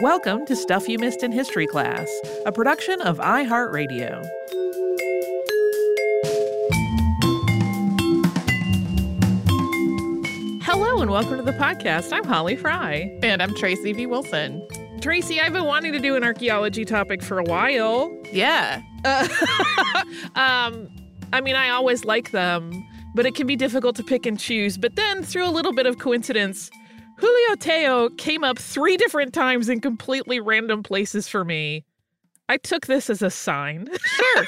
Welcome 0.00 0.46
to 0.46 0.56
Stuff 0.56 0.88
You 0.88 0.98
Missed 0.98 1.22
in 1.22 1.30
History 1.30 1.66
Class, 1.66 2.08
a 2.46 2.52
production 2.52 3.02
of 3.02 3.18
iHeartRadio. 3.18 4.26
Hello 10.62 11.02
and 11.02 11.10
welcome 11.10 11.36
to 11.36 11.42
the 11.42 11.52
podcast. 11.52 12.14
I'm 12.14 12.24
Holly 12.24 12.56
Fry. 12.56 13.14
And 13.22 13.42
I'm 13.42 13.54
Tracy 13.54 13.92
V. 13.92 14.06
Wilson. 14.06 14.66
Tracy, 15.02 15.38
I've 15.38 15.52
been 15.52 15.66
wanting 15.66 15.92
to 15.92 15.98
do 15.98 16.16
an 16.16 16.24
archaeology 16.24 16.86
topic 16.86 17.22
for 17.22 17.38
a 17.38 17.44
while. 17.44 18.10
Yeah. 18.32 18.80
Uh, 19.04 19.28
um, 20.34 20.88
I 21.34 21.42
mean, 21.42 21.56
I 21.56 21.68
always 21.68 22.06
like 22.06 22.30
them, 22.30 22.72
but 23.14 23.26
it 23.26 23.34
can 23.34 23.46
be 23.46 23.54
difficult 23.54 23.96
to 23.96 24.02
pick 24.02 24.24
and 24.24 24.40
choose. 24.40 24.78
But 24.78 24.96
then, 24.96 25.22
through 25.22 25.46
a 25.46 25.52
little 25.52 25.74
bit 25.74 25.84
of 25.84 25.98
coincidence, 25.98 26.70
Julio 27.20 27.56
Tello 27.56 28.08
came 28.10 28.44
up 28.44 28.58
three 28.58 28.96
different 28.96 29.34
times 29.34 29.68
in 29.68 29.80
completely 29.80 30.40
random 30.40 30.82
places 30.82 31.28
for 31.28 31.44
me. 31.44 31.84
I 32.48 32.56
took 32.56 32.86
this 32.86 33.10
as 33.10 33.22
a 33.22 33.30
sign. 33.30 33.88
Sure. 34.04 34.46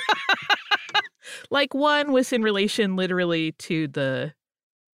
like 1.51 1.75
one 1.75 2.13
was 2.13 2.33
in 2.33 2.43
relation 2.43 2.97
literally 2.97 3.53
to 3.53 3.89
the 3.89 4.33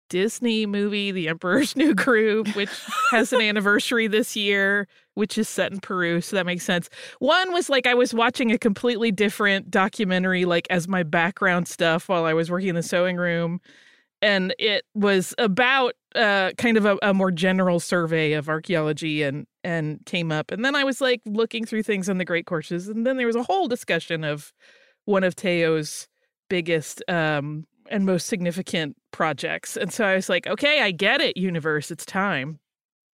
Disney 0.08 0.66
movie, 0.66 1.12
The 1.12 1.28
Emperor's 1.28 1.76
New 1.76 1.94
Groove, 1.94 2.54
which 2.56 2.70
has 3.10 3.32
an 3.32 3.40
anniversary 3.40 4.06
this 4.06 4.36
year, 4.36 4.88
which 5.14 5.36
is 5.36 5.48
set 5.48 5.72
in 5.72 5.80
Peru. 5.80 6.20
So 6.20 6.36
that 6.36 6.46
makes 6.46 6.64
sense. 6.64 6.88
One 7.18 7.52
was 7.52 7.68
like 7.68 7.86
I 7.86 7.94
was 7.94 8.14
watching 8.14 8.52
a 8.52 8.58
completely 8.58 9.12
different 9.12 9.70
documentary, 9.70 10.44
like 10.44 10.66
as 10.70 10.88
my 10.88 11.02
background 11.02 11.68
stuff 11.68 12.08
while 12.08 12.24
I 12.24 12.34
was 12.34 12.50
working 12.50 12.68
in 12.68 12.74
the 12.74 12.82
sewing 12.82 13.16
room 13.16 13.60
and 14.22 14.54
it 14.58 14.84
was 14.94 15.34
about 15.38 15.94
uh, 16.16 16.52
kind 16.58 16.76
of 16.76 16.84
a, 16.84 16.98
a, 17.02 17.14
more 17.14 17.30
general 17.30 17.78
survey 17.80 18.32
of 18.32 18.48
archaeology 18.48 19.22
and 19.22 19.46
and 19.62 20.04
came 20.06 20.32
up. 20.32 20.50
And 20.50 20.64
then 20.64 20.74
i 20.74 20.84
was 20.84 21.00
like 21.00 21.20
looking 21.26 21.64
through 21.64 21.82
things 21.82 22.08
on 22.08 22.18
the 22.18 22.24
great 22.24 22.46
courses 22.46 22.88
and 22.88 23.06
then 23.06 23.16
there 23.16 23.26
was 23.26 23.36
a 23.36 23.42
whole 23.42 23.68
discussion 23.68 24.24
of 24.24 24.52
one 25.04 25.24
of 25.24 25.36
tello's 25.36 26.08
biggest 26.48 27.02
um, 27.08 27.66
and 27.90 28.06
most 28.06 28.26
significant 28.26 28.96
projects. 29.12 29.76
And 29.76 29.92
so 29.92 30.04
i 30.04 30.14
was 30.14 30.28
like 30.28 30.46
okay 30.46 30.82
i 30.82 30.90
get 30.90 31.20
it 31.20 31.36
universe 31.36 31.90
it's 31.90 32.06
time. 32.06 32.58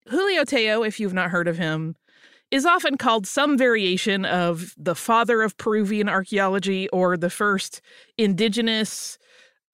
Julio 0.09 0.45
tello 0.45 0.85
if 0.85 0.99
you've 1.01 1.15
not 1.15 1.31
heard 1.31 1.49
of 1.49 1.59
him 1.59 1.97
is 2.51 2.67
often 2.67 2.99
called 2.99 3.27
some 3.27 3.57
variation 3.57 4.27
of 4.27 4.75
the 4.77 4.95
father 4.95 5.43
of 5.43 5.57
peruvian 5.57 6.09
archaeology 6.09 6.89
or 6.91 7.17
the 7.17 7.31
first 7.31 7.81
indigenous 8.19 9.19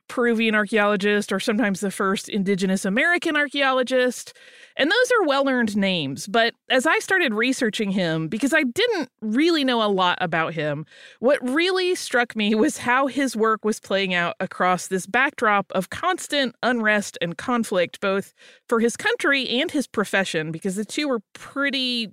Peruvian 0.09 0.55
archaeologist 0.55 1.33
or 1.33 1.39
sometimes 1.39 1.81
the 1.81 1.91
first 1.91 2.28
indigenous 2.28 2.84
American 2.84 3.37
archaeologist. 3.37 4.33
And 4.77 4.91
those 4.91 5.12
are 5.12 5.27
well 5.27 5.48
earned 5.48 5.77
names. 5.77 6.27
But 6.27 6.55
as 6.70 6.87
I 6.87 6.98
started 6.98 7.34
researching 7.34 7.91
him, 7.91 8.28
because 8.28 8.55
I 8.55 8.62
didn't 8.62 9.11
really 9.20 9.65
know 9.65 9.83
a 9.83 9.89
lot 9.89 10.19
about 10.20 10.55
him, 10.55 10.87
what 11.20 11.39
really 11.42 11.95
struck 11.95 12.34
me 12.34 12.55
was 12.55 12.78
how 12.78 13.06
his 13.06 13.37
work 13.37 13.65
was 13.65 13.81
playing 13.81 14.15
out 14.15 14.37
across 14.41 14.89
this 14.89 15.06
backdrop 15.06 15.70
of 15.73 15.91
constant 15.91 16.55
unrest 16.62 17.19
and 17.20 17.37
conflict, 17.37 18.00
both 18.00 18.34
for 18.69 18.81
his 18.81 18.97
country 18.97 19.48
and 19.48 19.70
his 19.70 19.87
profession, 19.87 20.53
because 20.53 20.77
the 20.77 20.84
two 20.84 21.09
were 21.09 21.20
pretty 21.33 22.12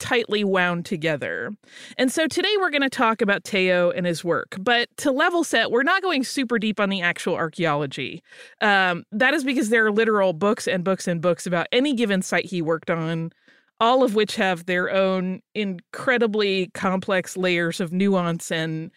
tightly 0.00 0.42
wound 0.42 0.84
together. 0.84 1.52
And 1.96 2.10
so 2.10 2.26
today 2.26 2.52
we're 2.58 2.70
going 2.70 2.82
to 2.82 2.90
talk 2.90 3.22
about 3.22 3.44
Tello 3.44 3.90
and 3.90 4.06
his 4.06 4.24
work. 4.24 4.56
But 4.58 4.88
to 4.98 5.12
level 5.12 5.44
set, 5.44 5.70
we're 5.70 5.84
not 5.84 6.02
going 6.02 6.24
super 6.24 6.58
deep 6.58 6.80
on 6.80 6.88
the 6.88 7.02
actual 7.02 7.36
archaeology. 7.36 8.22
Um, 8.60 9.04
that 9.12 9.34
is 9.34 9.44
because 9.44 9.68
there 9.68 9.86
are 9.86 9.92
literal 9.92 10.32
books 10.32 10.66
and 10.66 10.82
books 10.82 11.06
and 11.06 11.20
books 11.20 11.46
about 11.46 11.68
any 11.70 11.94
given 11.94 12.22
site 12.22 12.46
he 12.46 12.62
worked 12.62 12.90
on, 12.90 13.30
all 13.78 14.02
of 14.02 14.14
which 14.14 14.36
have 14.36 14.66
their 14.66 14.90
own 14.90 15.40
incredibly 15.54 16.68
complex 16.74 17.36
layers 17.36 17.80
of 17.80 17.92
nuance 17.92 18.50
and 18.50 18.90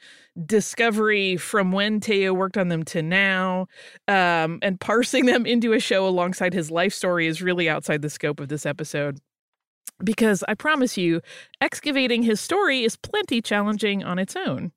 discovery 0.46 1.38
from 1.38 1.72
when 1.72 2.00
Tello 2.00 2.34
worked 2.34 2.58
on 2.58 2.70
them 2.70 2.84
to 2.86 3.02
now. 3.02 3.68
Um, 4.08 4.60
and 4.62 4.80
parsing 4.80 5.26
them 5.26 5.46
into 5.46 5.74
a 5.74 5.80
show 5.80 6.08
alongside 6.08 6.54
his 6.54 6.72
life 6.72 6.94
story 6.94 7.28
is 7.28 7.42
really 7.42 7.70
outside 7.70 8.02
the 8.02 8.10
scope 8.10 8.40
of 8.40 8.48
this 8.48 8.66
episode 8.66 9.20
because 10.04 10.44
I 10.48 10.54
promise 10.54 10.98
you, 10.98 11.22
excavating 11.62 12.24
his 12.24 12.40
story 12.40 12.84
is 12.84 12.96
plenty 12.96 13.42
challenging 13.42 14.04
on 14.04 14.20
its 14.20 14.36
own. 14.36 14.72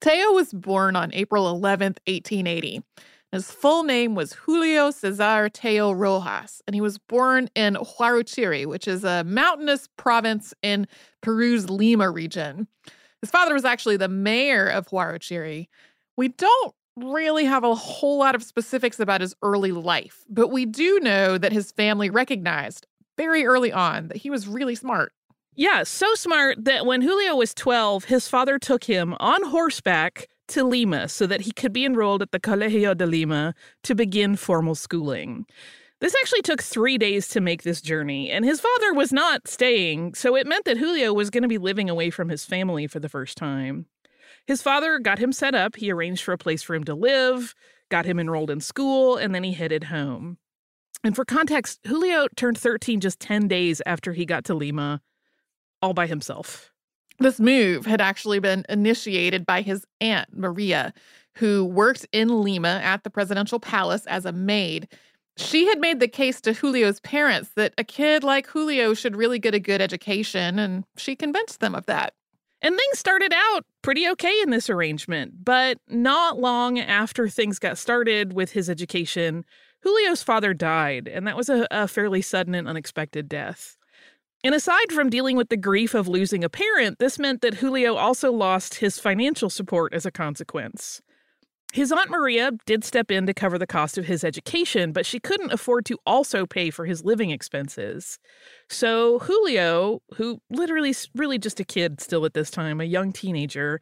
Tello 0.00 0.32
was 0.32 0.52
born 0.52 0.96
on 0.96 1.14
April 1.14 1.44
11th, 1.44 1.98
1880. 2.06 2.82
His 3.30 3.50
full 3.50 3.82
name 3.82 4.14
was 4.14 4.34
Julio 4.34 4.90
Cesar 4.90 5.48
Tello 5.48 5.92
Rojas, 5.92 6.60
and 6.66 6.74
he 6.74 6.80
was 6.80 6.98
born 6.98 7.48
in 7.54 7.76
Huarochirí, 7.76 8.66
which 8.66 8.86
is 8.86 9.04
a 9.04 9.24
mountainous 9.24 9.88
province 9.96 10.52
in 10.62 10.86
Peru's 11.22 11.70
Lima 11.70 12.10
region. 12.10 12.66
His 13.22 13.30
father 13.30 13.54
was 13.54 13.64
actually 13.64 13.96
the 13.96 14.08
mayor 14.08 14.66
of 14.66 14.88
Huarochirí. 14.88 15.68
We 16.16 16.28
don't 16.28 16.74
really 16.96 17.46
have 17.46 17.64
a 17.64 17.74
whole 17.74 18.18
lot 18.18 18.34
of 18.34 18.42
specifics 18.42 19.00
about 19.00 19.22
his 19.22 19.34
early 19.42 19.72
life, 19.72 20.24
but 20.28 20.48
we 20.48 20.66
do 20.66 21.00
know 21.00 21.38
that 21.38 21.52
his 21.52 21.72
family 21.72 22.10
recognized 22.10 22.86
very 23.16 23.44
early 23.44 23.72
on 23.72 24.08
that 24.08 24.18
he 24.18 24.30
was 24.30 24.48
really 24.48 24.74
smart. 24.74 25.12
Yeah, 25.54 25.82
so 25.82 26.14
smart 26.14 26.64
that 26.64 26.86
when 26.86 27.02
Julio 27.02 27.36
was 27.36 27.52
12, 27.52 28.04
his 28.04 28.26
father 28.26 28.58
took 28.58 28.84
him 28.84 29.14
on 29.20 29.44
horseback 29.44 30.28
to 30.48 30.64
Lima 30.64 31.08
so 31.08 31.26
that 31.26 31.42
he 31.42 31.52
could 31.52 31.72
be 31.72 31.84
enrolled 31.84 32.22
at 32.22 32.30
the 32.32 32.40
Colegio 32.40 32.96
de 32.96 33.06
Lima 33.06 33.54
to 33.82 33.94
begin 33.94 34.36
formal 34.36 34.74
schooling. 34.74 35.44
This 36.00 36.14
actually 36.20 36.42
took 36.42 36.62
three 36.62 36.98
days 36.98 37.28
to 37.28 37.40
make 37.40 37.62
this 37.62 37.80
journey, 37.80 38.30
and 38.30 38.44
his 38.44 38.60
father 38.60 38.92
was 38.92 39.12
not 39.12 39.46
staying, 39.46 40.14
so 40.14 40.34
it 40.34 40.48
meant 40.48 40.64
that 40.64 40.78
Julio 40.78 41.12
was 41.12 41.30
going 41.30 41.42
to 41.42 41.48
be 41.48 41.58
living 41.58 41.88
away 41.88 42.10
from 42.10 42.28
his 42.28 42.44
family 42.44 42.86
for 42.86 42.98
the 42.98 43.08
first 43.08 43.36
time. 43.36 43.86
His 44.46 44.62
father 44.62 44.98
got 44.98 45.20
him 45.20 45.32
set 45.32 45.54
up, 45.54 45.76
he 45.76 45.92
arranged 45.92 46.24
for 46.24 46.32
a 46.32 46.38
place 46.38 46.62
for 46.62 46.74
him 46.74 46.84
to 46.84 46.94
live, 46.94 47.54
got 47.88 48.04
him 48.04 48.18
enrolled 48.18 48.50
in 48.50 48.60
school, 48.60 49.16
and 49.16 49.34
then 49.34 49.44
he 49.44 49.52
headed 49.52 49.84
home. 49.84 50.38
And 51.04 51.16
for 51.16 51.24
context, 51.24 51.80
Julio 51.86 52.28
turned 52.36 52.58
13 52.58 53.00
just 53.00 53.18
10 53.20 53.48
days 53.48 53.82
after 53.86 54.12
he 54.12 54.24
got 54.24 54.44
to 54.44 54.54
Lima 54.54 55.00
all 55.80 55.94
by 55.94 56.06
himself. 56.06 56.70
This 57.18 57.40
move 57.40 57.86
had 57.86 58.00
actually 58.00 58.38
been 58.38 58.64
initiated 58.68 59.44
by 59.44 59.62
his 59.62 59.84
aunt, 60.00 60.28
Maria, 60.32 60.92
who 61.34 61.64
worked 61.64 62.06
in 62.12 62.42
Lima 62.42 62.80
at 62.82 63.04
the 63.04 63.10
presidential 63.10 63.58
palace 63.58 64.06
as 64.06 64.24
a 64.24 64.32
maid. 64.32 64.88
She 65.36 65.66
had 65.66 65.80
made 65.80 65.98
the 65.98 66.08
case 66.08 66.40
to 66.42 66.52
Julio's 66.52 67.00
parents 67.00 67.50
that 67.56 67.74
a 67.78 67.84
kid 67.84 68.22
like 68.22 68.46
Julio 68.46 68.94
should 68.94 69.16
really 69.16 69.38
get 69.38 69.54
a 69.54 69.60
good 69.60 69.80
education, 69.80 70.58
and 70.58 70.84
she 70.96 71.16
convinced 71.16 71.60
them 71.60 71.74
of 71.74 71.86
that. 71.86 72.14
And 72.60 72.76
things 72.76 72.98
started 72.98 73.32
out 73.34 73.64
pretty 73.82 74.08
okay 74.10 74.40
in 74.42 74.50
this 74.50 74.70
arrangement, 74.70 75.44
but 75.44 75.78
not 75.88 76.38
long 76.38 76.78
after 76.78 77.28
things 77.28 77.58
got 77.58 77.76
started 77.76 78.34
with 78.34 78.52
his 78.52 78.70
education, 78.70 79.44
Julio's 79.82 80.22
father 80.22 80.54
died, 80.54 81.08
and 81.08 81.26
that 81.26 81.36
was 81.36 81.48
a, 81.48 81.66
a 81.70 81.88
fairly 81.88 82.22
sudden 82.22 82.54
and 82.54 82.68
unexpected 82.68 83.28
death. 83.28 83.76
And 84.44 84.54
aside 84.54 84.90
from 84.92 85.10
dealing 85.10 85.36
with 85.36 85.48
the 85.48 85.56
grief 85.56 85.94
of 85.94 86.08
losing 86.08 86.42
a 86.42 86.48
parent, 86.48 86.98
this 86.98 87.18
meant 87.18 87.42
that 87.42 87.54
Julio 87.54 87.94
also 87.94 88.32
lost 88.32 88.76
his 88.76 88.98
financial 88.98 89.48
support 89.48 89.94
as 89.94 90.04
a 90.04 90.10
consequence. 90.10 91.00
His 91.72 91.90
Aunt 91.90 92.10
Maria 92.10 92.50
did 92.66 92.84
step 92.84 93.10
in 93.10 93.24
to 93.26 93.32
cover 93.32 93.56
the 93.56 93.66
cost 93.66 93.96
of 93.96 94.04
his 94.04 94.24
education, 94.24 94.92
but 94.92 95.06
she 95.06 95.18
couldn't 95.18 95.52
afford 95.52 95.86
to 95.86 95.98
also 96.04 96.44
pay 96.44 96.68
for 96.68 96.84
his 96.84 97.02
living 97.02 97.30
expenses. 97.30 98.18
So 98.68 99.20
Julio, 99.20 100.02
who 100.16 100.38
literally 100.50 100.94
really 101.14 101.38
just 101.38 101.60
a 101.60 101.64
kid 101.64 102.00
still 102.00 102.26
at 102.26 102.34
this 102.34 102.50
time, 102.50 102.80
a 102.80 102.84
young 102.84 103.10
teenager, 103.10 103.80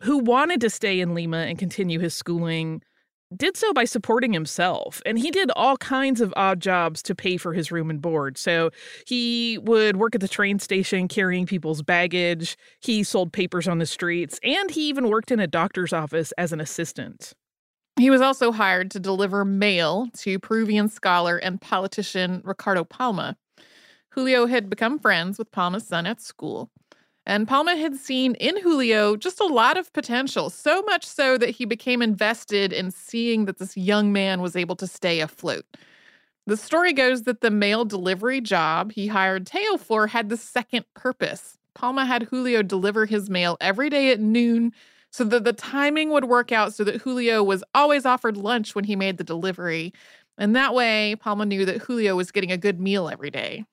who 0.00 0.18
wanted 0.18 0.60
to 0.62 0.70
stay 0.70 0.98
in 0.98 1.14
Lima 1.14 1.38
and 1.38 1.56
continue 1.56 2.00
his 2.00 2.14
schooling, 2.14 2.82
did 3.36 3.56
so 3.56 3.72
by 3.72 3.84
supporting 3.84 4.32
himself. 4.32 5.00
And 5.06 5.18
he 5.18 5.30
did 5.30 5.50
all 5.56 5.76
kinds 5.76 6.20
of 6.20 6.32
odd 6.36 6.60
jobs 6.60 7.02
to 7.04 7.14
pay 7.14 7.36
for 7.36 7.52
his 7.52 7.72
room 7.72 7.90
and 7.90 8.00
board. 8.00 8.38
So 8.38 8.70
he 9.06 9.58
would 9.58 9.96
work 9.96 10.14
at 10.14 10.20
the 10.20 10.28
train 10.28 10.58
station 10.58 11.08
carrying 11.08 11.46
people's 11.46 11.82
baggage, 11.82 12.56
he 12.80 13.02
sold 13.02 13.32
papers 13.32 13.68
on 13.68 13.78
the 13.78 13.86
streets, 13.86 14.38
and 14.42 14.70
he 14.70 14.88
even 14.88 15.08
worked 15.08 15.30
in 15.30 15.40
a 15.40 15.46
doctor's 15.46 15.92
office 15.92 16.32
as 16.38 16.52
an 16.52 16.60
assistant. 16.60 17.32
He 17.96 18.10
was 18.10 18.20
also 18.20 18.50
hired 18.50 18.90
to 18.92 19.00
deliver 19.00 19.44
mail 19.44 20.08
to 20.18 20.38
Peruvian 20.40 20.88
scholar 20.88 21.36
and 21.36 21.60
politician 21.60 22.42
Ricardo 22.44 22.82
Palma. 22.82 23.36
Julio 24.10 24.46
had 24.46 24.68
become 24.68 24.98
friends 24.98 25.38
with 25.38 25.50
Palma's 25.52 25.86
son 25.86 26.06
at 26.06 26.20
school. 26.20 26.70
And 27.26 27.48
Palma 27.48 27.76
had 27.76 27.96
seen 27.96 28.34
in 28.34 28.60
Julio 28.60 29.16
just 29.16 29.40
a 29.40 29.46
lot 29.46 29.78
of 29.78 29.92
potential, 29.94 30.50
so 30.50 30.82
much 30.82 31.06
so 31.06 31.38
that 31.38 31.50
he 31.50 31.64
became 31.64 32.02
invested 32.02 32.72
in 32.72 32.90
seeing 32.90 33.46
that 33.46 33.58
this 33.58 33.76
young 33.76 34.12
man 34.12 34.42
was 34.42 34.56
able 34.56 34.76
to 34.76 34.86
stay 34.86 35.20
afloat. 35.20 35.64
The 36.46 36.58
story 36.58 36.92
goes 36.92 37.22
that 37.22 37.40
the 37.40 37.50
mail 37.50 37.86
delivery 37.86 38.42
job 38.42 38.92
he 38.92 39.06
hired 39.06 39.46
Tello 39.46 39.78
for 39.78 40.06
had 40.08 40.28
the 40.28 40.36
second 40.36 40.84
purpose. 40.92 41.56
Palma 41.74 42.04
had 42.04 42.24
Julio 42.24 42.62
deliver 42.62 43.06
his 43.06 43.30
mail 43.30 43.56
every 43.60 43.88
day 43.88 44.10
at 44.10 44.20
noon 44.20 44.72
so 45.10 45.24
that 45.24 45.44
the 45.44 45.54
timing 45.54 46.10
would 46.10 46.26
work 46.26 46.52
out 46.52 46.74
so 46.74 46.84
that 46.84 47.00
Julio 47.00 47.42
was 47.42 47.64
always 47.74 48.04
offered 48.04 48.36
lunch 48.36 48.74
when 48.74 48.84
he 48.84 48.96
made 48.96 49.16
the 49.16 49.24
delivery. 49.24 49.94
And 50.36 50.54
that 50.56 50.74
way, 50.74 51.16
Palma 51.16 51.46
knew 51.46 51.64
that 51.64 51.78
Julio 51.82 52.16
was 52.16 52.30
getting 52.30 52.52
a 52.52 52.58
good 52.58 52.80
meal 52.80 53.08
every 53.08 53.30
day. 53.30 53.64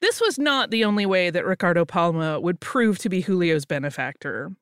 This 0.00 0.20
was 0.20 0.38
not 0.38 0.70
the 0.70 0.84
only 0.84 1.06
way 1.06 1.30
that 1.30 1.46
Ricardo 1.46 1.84
Palma 1.84 2.38
would 2.38 2.60
prove 2.60 2.98
to 2.98 3.08
be 3.08 3.22
Julio's 3.22 3.64
benefactor. 3.64 4.52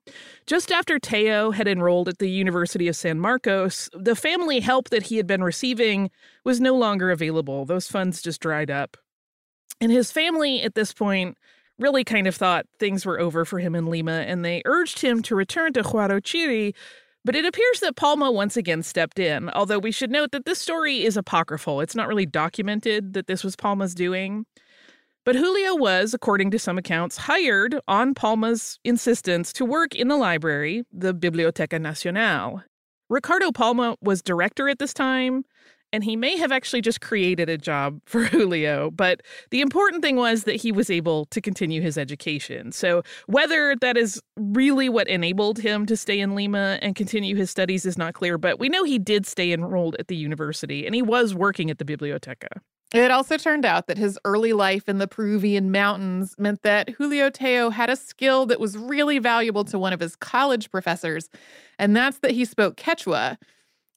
Just 0.47 0.71
after 0.71 0.99
Tello 0.99 1.51
had 1.51 1.67
enrolled 1.67 2.09
at 2.09 2.19
the 2.19 2.31
University 2.31 2.87
of 2.87 2.95
San 2.95 3.19
Marcos, 3.19 3.91
the 3.93 4.15
family 4.15 4.61
help 4.61 4.91
that 4.91 5.05
he 5.05 5.17
had 5.17 5.27
been 5.27 5.43
receiving 5.43 6.11
was 6.45 6.61
no 6.61 6.77
longer 6.77 7.11
available. 7.11 7.65
Those 7.65 7.89
funds 7.89 8.23
just 8.23 8.41
dried 8.41 8.71
up. 8.71 8.97
And 9.81 9.91
his 9.91 10.13
family 10.13 10.63
at 10.63 10.77
this 10.77 10.93
point 10.93 11.37
really 11.79 12.05
kind 12.05 12.29
of 12.29 12.37
thought 12.37 12.67
things 12.79 13.05
were 13.05 13.19
over 13.19 13.45
for 13.45 13.59
him 13.59 13.75
in 13.75 13.87
Lima, 13.87 14.21
and 14.27 14.45
they 14.45 14.63
urged 14.65 15.01
him 15.01 15.23
to 15.23 15.35
return 15.35 15.73
to 15.73 15.83
Huarochirí. 15.83 16.75
But 17.25 17.37
it 17.37 17.45
appears 17.45 17.81
that 17.81 17.97
Palma 17.97 18.31
once 18.31 18.57
again 18.57 18.83
stepped 18.83 19.19
in, 19.19 19.49
although 19.51 19.79
we 19.79 19.93
should 19.93 20.11
note 20.11 20.33
that 20.33 20.45
this 20.45 20.59
story 20.59 21.05
is 21.05 21.17
apocryphal. 21.17 21.81
It's 21.81 21.95
not 21.95 22.09
really 22.09 22.27
documented 22.27 23.13
that 23.15 23.27
this 23.27 23.45
was 23.45 23.57
Palma's 23.57 23.95
doing. 23.95 24.45
But 25.25 25.37
Julio 25.37 25.77
was, 25.77 26.15
according 26.15 26.51
to 26.51 26.59
some 26.59 26.79
accounts, 26.79 27.17
hired 27.17 27.79
on 27.87 28.13
Palma's 28.13 28.81
insistence 28.85 29.53
to 29.53 29.65
work 29.65 29.95
in 29.95 30.09
the 30.09 30.17
library, 30.17 30.83
the 30.93 31.15
Biblioteca 31.15 31.79
Nacional. 31.79 32.63
Ricardo 33.09 33.53
Palma 33.53 33.97
was 34.03 34.21
director 34.21 34.69
at 34.69 34.81
this 34.81 34.93
time, 34.93 35.45
and 35.93 36.03
he 36.03 36.17
may 36.17 36.37
have 36.39 36.51
actually 36.51 36.81
just 36.81 37.01
created 37.01 37.49
a 37.49 37.57
job 37.57 38.01
for 38.07 38.25
Julio. 38.25 38.91
But 38.91 39.21
the 39.53 39.61
important 39.61 40.03
thing 40.03 40.17
was 40.17 40.43
that 40.43 40.57
he 40.57 40.73
was 40.73 40.91
able 40.91 41.27
to 41.27 41.41
continue 41.41 41.81
his 41.81 41.97
education. 41.97 42.73
So, 42.73 43.05
whether 43.27 43.77
that 43.81 43.97
is 43.97 44.21
really 44.37 44.89
what 44.89 45.07
enabled 45.07 45.59
him 45.59 45.87
to 45.87 45.97
stay 45.97 46.19
in 46.19 46.35
Lima 46.35 46.81
and 46.83 46.97
continue 46.97 47.37
his 47.37 47.49
studies 47.49 47.87
is 47.87 47.97
not 47.97 48.15
clear, 48.15 48.39
but 48.39 48.59
we 48.59 48.69
know 48.69 48.83
he 48.83 48.99
did 48.99 49.27
stay 49.27 49.53
enrolled 49.53 49.95
at 50.01 50.09
the 50.09 50.17
university 50.17 50.85
and 50.85 50.97
he 50.97 51.03
was 51.03 51.33
working 51.33 51.71
at 51.71 51.79
the 51.79 51.85
Biblioteca. 51.85 52.61
It 52.93 53.11
also 53.11 53.39
turned 53.39 53.65
out 53.65 53.87
that 53.87 53.97
his 53.97 54.19
early 54.25 54.53
life 54.53 54.87
in 54.87 54.99
the 54.99 55.09
Peruvian 55.09 55.73
mountains 55.73 56.35
meant 56.39 56.63
that 56.63 56.91
Julio 56.91 57.31
Tello 57.31 57.71
had 57.71 57.89
a 57.89 57.97
skill 57.97 58.45
that 58.47 58.61
was 58.61 58.77
really 58.77 59.19
valuable 59.19 59.65
to 59.65 59.79
one 59.79 59.95
of 59.95 60.01
his 60.01 60.15
college 60.15 60.71
professors, 60.71 61.31
and 61.79 61.97
that's 61.97 62.19
that 62.19 62.33
he 62.33 62.45
spoke 62.45 62.77
Quechua. 62.77 63.39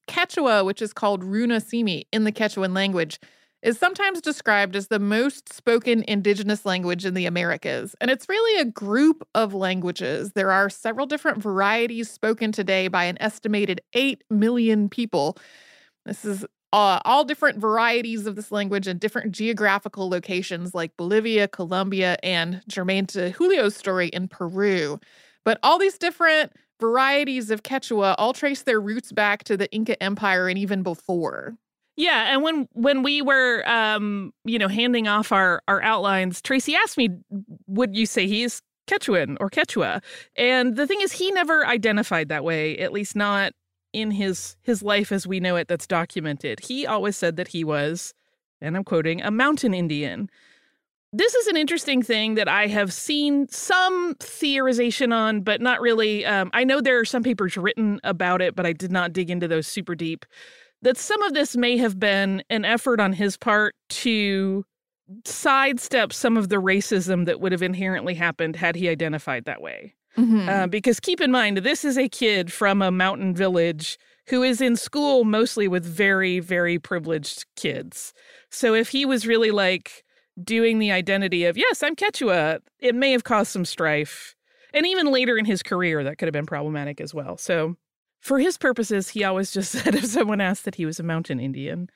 Quechua, 0.07 0.63
which 0.65 0.81
is 0.81 0.93
called 0.93 1.23
Runa 1.23 1.59
Simi 1.59 2.07
in 2.13 2.23
the 2.23 2.31
Quechuan 2.31 2.73
language, 2.73 3.19
is 3.61 3.77
sometimes 3.77 4.21
described 4.21 4.75
as 4.75 4.87
the 4.87 4.99
most 4.99 5.51
spoken 5.51 6.05
indigenous 6.07 6.65
language 6.65 7.03
in 7.03 7.15
the 7.15 7.25
Americas. 7.25 7.95
And 7.99 8.11
it's 8.11 8.29
really 8.29 8.61
a 8.61 8.65
group 8.65 9.27
of 9.33 9.53
languages. 9.53 10.33
There 10.33 10.51
are 10.51 10.69
several 10.69 11.07
different 11.07 11.39
varieties 11.39 12.09
spoken 12.09 12.51
today 12.51 12.87
by 12.87 13.05
an 13.05 13.17
estimated 13.19 13.81
8 13.93 14.23
million 14.29 14.87
people. 14.87 15.37
This 16.05 16.23
is 16.23 16.45
uh, 16.75 16.99
all 17.05 17.23
different 17.23 17.57
varieties 17.57 18.25
of 18.25 18.35
this 18.35 18.51
language 18.51 18.85
in 18.85 18.97
different 18.97 19.31
geographical 19.31 20.09
locations 20.09 20.75
like 20.75 20.97
Bolivia, 20.97 21.47
Colombia, 21.47 22.17
and 22.21 22.61
germane 22.67 23.05
to 23.05 23.31
Julio's 23.31 23.77
story 23.77 24.09
in 24.09 24.27
Peru. 24.27 24.99
But 25.45 25.57
all 25.63 25.79
these 25.79 25.97
different 25.97 26.51
varieties 26.81 27.49
of 27.49 27.63
Quechua 27.63 28.15
all 28.17 28.33
trace 28.33 28.63
their 28.63 28.81
roots 28.81 29.13
back 29.13 29.45
to 29.45 29.55
the 29.55 29.71
Inca 29.71 30.03
Empire 30.03 30.49
and 30.49 30.57
even 30.57 30.83
before. 30.83 31.55
Yeah, 31.95 32.33
and 32.33 32.43
when 32.43 32.67
when 32.73 33.03
we 33.03 33.21
were 33.21 33.63
um, 33.65 34.33
you 34.43 34.59
know, 34.59 34.67
handing 34.67 35.07
off 35.07 35.31
our 35.31 35.61
our 35.69 35.81
outlines, 35.81 36.41
Tracy 36.41 36.75
asked 36.75 36.97
me, 36.97 37.07
would 37.67 37.95
you 37.95 38.05
say 38.05 38.27
he's 38.27 38.61
Quechuan 38.89 39.37
or 39.39 39.49
Quechua? 39.49 40.03
And 40.35 40.75
the 40.75 40.87
thing 40.87 40.99
is 40.99 41.13
he 41.13 41.31
never 41.31 41.65
identified 41.65 42.27
that 42.27 42.43
way, 42.43 42.77
at 42.79 42.91
least 42.91 43.15
not 43.15 43.53
in 43.95 44.11
his 44.11 44.57
his 44.61 44.83
life 44.83 45.11
as 45.11 45.25
we 45.25 45.39
know 45.39 45.55
it 45.55 45.67
that's 45.67 45.87
documented. 45.87 46.59
He 46.59 46.85
always 46.85 47.15
said 47.15 47.37
that 47.37 47.47
he 47.47 47.63
was, 47.63 48.13
and 48.59 48.75
I'm 48.75 48.83
quoting, 48.83 49.21
a 49.21 49.31
mountain 49.31 49.73
Indian. 49.73 50.29
This 51.13 51.33
is 51.33 51.47
an 51.47 51.55
interesting 51.55 52.01
thing 52.01 52.35
that 52.35 52.49
I 52.49 52.67
have 52.67 52.91
seen 52.91 53.47
some 53.47 54.15
theorization 54.15 55.13
on, 55.13 55.41
but 55.41 55.61
not 55.61 55.79
really. 55.79 56.25
Um, 56.25 56.49
I 56.53 56.65
know 56.65 56.81
there 56.81 56.99
are 56.99 57.05
some 57.05 57.23
papers 57.23 57.55
written 57.55 58.01
about 58.03 58.41
it, 58.41 58.53
but 58.53 58.65
I 58.65 58.73
did 58.73 58.91
not 58.91 59.13
dig 59.13 59.29
into 59.29 59.47
those 59.47 59.65
super 59.65 59.95
deep. 59.95 60.25
That 60.81 60.97
some 60.97 61.21
of 61.23 61.33
this 61.33 61.55
may 61.55 61.77
have 61.77 61.97
been 61.97 62.43
an 62.49 62.65
effort 62.65 62.99
on 62.99 63.13
his 63.13 63.37
part 63.37 63.75
to 63.89 64.65
sidestep 65.23 66.11
some 66.11 66.35
of 66.35 66.49
the 66.49 66.57
racism 66.57 67.25
that 67.27 67.39
would 67.39 67.53
have 67.53 67.61
inherently 67.61 68.15
happened 68.15 68.57
had 68.57 68.75
he 68.75 68.89
identified 68.89 69.45
that 69.45 69.61
way. 69.61 69.95
Mm-hmm. 70.17 70.49
Uh, 70.49 70.67
because 70.67 70.99
keep 70.99 71.21
in 71.21 71.31
mind, 71.31 71.57
this 71.57 71.83
is 71.83 71.97
a 71.97 72.07
kid 72.07 72.51
from 72.51 72.81
a 72.81 72.91
mountain 72.91 73.33
village 73.33 73.97
who 74.27 74.41
is 74.43 74.61
in 74.61 74.75
school 74.75 75.23
mostly 75.23 75.67
with 75.67 75.85
very, 75.85 76.39
very 76.39 76.79
privileged 76.79 77.45
kids. 77.55 78.13
So 78.49 78.73
if 78.73 78.89
he 78.89 79.05
was 79.05 79.27
really 79.27 79.51
like, 79.51 80.05
doing 80.43 80.79
the 80.79 80.91
identity 80.91 81.45
of, 81.45 81.57
yes, 81.57 81.81
I'm 81.81 81.95
Quechua, 81.95 82.59
it 82.79 82.95
may 82.95 83.11
have 83.11 83.23
caused 83.23 83.51
some 83.51 83.65
strife. 83.65 84.35
And 84.73 84.85
even 84.85 85.07
later 85.07 85.37
in 85.37 85.45
his 85.45 85.63
career, 85.63 86.03
that 86.03 86.17
could 86.17 86.27
have 86.27 86.33
been 86.33 86.45
problematic 86.45 86.99
as 86.99 87.13
well. 87.13 87.37
So, 87.37 87.75
for 88.19 88.39
his 88.39 88.57
purposes, 88.57 89.09
he 89.09 89.23
always 89.23 89.51
just 89.51 89.71
said 89.83 89.95
if 89.95 90.05
someone 90.05 90.41
asked 90.41 90.65
that 90.65 90.75
he 90.75 90.85
was 90.85 90.99
a 90.99 91.03
mountain 91.03 91.39
Indian. 91.39 91.89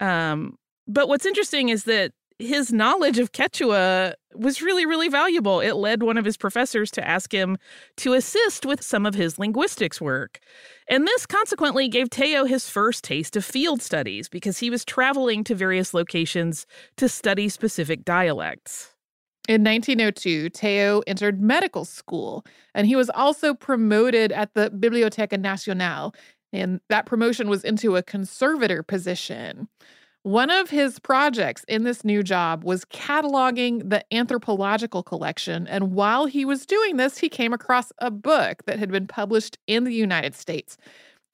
Um, 0.00 0.56
but 0.86 1.08
what's 1.08 1.26
interesting 1.26 1.68
is 1.68 1.84
that 1.84 2.12
his 2.38 2.72
knowledge 2.72 3.18
of 3.18 3.32
Quechua 3.32 4.14
was 4.34 4.62
really, 4.62 4.86
really 4.86 5.08
valuable. 5.08 5.60
It 5.60 5.74
led 5.74 6.02
one 6.02 6.16
of 6.16 6.24
his 6.24 6.36
professors 6.36 6.90
to 6.92 7.06
ask 7.06 7.32
him 7.32 7.58
to 7.98 8.14
assist 8.14 8.64
with 8.64 8.82
some 8.82 9.06
of 9.06 9.14
his 9.14 9.38
linguistics 9.38 10.00
work. 10.00 10.40
And 10.88 11.06
this 11.06 11.26
consequently 11.26 11.88
gave 11.88 12.10
Tello 12.10 12.44
his 12.44 12.68
first 12.68 13.04
taste 13.04 13.36
of 13.36 13.44
field 13.44 13.82
studies 13.82 14.28
because 14.28 14.58
he 14.58 14.70
was 14.70 14.84
traveling 14.84 15.44
to 15.44 15.54
various 15.54 15.94
locations 15.94 16.66
to 16.96 17.08
study 17.08 17.48
specific 17.48 18.04
dialects. 18.04 18.92
In 19.48 19.64
1902, 19.64 20.50
Tello 20.50 21.02
entered 21.06 21.40
medical 21.40 21.84
school, 21.84 22.44
and 22.74 22.86
he 22.86 22.94
was 22.94 23.10
also 23.10 23.54
promoted 23.54 24.30
at 24.30 24.54
the 24.54 24.70
Biblioteca 24.70 25.36
Nacional. 25.36 26.14
And 26.52 26.80
that 26.88 27.06
promotion 27.06 27.48
was 27.48 27.64
into 27.64 27.96
a 27.96 28.02
conservator 28.02 28.82
position. 28.82 29.68
One 30.24 30.50
of 30.50 30.70
his 30.70 31.00
projects 31.00 31.64
in 31.66 31.82
this 31.82 32.04
new 32.04 32.22
job 32.22 32.62
was 32.62 32.84
cataloging 32.84 33.90
the 33.90 34.04
anthropological 34.14 35.02
collection. 35.02 35.66
And 35.66 35.94
while 35.94 36.26
he 36.26 36.44
was 36.44 36.64
doing 36.64 36.96
this, 36.96 37.18
he 37.18 37.28
came 37.28 37.52
across 37.52 37.90
a 37.98 38.10
book 38.10 38.62
that 38.66 38.78
had 38.78 38.92
been 38.92 39.08
published 39.08 39.58
in 39.66 39.82
the 39.82 39.92
United 39.92 40.36
States. 40.36 40.76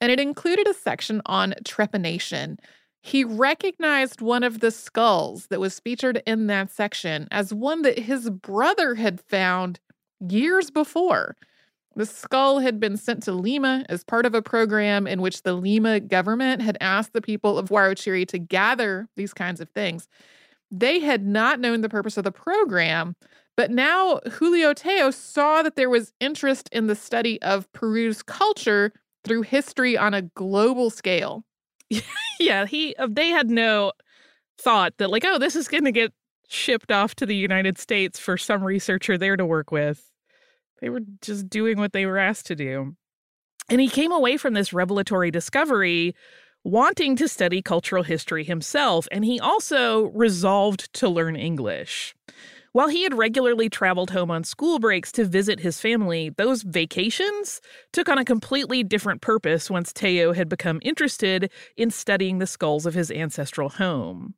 And 0.01 0.11
it 0.11 0.19
included 0.19 0.67
a 0.67 0.73
section 0.73 1.21
on 1.27 1.53
trepanation. 1.63 2.57
He 3.03 3.23
recognized 3.23 4.21
one 4.21 4.41
of 4.41 4.59
the 4.59 4.71
skulls 4.71 5.47
that 5.47 5.59
was 5.59 5.79
featured 5.79 6.23
in 6.25 6.47
that 6.47 6.71
section 6.71 7.27
as 7.29 7.53
one 7.53 7.83
that 7.83 7.99
his 7.99 8.31
brother 8.31 8.95
had 8.95 9.21
found 9.21 9.79
years 10.19 10.71
before. 10.71 11.35
The 11.99 12.05
skull 12.05 12.59
had 12.59 12.79
been 12.79 12.95
sent 12.95 13.23
to 13.23 13.33
Lima 13.33 13.83
as 13.89 14.05
part 14.05 14.25
of 14.25 14.33
a 14.33 14.41
program 14.41 15.05
in 15.05 15.19
which 15.19 15.43
the 15.43 15.51
Lima 15.51 15.99
government 15.99 16.61
had 16.61 16.77
asked 16.79 17.11
the 17.11 17.19
people 17.21 17.57
of 17.57 17.67
Huarochirí 17.67 18.25
to 18.29 18.39
gather 18.39 19.09
these 19.17 19.33
kinds 19.33 19.59
of 19.59 19.67
things. 19.71 20.07
They 20.71 21.01
had 21.01 21.27
not 21.27 21.59
known 21.59 21.81
the 21.81 21.89
purpose 21.89 22.15
of 22.15 22.23
the 22.23 22.31
program, 22.31 23.17
but 23.57 23.69
now 23.69 24.21
Julio 24.31 24.73
Tello 24.73 25.11
saw 25.11 25.61
that 25.61 25.75
there 25.75 25.89
was 25.89 26.13
interest 26.21 26.69
in 26.71 26.87
the 26.87 26.95
study 26.95 27.41
of 27.41 27.69
Peru's 27.73 28.23
culture 28.23 28.93
through 29.25 29.41
history 29.41 29.97
on 29.97 30.13
a 30.13 30.21
global 30.21 30.89
scale. 30.89 31.43
yeah, 32.39 32.65
he 32.65 32.95
uh, 32.95 33.09
they 33.11 33.27
had 33.27 33.49
no 33.49 33.91
thought 34.57 34.93
that 34.99 35.09
like, 35.09 35.25
oh, 35.25 35.37
this 35.37 35.57
is 35.57 35.67
going 35.67 35.83
to 35.83 35.91
get 35.91 36.13
shipped 36.47 36.93
off 36.93 37.15
to 37.15 37.25
the 37.25 37.35
United 37.35 37.77
States 37.77 38.17
for 38.17 38.37
some 38.37 38.63
researcher 38.63 39.17
there 39.17 39.35
to 39.35 39.45
work 39.45 39.69
with. 39.73 40.08
They 40.81 40.89
were 40.89 41.01
just 41.21 41.49
doing 41.49 41.77
what 41.77 41.93
they 41.93 42.05
were 42.05 42.17
asked 42.17 42.47
to 42.47 42.55
do. 42.55 42.95
And 43.69 43.79
he 43.79 43.89
came 43.89 44.11
away 44.11 44.37
from 44.37 44.53
this 44.53 44.73
revelatory 44.73 45.31
discovery 45.31 46.15
wanting 46.63 47.15
to 47.15 47.27
study 47.27 47.61
cultural 47.61 48.03
history 48.03 48.43
himself, 48.43 49.07
and 49.11 49.23
he 49.23 49.39
also 49.39 50.05
resolved 50.07 50.91
to 50.93 51.07
learn 51.07 51.35
English. 51.35 52.13
While 52.71 52.89
he 52.89 53.03
had 53.03 53.17
regularly 53.17 53.69
traveled 53.69 54.11
home 54.11 54.29
on 54.29 54.43
school 54.43 54.77
breaks 54.77 55.11
to 55.13 55.25
visit 55.25 55.59
his 55.59 55.81
family, 55.81 56.29
those 56.37 56.61
vacations 56.61 57.61
took 57.91 58.07
on 58.09 58.19
a 58.19 58.25
completely 58.25 58.83
different 58.83 59.21
purpose 59.21 59.71
once 59.71 59.91
Tello 59.91 60.33
had 60.33 60.49
become 60.49 60.79
interested 60.83 61.51
in 61.77 61.89
studying 61.89 62.37
the 62.37 62.45
skulls 62.45 62.85
of 62.85 62.93
his 62.93 63.09
ancestral 63.09 63.69
home. 63.69 64.35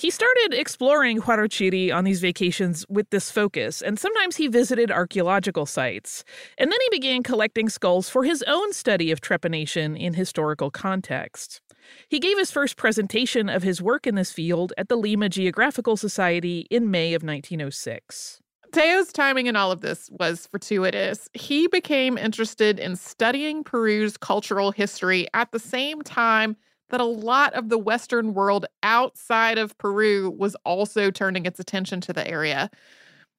He 0.00 0.08
started 0.10 0.54
exploring 0.54 1.20
Huarochirí 1.20 1.94
on 1.94 2.04
these 2.04 2.22
vacations 2.22 2.86
with 2.88 3.10
this 3.10 3.30
focus, 3.30 3.82
and 3.82 3.98
sometimes 3.98 4.36
he 4.36 4.48
visited 4.48 4.90
archaeological 4.90 5.66
sites. 5.66 6.24
And 6.56 6.72
then 6.72 6.78
he 6.80 6.98
began 6.98 7.22
collecting 7.22 7.68
skulls 7.68 8.08
for 8.08 8.24
his 8.24 8.42
own 8.46 8.72
study 8.72 9.10
of 9.10 9.20
trepanation 9.20 10.00
in 10.00 10.14
historical 10.14 10.70
context. 10.70 11.60
He 12.08 12.18
gave 12.18 12.38
his 12.38 12.50
first 12.50 12.78
presentation 12.78 13.50
of 13.50 13.62
his 13.62 13.82
work 13.82 14.06
in 14.06 14.14
this 14.14 14.32
field 14.32 14.72
at 14.78 14.88
the 14.88 14.96
Lima 14.96 15.28
Geographical 15.28 15.98
Society 15.98 16.66
in 16.70 16.90
May 16.90 17.12
of 17.12 17.22
1906. 17.22 18.40
Tello's 18.72 19.12
timing 19.12 19.48
in 19.48 19.56
all 19.56 19.70
of 19.70 19.82
this 19.82 20.08
was 20.18 20.46
fortuitous. 20.46 21.28
He 21.34 21.66
became 21.66 22.16
interested 22.16 22.78
in 22.78 22.96
studying 22.96 23.64
Peru's 23.64 24.16
cultural 24.16 24.70
history 24.70 25.26
at 25.34 25.52
the 25.52 25.58
same 25.58 26.00
time 26.00 26.56
that 26.90 27.00
a 27.00 27.04
lot 27.04 27.54
of 27.54 27.68
the 27.68 27.78
Western 27.78 28.34
world 28.34 28.66
outside 28.82 29.58
of 29.58 29.76
Peru 29.78 30.30
was 30.30 30.56
also 30.64 31.10
turning 31.10 31.46
its 31.46 31.58
attention 31.58 32.00
to 32.02 32.12
the 32.12 32.26
area. 32.28 32.70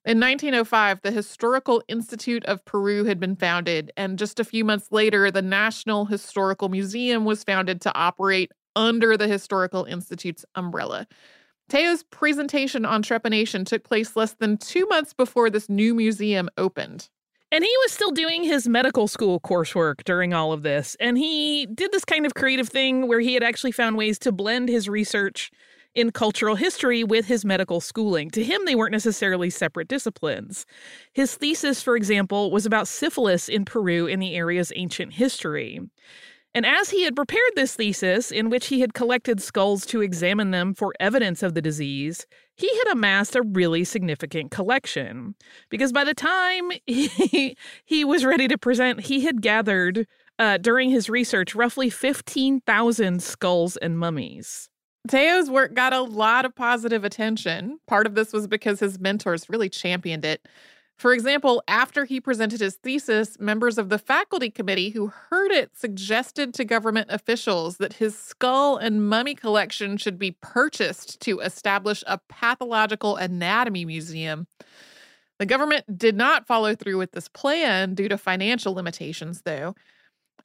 In 0.04 0.20
1905, 0.20 1.02
the 1.04 1.12
Historical 1.12 1.84
Institute 1.88 2.44
of 2.46 2.66
Peru 2.66 3.06
had 3.06 3.20
been 3.20 3.36
founded, 3.36 3.92
and 3.96 4.18
just 4.18 4.40
a 4.40 4.44
few 4.44 4.66
months 4.66 4.88
later, 4.92 5.30
the 5.30 5.44
National 5.44 6.06
Historical 6.06 6.70
Museum 6.70 7.24
was 7.24 7.44
founded 7.44 7.82
to 7.82 7.96
operate 7.96 8.52
under 8.76 9.16
the 9.16 9.28
Historical 9.28 9.86
Institute's 9.86 10.44
umbrella. 10.56 11.08
Tello's 11.70 12.04
presentation 12.04 12.84
on 12.84 13.04
trepanation 13.04 13.66
took 13.66 13.84
place 13.84 14.16
less 14.16 14.34
than 14.34 14.58
two 14.58 14.88
months 14.88 15.14
before 15.14 15.50
this 15.50 15.70
new 15.70 15.94
museum 15.94 16.50
opened. 16.58 17.10
And 17.54 17.66
he 17.66 17.74
was 17.84 17.92
still 17.92 18.12
doing 18.12 18.44
his 18.44 18.68
medical 18.68 19.10
school 19.10 19.40
coursework 19.42 20.06
during 20.06 20.34
all 20.34 20.54
of 20.54 20.64
this. 20.64 20.96
And 21.02 21.18
he 21.18 21.66
did 21.66 21.92
this 21.92 22.06
kind 22.06 22.26
of 22.26 22.34
creative 22.34 22.70
thing 22.70 23.10
where 23.10 23.20
he 23.20 23.34
had 23.34 23.44
actually 23.44 23.74
found 23.74 23.98
ways 23.98 24.18
to 24.20 24.32
blend 24.32 24.70
his 24.70 24.88
research 24.88 25.52
in 25.94 26.12
cultural 26.12 26.56
history 26.56 27.04
with 27.04 27.26
his 27.26 27.44
medical 27.44 27.82
schooling. 27.82 28.30
To 28.32 28.44
him, 28.44 28.62
they 28.66 28.76
weren't 28.76 28.94
necessarily 28.94 29.50
separate 29.50 29.90
disciplines. 29.90 30.66
His 31.12 31.36
thesis, 31.36 31.84
for 31.84 31.98
example, 31.98 32.52
was 32.52 32.66
about 32.66 32.88
syphilis 32.88 33.50
in 33.50 33.66
Peru 33.66 34.06
in 34.08 34.22
the 34.22 34.34
area's 34.34 34.72
ancient 34.78 35.14
history. 35.14 35.82
And 36.54 36.66
as 36.66 36.90
he 36.90 37.04
had 37.04 37.16
prepared 37.16 37.52
this 37.56 37.76
thesis, 37.76 38.32
in 38.32 38.50
which 38.50 38.68
he 38.68 38.82
had 38.82 38.94
collected 38.94 39.42
skulls 39.42 39.86
to 39.88 40.02
examine 40.02 40.52
them 40.52 40.74
for 40.74 40.94
evidence 41.00 41.44
of 41.44 41.54
the 41.54 41.62
disease, 41.62 42.26
he 42.56 42.70
had 42.78 42.92
amassed 42.92 43.36
a 43.36 43.42
really 43.42 43.84
significant 43.84 44.52
collection. 44.52 45.36
Because 45.70 45.92
by 45.92 46.04
the 46.04 46.14
time 46.14 46.72
he, 46.86 47.56
he 47.86 48.06
was 48.06 48.26
ready 48.26 48.48
to 48.48 48.58
present, 48.58 49.02
he 49.02 49.22
had 49.22 49.42
gathered, 49.42 50.08
uh, 50.40 50.58
during 50.58 50.90
his 50.90 51.10
research, 51.10 51.56
roughly 51.56 51.90
15,000 51.90 53.22
skulls 53.22 53.78
and 53.78 53.98
mummies. 53.98 54.70
Tello's 55.08 55.50
work 55.50 55.74
got 55.74 55.94
a 55.94 56.02
lot 56.02 56.46
of 56.46 56.56
positive 56.56 57.04
attention. 57.04 57.80
Part 57.88 58.06
of 58.06 58.16
this 58.16 58.34
was 58.34 58.48
because 58.48 58.80
his 58.80 59.00
mentors 59.00 59.50
really 59.50 59.70
championed 59.70 60.26
it. 60.26 60.48
For 61.02 61.14
example, 61.14 61.64
after 61.68 62.06
he 62.06 62.22
presented 62.22 62.60
his 62.60 62.76
thesis, 62.76 63.40
members 63.40 63.80
of 63.80 63.90
the 63.90 63.98
faculty 63.98 64.52
committee 64.52 64.92
who 64.92 65.08
heard 65.08 65.50
it 65.50 65.76
suggested 65.76 66.54
to 66.54 66.64
government 66.64 67.08
officials 67.10 67.78
that 67.78 67.94
his 67.94 68.16
skull 68.16 68.78
and 68.78 69.10
mummy 69.10 69.34
collection 69.34 69.98
should 69.98 70.20
be 70.20 70.38
purchased 70.42 71.20
to 71.22 71.40
establish 71.40 72.04
a 72.06 72.20
pathological 72.30 73.16
anatomy 73.16 73.84
museum. 73.84 74.46
The 75.40 75.48
government 75.48 75.98
did 75.98 76.16
not 76.16 76.46
follow 76.46 76.76
through 76.76 77.00
with 77.00 77.14
this 77.14 77.30
plan 77.30 77.96
due 77.96 78.08
to 78.08 78.16
financial 78.16 78.76
limitations, 78.76 79.42
though. 79.44 79.74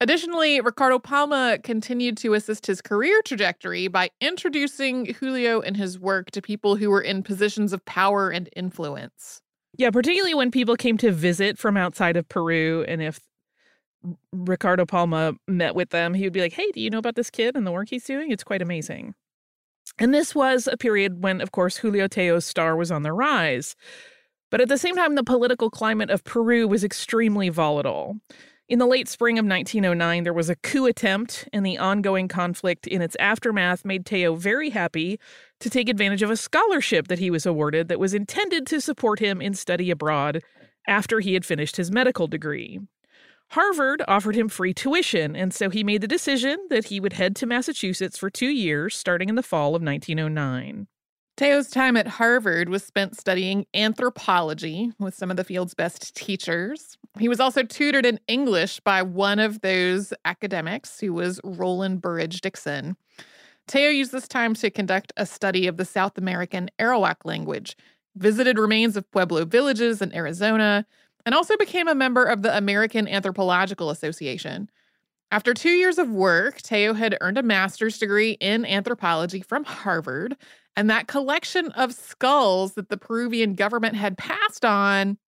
Additionally, 0.00 0.62
Ricardo 0.62 0.98
Palma 0.98 1.58
continued 1.62 2.16
to 2.16 2.32
assist 2.32 2.66
his 2.66 2.80
career 2.80 3.20
trajectory 3.26 3.88
by 3.88 4.08
introducing 4.22 5.04
Julio 5.04 5.60
and 5.60 5.76
his 5.76 6.00
work 6.00 6.30
to 6.30 6.40
people 6.40 6.76
who 6.76 6.88
were 6.88 7.02
in 7.02 7.22
positions 7.22 7.74
of 7.74 7.84
power 7.84 8.30
and 8.30 8.48
influence. 8.56 9.42
Yeah, 9.78 9.90
particularly 9.90 10.34
when 10.34 10.50
people 10.50 10.76
came 10.76 10.96
to 10.98 11.12
visit 11.12 11.58
from 11.58 11.76
outside 11.76 12.16
of 12.16 12.28
Peru. 12.28 12.84
And 12.88 13.02
if 13.02 13.20
Ricardo 14.32 14.86
Palma 14.86 15.34
met 15.46 15.74
with 15.74 15.90
them, 15.90 16.14
he 16.14 16.24
would 16.24 16.32
be 16.32 16.40
like, 16.40 16.52
Hey, 16.52 16.70
do 16.72 16.80
you 16.80 16.90
know 16.90 16.98
about 16.98 17.16
this 17.16 17.30
kid 17.30 17.56
and 17.56 17.66
the 17.66 17.72
work 17.72 17.88
he's 17.90 18.04
doing? 18.04 18.30
It's 18.30 18.44
quite 18.44 18.62
amazing. 18.62 19.14
And 19.98 20.12
this 20.12 20.34
was 20.34 20.66
a 20.66 20.76
period 20.76 21.22
when, 21.22 21.40
of 21.40 21.52
course, 21.52 21.76
Julio 21.76 22.08
Tello's 22.08 22.44
star 22.44 22.76
was 22.76 22.90
on 22.90 23.02
the 23.02 23.12
rise. 23.12 23.76
But 24.50 24.60
at 24.60 24.68
the 24.68 24.78
same 24.78 24.96
time, 24.96 25.14
the 25.14 25.24
political 25.24 25.70
climate 25.70 26.10
of 26.10 26.24
Peru 26.24 26.68
was 26.68 26.84
extremely 26.84 27.48
volatile. 27.48 28.16
In 28.68 28.80
the 28.80 28.86
late 28.86 29.06
spring 29.06 29.38
of 29.38 29.46
1909, 29.46 30.24
there 30.24 30.32
was 30.32 30.50
a 30.50 30.56
coup 30.56 30.86
attempt, 30.86 31.48
and 31.52 31.64
the 31.64 31.78
ongoing 31.78 32.26
conflict 32.26 32.88
in 32.88 33.00
its 33.00 33.16
aftermath 33.20 33.84
made 33.84 34.04
Tello 34.04 34.34
very 34.34 34.70
happy 34.70 35.20
to 35.60 35.70
take 35.70 35.88
advantage 35.88 36.22
of 36.22 36.30
a 36.30 36.36
scholarship 36.36 37.06
that 37.06 37.20
he 37.20 37.30
was 37.30 37.46
awarded 37.46 37.86
that 37.86 38.00
was 38.00 38.12
intended 38.12 38.66
to 38.66 38.80
support 38.80 39.20
him 39.20 39.40
in 39.40 39.54
study 39.54 39.88
abroad 39.88 40.42
after 40.88 41.20
he 41.20 41.34
had 41.34 41.44
finished 41.44 41.76
his 41.76 41.92
medical 41.92 42.26
degree. 42.26 42.80
Harvard 43.50 44.02
offered 44.08 44.34
him 44.34 44.48
free 44.48 44.74
tuition, 44.74 45.36
and 45.36 45.54
so 45.54 45.70
he 45.70 45.84
made 45.84 46.00
the 46.00 46.08
decision 46.08 46.58
that 46.68 46.86
he 46.86 46.98
would 46.98 47.12
head 47.12 47.36
to 47.36 47.46
Massachusetts 47.46 48.18
for 48.18 48.30
two 48.30 48.48
years, 48.48 48.96
starting 48.96 49.28
in 49.28 49.36
the 49.36 49.44
fall 49.44 49.76
of 49.76 49.82
1909. 49.82 50.88
Tello's 51.36 51.68
time 51.68 51.98
at 51.98 52.06
Harvard 52.06 52.70
was 52.70 52.82
spent 52.82 53.14
studying 53.14 53.66
anthropology 53.74 54.90
with 54.98 55.14
some 55.14 55.30
of 55.30 55.36
the 55.36 55.44
field's 55.44 55.74
best 55.74 56.16
teachers. 56.16 56.96
He 57.18 57.28
was 57.28 57.40
also 57.40 57.62
tutored 57.62 58.06
in 58.06 58.18
English 58.26 58.80
by 58.80 59.02
one 59.02 59.38
of 59.38 59.60
those 59.60 60.14
academics 60.24 60.98
who 60.98 61.12
was 61.12 61.38
Roland 61.44 62.00
Burridge 62.00 62.40
Dixon. 62.40 62.96
Tello 63.68 63.90
used 63.90 64.12
this 64.12 64.28
time 64.28 64.54
to 64.54 64.70
conduct 64.70 65.12
a 65.18 65.26
study 65.26 65.66
of 65.66 65.76
the 65.76 65.84
South 65.84 66.16
American 66.16 66.70
Arawak 66.78 67.16
language, 67.24 67.76
visited 68.14 68.58
remains 68.58 68.96
of 68.96 69.10
Pueblo 69.10 69.44
villages 69.44 70.00
in 70.00 70.14
Arizona, 70.14 70.86
and 71.26 71.34
also 71.34 71.54
became 71.58 71.88
a 71.88 71.94
member 71.94 72.24
of 72.24 72.40
the 72.40 72.56
American 72.56 73.06
Anthropological 73.06 73.90
Association. 73.90 74.70
After 75.30 75.54
two 75.54 75.70
years 75.70 75.98
of 75.98 76.08
work, 76.08 76.62
Tello 76.62 76.94
had 76.94 77.16
earned 77.20 77.38
a 77.38 77.42
master's 77.42 77.98
degree 77.98 78.32
in 78.32 78.64
anthropology 78.64 79.40
from 79.40 79.64
Harvard 79.64 80.36
and 80.76 80.90
that 80.90 81.08
collection 81.08 81.72
of 81.72 81.92
skulls 81.92 82.74
that 82.74 82.90
the 82.90 82.98
Peruvian 82.98 83.54
government 83.54 83.96
had 83.96 84.18
passed 84.18 84.64
on, 84.64 85.18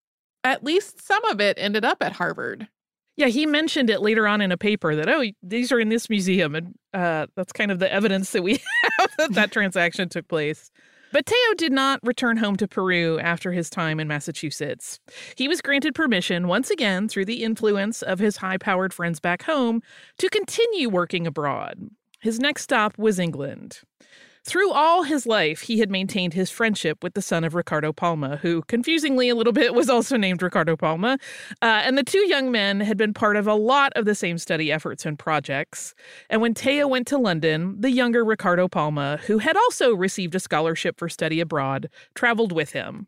at 0.45 0.63
least 0.63 1.05
some 1.05 1.25
of 1.27 1.41
it 1.41 1.57
ended 1.59 1.85
up 1.85 2.03
at 2.03 2.13
Harvard. 2.13 2.69
Yeah, 3.17 3.27
he 3.27 3.47
mentioned 3.47 3.91
it 3.91 4.01
later 4.01 4.29
on 4.29 4.41
in 4.41 4.53
a 4.53 4.57
paper 4.57 4.95
that, 4.95 5.09
oh, 5.09 5.25
these 5.43 5.73
are 5.73 5.81
in 5.81 5.89
this 5.89 6.09
museum. 6.09 6.55
And 6.55 6.75
uh, 6.95 7.27
that's 7.35 7.53
kind 7.53 7.73
of 7.73 7.81
the 7.81 7.93
evidence 7.93 8.31
that 8.31 8.43
we 8.43 8.53
have 8.99 9.11
that 9.19 9.33
that 9.33 9.53
transaction 9.53 10.09
took 10.09 10.29
place. 10.29 10.71
But 11.13 11.27
Tello 11.27 11.55
did 11.57 11.73
not 11.73 12.01
return 12.03 12.37
home 12.37 12.57
to 12.57 12.69
Peru 12.69 13.19
after 13.19 13.53
his 13.53 13.71
time 13.71 13.99
in 13.99 14.09
Massachusetts. 14.09 15.01
He 15.37 15.49
was 15.49 15.63
granted 15.63 15.95
permission, 15.95 16.49
once 16.49 16.71
again 16.71 17.09
through 17.09 17.25
the 17.25 17.43
influence 17.43 18.03
of 18.03 18.19
his 18.19 18.37
high 18.37 18.59
powered 18.59 18.93
friends 18.93 19.19
back 19.21 19.43
home, 19.43 19.83
to 20.19 20.29
continue 20.29 20.89
working 20.89 21.27
abroad. 21.27 21.79
His 22.21 22.39
next 22.39 22.63
stop 22.63 22.99
was 22.99 23.19
England. 23.19 23.81
Through 24.49 24.73
all 24.73 25.03
his 25.03 25.27
life, 25.27 25.61
he 25.61 25.79
had 25.81 25.91
maintained 25.91 26.33
his 26.33 26.49
friendship 26.49 27.05
with 27.05 27.13
the 27.13 27.21
son 27.21 27.45
of 27.45 27.55
Ricardo 27.55 27.93
Palma, 27.93 28.39
who, 28.39 28.63
confusingly 28.63 29.29
a 29.29 29.35
little 29.35 29.53
bit, 29.53 29.75
was 29.75 29.91
also 29.91 30.17
named 30.17 30.41
Ricardo 30.41 30.75
Palma. 30.75 31.19
Uh, 31.61 31.83
and 31.85 31.99
the 31.99 32.03
two 32.03 32.27
young 32.27 32.51
men 32.51 32.81
had 32.81 32.97
been 32.97 33.13
part 33.13 33.37
of 33.37 33.47
a 33.47 33.53
lot 33.53 33.93
of 33.95 34.07
the 34.07 34.15
same 34.15 34.39
study 34.39 34.73
efforts 34.73 35.05
and 35.05 35.19
projects. 35.19 35.95
And 36.31 36.41
when 36.41 36.55
Tello 36.55 36.89
went 36.89 37.07
to 37.09 37.19
London, 37.19 37.79
the 37.79 37.91
younger 37.91 38.25
Ricardo 38.25 38.69
Palma, 38.69 39.19
who 39.27 39.37
had 39.37 39.55
also 39.55 39.93
received 39.93 40.35
a 40.35 40.41
scholarship 40.41 40.99
for 40.99 41.11
study 41.11 41.41
abroad, 41.41 41.91
traveled 42.15 42.53
with 42.53 42.73
him. 42.73 43.07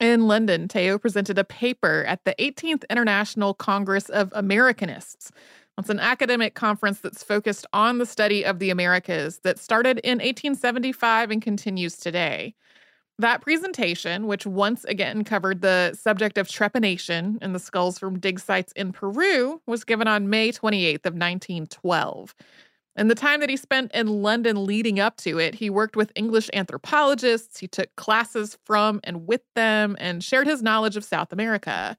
In 0.00 0.26
London, 0.26 0.68
Tello 0.68 0.98
presented 0.98 1.38
a 1.38 1.44
paper 1.44 2.04
at 2.06 2.22
the 2.24 2.34
18th 2.38 2.84
International 2.90 3.54
Congress 3.54 4.10
of 4.10 4.28
Americanists 4.32 5.30
it's 5.78 5.90
an 5.90 6.00
academic 6.00 6.54
conference 6.54 7.00
that's 7.00 7.22
focused 7.22 7.66
on 7.72 7.98
the 7.98 8.06
study 8.06 8.44
of 8.44 8.58
the 8.58 8.70
Americas 8.70 9.40
that 9.40 9.58
started 9.58 9.98
in 9.98 10.18
1875 10.18 11.30
and 11.30 11.42
continues 11.42 11.96
today. 11.96 12.54
That 13.18 13.42
presentation, 13.42 14.26
which 14.26 14.44
once 14.44 14.84
again 14.84 15.24
covered 15.24 15.60
the 15.60 15.94
subject 15.94 16.36
of 16.36 16.48
trepanation 16.48 17.38
and 17.40 17.54
the 17.54 17.60
skulls 17.60 17.98
from 17.98 18.18
dig 18.18 18.40
sites 18.40 18.72
in 18.74 18.92
Peru, 18.92 19.60
was 19.66 19.84
given 19.84 20.08
on 20.08 20.30
May 20.30 20.50
28th 20.50 21.06
of 21.06 21.14
1912. 21.14 22.34
In 22.96 23.08
the 23.08 23.14
time 23.14 23.40
that 23.40 23.50
he 23.50 23.56
spent 23.56 23.92
in 23.92 24.22
London 24.22 24.64
leading 24.66 25.00
up 25.00 25.16
to 25.18 25.38
it, 25.38 25.56
he 25.56 25.70
worked 25.70 25.96
with 25.96 26.12
English 26.14 26.48
anthropologists, 26.52 27.58
he 27.58 27.66
took 27.66 27.94
classes 27.96 28.56
from 28.64 29.00
and 29.02 29.26
with 29.26 29.42
them, 29.54 29.96
and 29.98 30.22
shared 30.22 30.46
his 30.46 30.62
knowledge 30.62 30.96
of 30.96 31.04
South 31.04 31.32
America. 31.32 31.96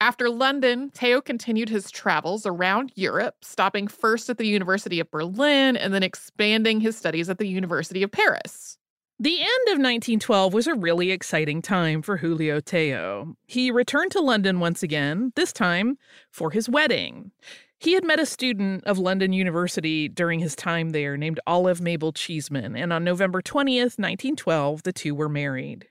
After 0.00 0.30
London, 0.30 0.90
Tello 0.90 1.20
continued 1.20 1.68
his 1.68 1.90
travels 1.90 2.46
around 2.46 2.92
Europe, 2.94 3.36
stopping 3.42 3.88
first 3.88 4.30
at 4.30 4.38
the 4.38 4.46
University 4.46 5.00
of 5.00 5.10
Berlin 5.10 5.76
and 5.76 5.92
then 5.92 6.04
expanding 6.04 6.80
his 6.80 6.96
studies 6.96 7.28
at 7.28 7.38
the 7.38 7.48
University 7.48 8.04
of 8.04 8.12
Paris. 8.12 8.78
The 9.18 9.40
end 9.40 9.66
of 9.66 9.78
1912 9.78 10.54
was 10.54 10.68
a 10.68 10.76
really 10.76 11.10
exciting 11.10 11.60
time 11.60 12.02
for 12.02 12.18
Julio 12.18 12.60
Tello. 12.60 13.34
He 13.48 13.72
returned 13.72 14.12
to 14.12 14.20
London 14.20 14.60
once 14.60 14.84
again, 14.84 15.32
this 15.34 15.52
time 15.52 15.98
for 16.30 16.52
his 16.52 16.68
wedding. 16.68 17.32
He 17.80 17.94
had 17.94 18.04
met 18.04 18.20
a 18.20 18.26
student 18.26 18.84
of 18.84 18.98
London 18.98 19.32
University 19.32 20.08
during 20.08 20.38
his 20.38 20.54
time 20.54 20.90
there 20.90 21.16
named 21.16 21.40
Olive 21.48 21.80
Mabel 21.80 22.12
Cheeseman, 22.12 22.76
and 22.76 22.92
on 22.92 23.02
November 23.02 23.42
20th, 23.42 23.98
1912, 23.98 24.84
the 24.84 24.92
two 24.92 25.16
were 25.16 25.28
married. 25.28 25.88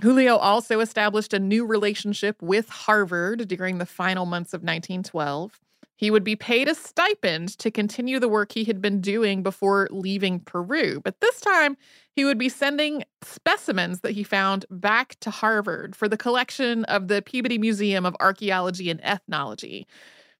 Julio 0.00 0.36
also 0.36 0.80
established 0.80 1.34
a 1.34 1.38
new 1.38 1.66
relationship 1.66 2.40
with 2.40 2.68
Harvard 2.70 3.46
during 3.48 3.78
the 3.78 3.86
final 3.86 4.24
months 4.24 4.54
of 4.54 4.60
1912. 4.60 5.60
He 5.96 6.10
would 6.10 6.24
be 6.24 6.36
paid 6.36 6.68
a 6.68 6.74
stipend 6.74 7.58
to 7.58 7.70
continue 7.70 8.18
the 8.18 8.28
work 8.28 8.52
he 8.52 8.64
had 8.64 8.80
been 8.80 9.02
doing 9.02 9.42
before 9.42 9.88
leaving 9.90 10.40
Peru, 10.40 11.02
but 11.04 11.20
this 11.20 11.40
time 11.40 11.76
he 12.16 12.24
would 12.24 12.38
be 12.38 12.48
sending 12.48 13.04
specimens 13.22 14.00
that 14.00 14.12
he 14.12 14.22
found 14.22 14.64
back 14.70 15.16
to 15.20 15.30
Harvard 15.30 15.94
for 15.94 16.08
the 16.08 16.16
collection 16.16 16.86
of 16.86 17.08
the 17.08 17.20
Peabody 17.20 17.58
Museum 17.58 18.06
of 18.06 18.16
Archaeology 18.20 18.90
and 18.90 19.00
Ethnology. 19.02 19.86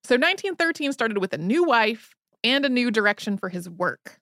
So 0.02 0.14
1913 0.14 0.92
started 0.92 1.18
with 1.18 1.34
a 1.34 1.38
new 1.38 1.64
wife 1.64 2.14
and 2.42 2.64
a 2.64 2.70
new 2.70 2.90
direction 2.90 3.36
for 3.36 3.50
his 3.50 3.68
work. 3.68 4.18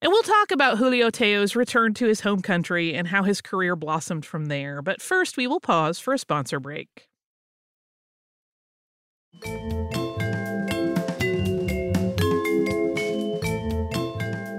And 0.00 0.12
we'll 0.12 0.22
talk 0.22 0.52
about 0.52 0.78
Julio 0.78 1.10
Tello's 1.10 1.56
return 1.56 1.92
to 1.94 2.06
his 2.06 2.20
home 2.20 2.40
country 2.40 2.94
and 2.94 3.08
how 3.08 3.24
his 3.24 3.40
career 3.40 3.74
blossomed 3.74 4.24
from 4.24 4.46
there. 4.46 4.80
But 4.80 5.02
first, 5.02 5.36
we 5.36 5.48
will 5.48 5.58
pause 5.58 5.98
for 5.98 6.14
a 6.14 6.18
sponsor 6.18 6.60
break. 6.60 7.08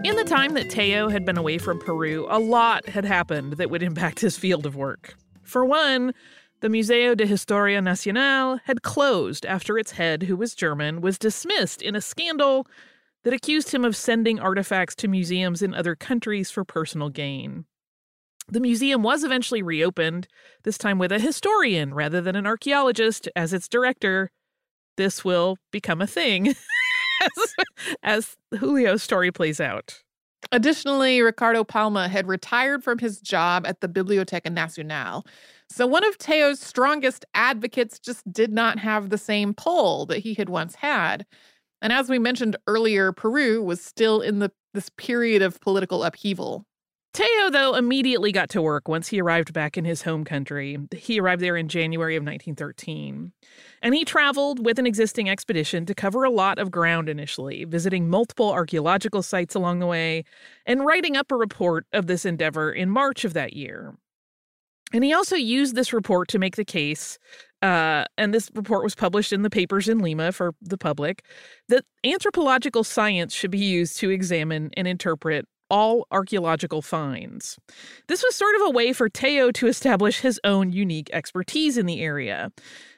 In 0.03 0.15
the 0.17 0.25
time 0.27 0.55
that 0.55 0.69
Tello 0.69 1.08
had 1.08 1.24
been 1.24 1.38
away 1.38 1.58
from 1.58 1.79
Peru, 1.79 2.27
a 2.29 2.39
lot 2.39 2.89
had 2.89 3.05
happened 3.05 3.53
that 3.53 3.69
would 3.69 3.81
impact 3.81 4.19
his 4.19 4.38
field 4.38 4.65
of 4.65 4.75
work. 4.75 5.15
For 5.43 5.63
one, 5.63 6.13
the 6.60 6.67
Museo 6.67 7.15
de 7.15 7.25
Historia 7.25 7.81
Nacional 7.81 8.60
had 8.65 8.81
closed 8.81 9.46
after 9.46 9.77
its 9.77 9.91
head, 9.91 10.24
who 10.24 10.36
was 10.36 10.53
German, 10.53 11.00
was 11.00 11.17
dismissed 11.17 11.81
in 11.81 11.96
a 11.96 12.01
scandal 12.01 12.67
that 13.23 13.33
accused 13.33 13.71
him 13.71 13.83
of 13.83 13.95
sending 13.95 14.39
artifacts 14.39 14.95
to 14.95 15.07
museums 15.07 15.61
in 15.61 15.73
other 15.73 15.95
countries 15.95 16.49
for 16.49 16.63
personal 16.63 17.09
gain. 17.09 17.65
The 18.47 18.59
museum 18.59 19.03
was 19.03 19.23
eventually 19.23 19.61
reopened, 19.61 20.27
this 20.63 20.77
time 20.77 20.97
with 20.97 21.11
a 21.11 21.19
historian 21.19 21.93
rather 21.93 22.21
than 22.21 22.35
an 22.35 22.47
archaeologist 22.47 23.29
as 23.35 23.53
its 23.53 23.67
director. 23.67 24.31
This 24.97 25.23
will 25.23 25.57
become 25.71 26.01
a 26.01 26.07
thing 26.07 26.47
as, 27.21 27.55
as 28.03 28.38
Julio's 28.57 29.03
story 29.03 29.31
plays 29.31 29.59
out. 29.61 30.01
Additionally, 30.51 31.21
Ricardo 31.21 31.63
Palma 31.63 32.07
had 32.07 32.27
retired 32.27 32.83
from 32.83 32.97
his 32.97 33.19
job 33.19 33.67
at 33.67 33.81
the 33.81 33.88
Biblioteca 33.88 34.49
Nacional. 34.49 35.25
So 35.69 35.85
one 35.85 36.03
of 36.03 36.17
Tello's 36.17 36.59
strongest 36.59 37.25
advocates 37.35 37.99
just 37.99 38.31
did 38.31 38.51
not 38.51 38.79
have 38.79 39.09
the 39.09 39.17
same 39.17 39.53
pull 39.53 40.07
that 40.07 40.19
he 40.19 40.33
had 40.33 40.49
once 40.49 40.75
had. 40.75 41.25
And 41.81 41.93
as 41.93 42.09
we 42.09 42.19
mentioned 42.19 42.57
earlier, 42.67 43.12
Peru 43.12 43.63
was 43.63 43.81
still 43.83 44.21
in 44.21 44.39
the 44.39 44.51
this 44.74 44.89
period 44.98 45.41
of 45.41 45.59
political 45.62 46.03
upheaval. 46.03 46.65
Tello, 47.12 47.50
though, 47.50 47.74
immediately 47.74 48.31
got 48.31 48.50
to 48.51 48.62
work 48.62 48.88
once 48.88 49.07
he 49.07 49.19
arrived 49.19 49.51
back 49.51 49.77
in 49.77 49.83
his 49.83 50.03
home 50.03 50.24
country. 50.24 50.77
He 50.95 51.19
arrived 51.19 51.41
there 51.41 51.57
in 51.57 51.67
January 51.67 52.15
of 52.15 52.21
1913. 52.21 53.31
And 53.81 53.95
he 53.95 54.05
traveled 54.05 54.63
with 54.63 54.77
an 54.77 54.86
existing 54.86 55.27
expedition 55.27 55.88
to 55.88 55.95
cover 55.95 56.24
a 56.24 56.29
lot 56.29 56.59
of 56.59 56.69
ground 56.69 57.09
initially, 57.09 57.65
visiting 57.65 58.09
multiple 58.09 58.51
archaeological 58.51 59.24
sites 59.24 59.55
along 59.55 59.79
the 59.79 59.88
way, 59.88 60.24
and 60.67 60.86
writing 60.86 61.17
up 61.17 61.31
a 61.31 61.36
report 61.36 61.88
of 61.93 62.05
this 62.05 62.25
endeavor 62.25 62.71
in 62.71 62.91
March 62.91 63.25
of 63.25 63.33
that 63.33 63.53
year. 63.53 63.95
And 64.93 65.03
he 65.03 65.13
also 65.13 65.36
used 65.36 65.75
this 65.75 65.93
report 65.93 66.27
to 66.29 66.39
make 66.39 66.55
the 66.55 66.65
case 66.65 67.17
uh, 67.61 68.05
and 68.17 68.33
this 68.33 68.49
report 68.53 68.83
was 68.83 68.95
published 68.95 69.33
in 69.33 69.41
the 69.41 69.49
papers 69.49 69.87
in 69.87 69.99
Lima 69.99 70.31
for 70.31 70.53
the 70.61 70.77
public, 70.77 71.23
that 71.67 71.85
anthropological 72.05 72.83
science 72.83 73.33
should 73.33 73.51
be 73.51 73.57
used 73.59 73.97
to 73.97 74.09
examine 74.09 74.69
and 74.77 74.87
interpret 74.87 75.45
all 75.69 76.07
archaeological 76.11 76.81
finds. 76.81 77.57
This 78.07 78.23
was 78.23 78.35
sort 78.35 78.55
of 78.55 78.61
a 78.67 78.71
way 78.71 78.91
for 78.93 79.07
Tello 79.07 79.51
to 79.51 79.67
establish 79.67 80.21
his 80.21 80.39
own 80.43 80.71
unique 80.71 81.09
expertise 81.13 81.77
in 81.77 81.85
the 81.85 82.01
area. 82.01 82.51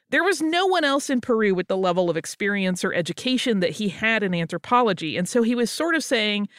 There 0.09 0.23
was 0.23 0.41
no 0.41 0.67
one 0.67 0.83
else 0.83 1.09
in 1.09 1.21
Peru 1.21 1.53
with 1.53 1.67
the 1.67 1.77
level 1.77 2.09
of 2.09 2.17
experience 2.17 2.83
or 2.83 2.93
education 2.93 3.61
that 3.61 3.71
he 3.71 3.89
had 3.89 4.23
in 4.23 4.33
anthropology, 4.33 5.17
and 5.17 5.27
so 5.27 5.41
he 5.41 5.55
was 5.55 5.71
sort 5.71 5.95
of 5.95 6.03
saying, 6.03 6.49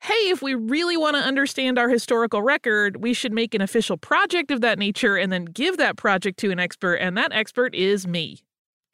hey, 0.00 0.30
if 0.30 0.42
we 0.42 0.54
really 0.54 0.96
want 0.96 1.16
to 1.16 1.22
understand 1.22 1.78
our 1.78 1.88
historical 1.88 2.42
record, 2.42 3.02
we 3.02 3.12
should 3.12 3.32
make 3.32 3.54
an 3.54 3.60
official 3.60 3.96
project 3.96 4.50
of 4.50 4.60
that 4.60 4.78
nature 4.78 5.16
and 5.16 5.32
then 5.32 5.44
give 5.44 5.78
that 5.78 5.96
project 5.96 6.38
to 6.40 6.50
an 6.50 6.58
expert, 6.58 6.96
and 6.96 7.16
that 7.16 7.32
expert 7.32 7.74
is 7.74 8.06
me. 8.06 8.38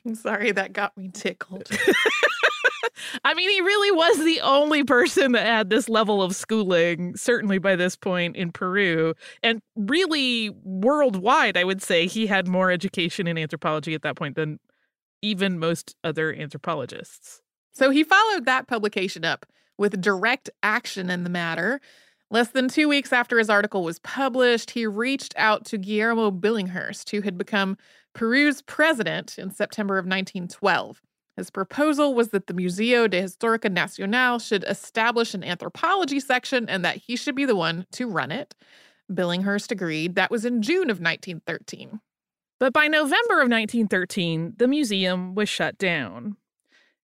I'm 0.06 0.14
sorry, 0.14 0.52
that 0.52 0.72
got 0.72 0.96
me 0.96 1.10
tickled. 1.12 1.68
I 3.24 3.34
mean, 3.34 3.48
he 3.50 3.60
really 3.60 3.90
was 3.90 4.24
the 4.24 4.40
only 4.40 4.84
person 4.84 5.32
that 5.32 5.46
had 5.46 5.70
this 5.70 5.88
level 5.88 6.22
of 6.22 6.34
schooling, 6.34 7.16
certainly 7.16 7.58
by 7.58 7.76
this 7.76 7.96
point 7.96 8.36
in 8.36 8.52
Peru. 8.52 9.14
And 9.42 9.60
really 9.76 10.50
worldwide, 10.64 11.56
I 11.56 11.64
would 11.64 11.82
say 11.82 12.06
he 12.06 12.26
had 12.26 12.48
more 12.48 12.70
education 12.70 13.26
in 13.26 13.38
anthropology 13.38 13.94
at 13.94 14.02
that 14.02 14.16
point 14.16 14.36
than 14.36 14.58
even 15.20 15.58
most 15.58 15.94
other 16.02 16.34
anthropologists. 16.34 17.40
So 17.72 17.90
he 17.90 18.04
followed 18.04 18.44
that 18.46 18.66
publication 18.66 19.24
up 19.24 19.46
with 19.82 20.00
direct 20.00 20.48
action 20.62 21.10
in 21.10 21.24
the 21.24 21.28
matter. 21.28 21.80
Less 22.30 22.50
than 22.50 22.68
two 22.68 22.88
weeks 22.88 23.12
after 23.12 23.36
his 23.36 23.50
article 23.50 23.82
was 23.82 23.98
published, 23.98 24.70
he 24.70 24.86
reached 24.86 25.34
out 25.36 25.64
to 25.66 25.76
Guillermo 25.76 26.30
Billinghurst, 26.30 27.10
who 27.10 27.20
had 27.22 27.36
become 27.36 27.76
Peru's 28.14 28.62
president 28.62 29.38
in 29.38 29.50
September 29.50 29.98
of 29.98 30.04
1912. 30.04 31.02
His 31.36 31.50
proposal 31.50 32.14
was 32.14 32.28
that 32.28 32.46
the 32.46 32.54
Museo 32.54 33.08
de 33.08 33.22
Historia 33.22 33.68
Nacional 33.68 34.38
should 34.38 34.62
establish 34.68 35.34
an 35.34 35.42
anthropology 35.42 36.20
section 36.20 36.68
and 36.68 36.84
that 36.84 36.98
he 36.98 37.16
should 37.16 37.34
be 37.34 37.44
the 37.44 37.56
one 37.56 37.84
to 37.90 38.06
run 38.06 38.30
it. 38.30 38.54
Billinghurst 39.10 39.72
agreed. 39.72 40.14
That 40.14 40.30
was 40.30 40.44
in 40.44 40.62
June 40.62 40.90
of 40.90 41.00
1913. 41.00 41.98
But 42.60 42.72
by 42.72 42.86
November 42.86 43.40
of 43.40 43.50
1913, 43.50 44.54
the 44.58 44.68
museum 44.68 45.34
was 45.34 45.48
shut 45.48 45.76
down. 45.76 46.36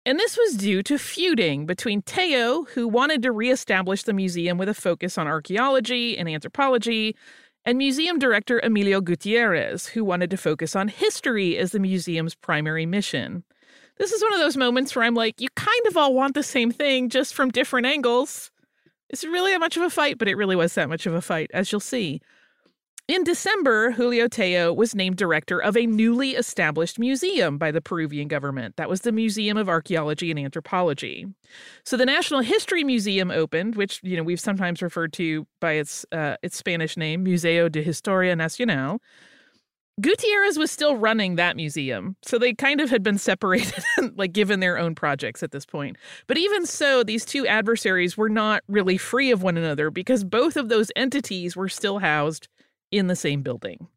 And 0.07 0.21
this 0.21 0.39
was 0.39 0.55
due 0.55 0.85
to 0.85 0.99
feuding 0.99 1.67
between 1.67 2.01
Tello, 2.01 2.63
who 2.63 2.87
wanted 2.87 3.23
to 3.23 3.33
reestablish 3.33 4.05
the 4.05 4.13
museum 4.13 4.57
with 4.57 4.69
a 4.69 4.75
focus 4.75 5.19
on 5.19 5.27
archaeology 5.27 6.17
and 6.17 6.29
anthropology, 6.29 7.17
and 7.65 7.77
museum 7.77 8.21
director 8.21 8.61
Emilio 8.63 9.01
Gutierrez, 9.01 9.89
who 9.89 10.05
wanted 10.05 10.31
to 10.31 10.37
focus 10.37 10.77
on 10.77 10.87
history 10.87 11.59
as 11.59 11.73
the 11.73 11.81
museum's 11.81 12.37
primary 12.37 12.87
mission. 12.87 13.43
This 13.99 14.13
is 14.13 14.23
one 14.23 14.33
of 14.33 14.39
those 14.39 14.57
moments 14.57 14.95
where 14.95 15.05
I'm 15.05 15.17
like, 15.17 15.41
you 15.41 15.49
kind 15.57 15.87
of 15.89 15.97
all 15.97 16.15
want 16.15 16.35
the 16.35 16.45
same 16.45 16.71
thing, 16.71 17.09
just 17.09 17.35
from 17.35 17.51
different 17.51 17.89
angles. 17.89 18.53
It's 19.11 19.25
really 19.25 19.51
that 19.51 19.59
much 19.59 19.77
of 19.77 19.83
a 19.83 19.91
fight, 19.91 20.19
but 20.19 20.29
it 20.29 20.37
really 20.37 20.55
was 20.55 20.75
that 20.75 20.89
much 20.89 21.07
of 21.07 21.15
a 21.15 21.21
fight, 21.21 21.51
as 21.53 21.73
you'll 21.73 21.81
see. 21.81 22.21
In 23.09 23.23
December, 23.23 23.93
Julio 23.93 24.27
Tello 24.27 24.73
was 24.73 24.93
named 24.93 25.15
director 25.15 25.61
of 25.61 25.77
a 25.77 25.87
newly 25.87 26.33
established 26.33 26.99
museum 26.99 27.57
by 27.57 27.71
the 27.71 27.81
Peruvian 27.81 28.27
government. 28.27 28.75
That 28.77 28.89
was 28.89 29.03
the 29.03 29.13
Museum 29.13 29.57
of 29.57 29.69
Archaeology 29.69 30.33
and 30.33 30.41
Anthropology. 30.41 31.25
So 31.85 31.97
the 31.97 32.05
National 32.05 32.41
History 32.41 32.83
Museum 32.83 33.31
opened, 33.31 33.77
which 33.77 34.01
you 34.03 34.17
know 34.17 34.25
we've 34.25 34.41
sometimes 34.41 34.83
referred 34.83 35.13
to 35.15 35.47
by 35.61 35.75
its 35.75 36.05
uh, 36.11 36.35
its 36.43 36.57
Spanish 36.57 36.97
name, 36.97 37.23
Museo 37.23 37.69
de 37.69 37.81
Historia 37.81 38.35
Nacional. 38.35 39.01
Gutierrez 40.01 40.59
was 40.59 40.73
still 40.73 40.97
running 40.97 41.37
that 41.37 41.55
museum, 41.55 42.17
so 42.23 42.39
they 42.39 42.53
kind 42.53 42.81
of 42.81 42.91
had 42.91 43.05
been 43.05 43.19
separated, 43.19 43.85
like 44.17 44.33
given 44.33 44.59
their 44.59 44.79
own 44.79 44.97
projects 44.97 45.45
at 45.45 45.53
this 45.53 45.65
point. 45.65 45.97
But 46.27 46.39
even 46.39 46.67
so, 46.67 47.05
these 47.05 47.25
two 47.25 47.47
adversaries 47.47 48.17
were 48.17 48.29
not 48.29 48.65
really 48.67 48.99
free 48.99 49.31
of 49.31 49.45
one 49.45 49.57
another 49.57 49.91
because 49.91 50.25
both 50.25 50.57
of 50.57 50.69
those 50.69 50.91
entities 50.97 51.55
were 51.55 51.69
still 51.69 52.01
housed 52.01 52.49
in 52.91 53.07
the 53.07 53.17
same 53.17 53.43
building. 53.43 53.89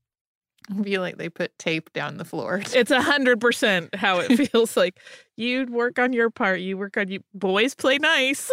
I 0.72 0.84
feel 0.84 1.02
like 1.02 1.18
they 1.18 1.30
put 1.30 1.58
tape 1.58 1.92
down 1.94 2.18
the 2.18 2.26
floor. 2.26 2.62
It's 2.74 2.92
a 2.92 3.02
hundred 3.02 3.42
percent 3.42 3.96
how 3.96 4.20
it 4.20 4.36
feels 4.50 4.78
like. 4.78 5.00
You 5.36 5.66
work 5.66 6.00
on 6.00 6.14
your 6.14 6.30
part. 6.30 6.60
You 6.60 6.78
work 6.78 6.98
on 6.98 7.10
you. 7.10 7.22
Boys 7.34 7.74
play 7.76 7.98
nice. 7.98 8.52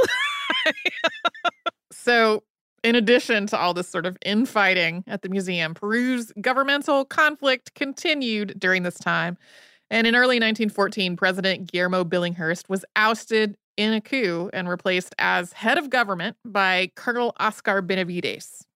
so, 1.93 2.43
in 2.83 2.95
addition 2.95 3.47
to 3.49 3.59
all 3.59 3.75
this 3.75 3.89
sort 3.89 4.07
of 4.07 4.17
infighting 4.25 5.05
at 5.07 5.23
the 5.23 5.29
museum, 5.29 5.75
Peru's 5.75 6.33
governmental 6.41 7.05
conflict 7.05 7.75
continued 7.75 8.55
during 8.59 8.83
this 8.83 8.99
time. 8.99 9.37
And 9.91 10.07
in 10.07 10.17
early 10.17 10.37
1914, 10.37 11.17
President 11.17 11.71
Guillermo 11.71 12.05
Billinghurst 12.05 12.69
was 12.69 12.85
ousted 12.97 13.57
in 13.77 13.93
a 13.93 14.01
coup 14.01 14.51
and 14.53 14.69
replaced 14.69 15.15
as 15.19 15.53
head 15.53 15.79
of 15.79 15.91
government 15.91 16.37
by 16.45 16.91
Colonel 16.97 17.35
Oscar 17.39 17.83
Benavides. 17.83 18.67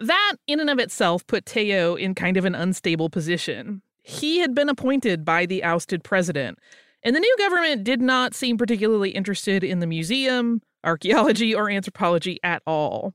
That, 0.00 0.34
in 0.46 0.60
and 0.60 0.70
of 0.70 0.78
itself, 0.78 1.26
put 1.26 1.46
Tello 1.46 1.94
in 1.94 2.14
kind 2.14 2.36
of 2.36 2.44
an 2.44 2.54
unstable 2.54 3.10
position. 3.10 3.82
He 4.02 4.38
had 4.38 4.54
been 4.54 4.68
appointed 4.68 5.24
by 5.24 5.46
the 5.46 5.62
ousted 5.62 6.04
president, 6.04 6.58
and 7.02 7.14
the 7.14 7.20
new 7.20 7.36
government 7.38 7.84
did 7.84 8.00
not 8.00 8.34
seem 8.34 8.58
particularly 8.58 9.10
interested 9.10 9.62
in 9.62 9.78
the 9.78 9.86
museum, 9.86 10.62
archaeology, 10.84 11.54
or 11.54 11.70
anthropology 11.70 12.38
at 12.42 12.62
all. 12.66 13.14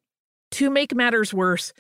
To 0.52 0.70
make 0.70 0.96
matters 0.96 1.34
worse, 1.34 1.74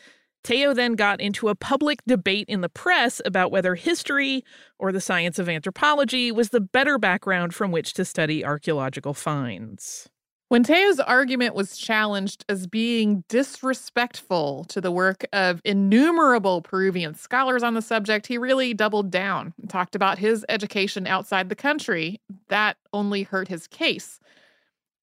Tello 0.43 0.73
then 0.73 0.93
got 0.93 1.19
into 1.19 1.49
a 1.49 1.55
public 1.55 1.99
debate 2.05 2.45
in 2.47 2.61
the 2.61 2.69
press 2.69 3.21
about 3.25 3.51
whether 3.51 3.75
history 3.75 4.43
or 4.77 4.91
the 4.91 5.01
science 5.01 5.39
of 5.39 5.49
anthropology 5.49 6.31
was 6.31 6.49
the 6.49 6.61
better 6.61 6.97
background 6.97 7.53
from 7.53 7.71
which 7.71 7.93
to 7.93 8.05
study 8.05 8.45
archaeological 8.45 9.13
finds. 9.13 10.09
When 10.49 10.63
Tello's 10.63 10.99
argument 10.99 11.53
was 11.53 11.77
challenged 11.77 12.43
as 12.49 12.65
being 12.65 13.23
disrespectful 13.29 14.65
to 14.69 14.81
the 14.81 14.89
work 14.89 15.23
of 15.31 15.61
innumerable 15.63 16.63
Peruvian 16.63 17.13
scholars 17.13 17.61
on 17.61 17.75
the 17.75 17.83
subject, 17.83 18.25
he 18.25 18.39
really 18.39 18.73
doubled 18.73 19.11
down 19.11 19.53
and 19.61 19.69
talked 19.69 19.93
about 19.93 20.17
his 20.17 20.43
education 20.49 21.05
outside 21.05 21.49
the 21.49 21.55
country. 21.55 22.19
That 22.47 22.77
only 22.93 23.21
hurt 23.21 23.47
his 23.47 23.67
case. 23.67 24.19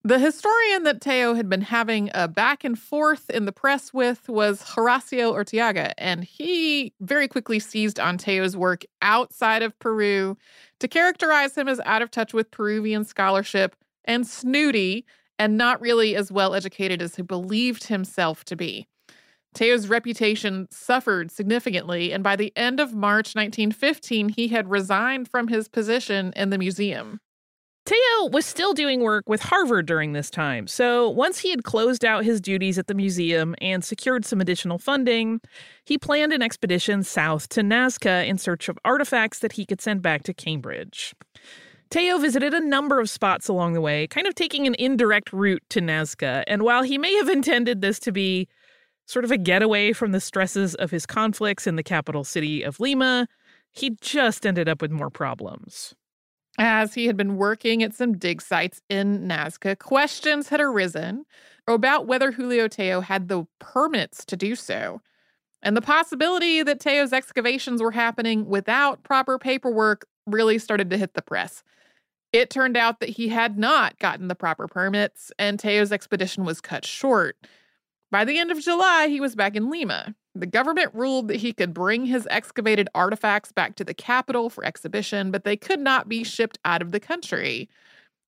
The 0.03 0.19
historian 0.19 0.83
that 0.83 1.01
Tello 1.01 1.35
had 1.35 1.49
been 1.49 1.61
having 1.61 2.11
a 2.13 2.27
back 2.27 2.65
and 2.65 2.77
forth 2.77 3.31
in 3.31 3.45
the 3.45 3.53
press 3.53 3.95
with 3.95 4.29
was 4.29 4.63
Horacio 4.63 5.33
Urteaga, 5.33 5.93
and 5.97 6.25
he 6.25 6.93
very 7.01 7.29
quickly 7.29 7.61
seized 7.61 8.01
on 8.01 8.19
Tello's 8.19 8.57
work 8.57 8.85
outside 9.01 9.63
of 9.63 9.79
Peru 9.79 10.37
to 10.81 10.89
characterize 10.89 11.57
him 11.57 11.69
as 11.69 11.81
out 11.85 12.03
of 12.03 12.11
touch 12.11 12.35
with 12.35 12.51
Peruvian 12.51 13.05
scholarship 13.05 13.77
and 14.05 14.27
snooty 14.27 15.07
and 15.39 15.57
not 15.57 15.81
really 15.81 16.17
as 16.17 16.33
well 16.33 16.55
educated 16.55 17.03
as 17.03 17.17
he 17.17 17.23
believed 17.23 17.85
himself 17.85 18.45
to 18.45 18.57
be. 18.57 18.87
Tello's 19.55 19.89
reputation 19.89 20.69
suffered 20.71 21.31
significantly, 21.31 22.13
and 22.13 22.23
by 22.23 22.37
the 22.37 22.53
end 22.57 22.79
of 22.79 22.93
March 22.93 23.35
1915, 23.35 24.29
he 24.31 24.49
had 24.49 24.71
resigned 24.71 25.29
from 25.29 25.49
his 25.49 25.67
position 25.67 26.33
in 26.37 26.51
the 26.51 26.59
museum. 26.59 27.21
Tello 27.87 28.29
was 28.31 28.45
still 28.45 28.75
doing 28.75 29.01
work 29.01 29.29
with 29.29 29.41
Harvard 29.41 29.87
during 29.87 30.13
this 30.13 30.29
time, 30.29 30.67
so 30.67 31.09
once 31.09 31.39
he 31.39 31.51
had 31.51 31.63
closed 31.63 32.05
out 32.05 32.25
his 32.25 32.41
duties 32.41 32.79
at 32.79 32.89
the 32.89 32.95
museum 32.95 33.55
and 33.61 33.85
secured 33.85 34.25
some 34.25 34.41
additional 34.41 34.77
funding, 34.77 35.41
he 35.85 35.97
planned 35.97 36.33
an 36.33 36.43
expedition 36.43 37.05
south 37.05 37.49
to 37.51 37.63
Nazca 37.63 38.27
in 38.27 38.39
search 38.39 38.69
of 38.69 38.77
artifacts 38.85 39.39
that 39.39 39.53
he 39.53 39.65
could 39.65 39.81
send 39.81 40.03
back 40.03 40.25
to 40.25 40.35
Cambridge. 40.35 41.15
Tello 41.91 42.19
visited 42.19 42.53
a 42.53 42.61
number 42.61 42.99
of 43.01 43.09
spots 43.09 43.49
along 43.49 43.75
the 43.75 43.81
way, 43.81 44.07
kind 44.09 44.27
of 44.27 44.35
taking 44.35 44.67
an 44.67 44.75
indirect 44.79 45.33
route 45.33 45.63
to 45.71 45.81
Nazca, 45.81 46.43
and 46.47 46.63
while 46.63 46.83
he 46.83 46.99
may 46.99 47.15
have 47.15 47.29
intended 47.29 47.81
this 47.81 47.99
to 48.01 48.13
be 48.13 48.49
sort 49.07 49.25
of 49.25 49.31
a 49.31 49.39
getaway 49.39 49.93
from 49.93 50.11
the 50.11 50.21
stresses 50.21 50.75
of 50.75 50.91
his 50.91 51.07
conflicts 51.07 51.67
in 51.67 51.77
the 51.77 51.83
capital 51.83 52.25
city 52.25 52.63
of 52.63 52.81
Lima, 52.81 53.29
he 53.71 53.97
just 54.01 54.45
ended 54.45 54.69
up 54.69 54.83
with 54.83 54.91
more 54.91 55.11
problems. 55.11 55.95
As 56.59 56.95
he 56.95 57.07
had 57.07 57.17
been 57.17 57.37
working 57.37 57.83
at 57.83 57.95
some 57.95 58.17
dig 58.17 58.43
sites 58.43 58.81
in 58.89 59.29
Nazca, 59.29 59.79
questions 59.79 60.49
had 60.49 60.61
arisen 60.61 61.25
about 61.69 62.07
whether 62.07 62.33
Julio 62.33 62.67
Tello 62.67 63.01
had 63.01 63.29
the 63.29 63.45
permits 63.59 64.25
to 64.25 64.37
do 64.37 64.57
so. 64.57 65.01
And 65.63 65.77
the 65.77 65.83
possibility 65.83 66.63
that 66.63 66.81
Tello's 66.81 67.13
excavations 67.13 67.83
were 67.83 67.91
happening 67.93 68.47
without 68.47 69.03
proper 69.03 69.39
paperwork 69.39 70.07
really 70.27 70.59
started 70.59 70.91
to 70.91 70.99
hit 70.99 71.15
the 71.15 71.23
press. 71.23 71.63
It 72.37 72.51
turned 72.51 72.77
out 72.77 73.01
that 73.01 73.09
he 73.09 73.29
had 73.29 73.57
not 73.57 73.99
gotten 73.99 74.29
the 74.29 74.35
proper 74.35 74.69
permits, 74.69 75.33
and 75.39 75.59
Tello's 75.59 75.91
expedition 75.91 76.45
was 76.45 76.61
cut 76.61 76.85
short. 76.85 77.39
By 78.11 78.27
the 78.27 78.39
end 78.39 78.51
of 78.51 78.61
July, 78.61 79.07
he 79.09 79.21
was 79.21 79.35
back 79.35 79.57
in 79.57 79.71
Lima. 79.71 80.15
The 80.35 80.45
government 80.45 80.91
ruled 80.93 81.29
that 81.29 81.37
he 81.39 81.55
could 81.55 81.73
bring 81.73 82.05
his 82.05 82.29
excavated 82.31 82.91
artifacts 82.95 83.53
back 83.53 83.75
to 83.77 83.85
the 83.85 83.95
capital 83.95 84.51
for 84.51 84.67
exhibition, 84.67 85.31
but 85.31 85.45
they 85.45 85.57
could 85.57 85.81
not 85.81 86.11
be 86.11 86.25
shipped 86.25 86.59
out 86.67 86.83
of 86.83 86.93
the 86.93 87.01
country. 87.01 87.71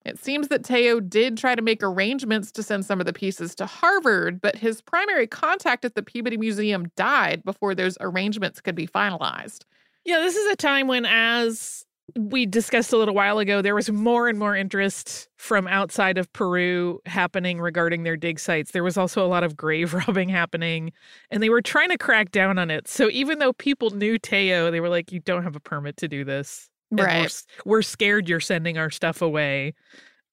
It 0.07 0.19
seems 0.19 0.49
that 0.49 0.65
Tello 0.65 1.01
did 1.01 1.37
try 1.37 1.55
to 1.55 1.61
make 1.61 1.83
arrangements 1.83 2.51
to 2.53 2.63
send 2.63 2.87
some 2.87 3.01
of 3.01 3.05
the 3.05 3.13
pieces 3.13 3.55
to 3.57 3.67
Harvard, 3.67 4.41
but 4.41 4.57
his 4.57 4.81
primary 4.81 5.27
contact 5.27 5.85
at 5.85 5.95
the 5.95 6.03
Peabody 6.03 6.39
Museum 6.39 6.91
died 6.97 7.45
before 7.45 7.75
those 7.75 7.99
arrangements 8.01 8.63
could 8.63 8.75
be 8.75 8.87
finalized. 8.87 9.65
Yeah, 10.07 10.21
this 10.21 10.35
is 10.35 10.51
a 10.51 10.57
time 10.57 10.89
when, 10.89 11.05
as 11.05 11.85
we 12.17 12.47
discussed 12.47 12.93
a 12.93 12.97
little 12.97 13.15
while 13.15 13.39
ago, 13.39 13.63
there 13.63 13.75
was 13.75 13.91
more 13.91 14.29
and 14.29 14.39
more 14.39 14.57
interest 14.57 15.29
from 15.37 15.67
outside 15.67 16.19
of 16.19 16.33
Peru 16.33 17.01
happening 17.07 17.61
regarding 17.61 18.03
their 18.03 18.17
dig 18.17 18.41
sites. 18.41 18.71
There 18.71 18.85
was 18.85 18.97
also 18.97 19.25
a 19.25 19.29
lot 19.29 19.45
of 19.45 19.57
grave 19.57 19.95
robbing 20.09 20.29
happening, 20.29 20.93
and 21.31 21.43
they 21.43 21.51
were 21.51 21.63
trying 21.63 21.91
to 21.91 21.99
crack 21.99 22.31
down 22.31 22.59
on 22.59 22.71
it. 22.71 22.89
So 22.89 23.09
even 23.11 23.39
though 23.39 23.53
people 23.53 23.91
knew 23.91 24.19
Tello, 24.19 24.71
they 24.71 24.81
were 24.81 24.89
like, 24.89 25.13
"You 25.13 25.21
don't 25.21 25.43
have 25.43 25.57
a 25.57 25.61
permit 25.61 25.97
to 25.99 26.09
do 26.09 26.25
this." 26.25 26.69
Right. 26.91 27.31
We're, 27.65 27.73
we're, 27.73 27.83
scared 27.83 28.29
you're 28.29 28.41
sending 28.41 28.79
our 28.79 28.91
stuff 28.91 29.21
away. 29.21 29.75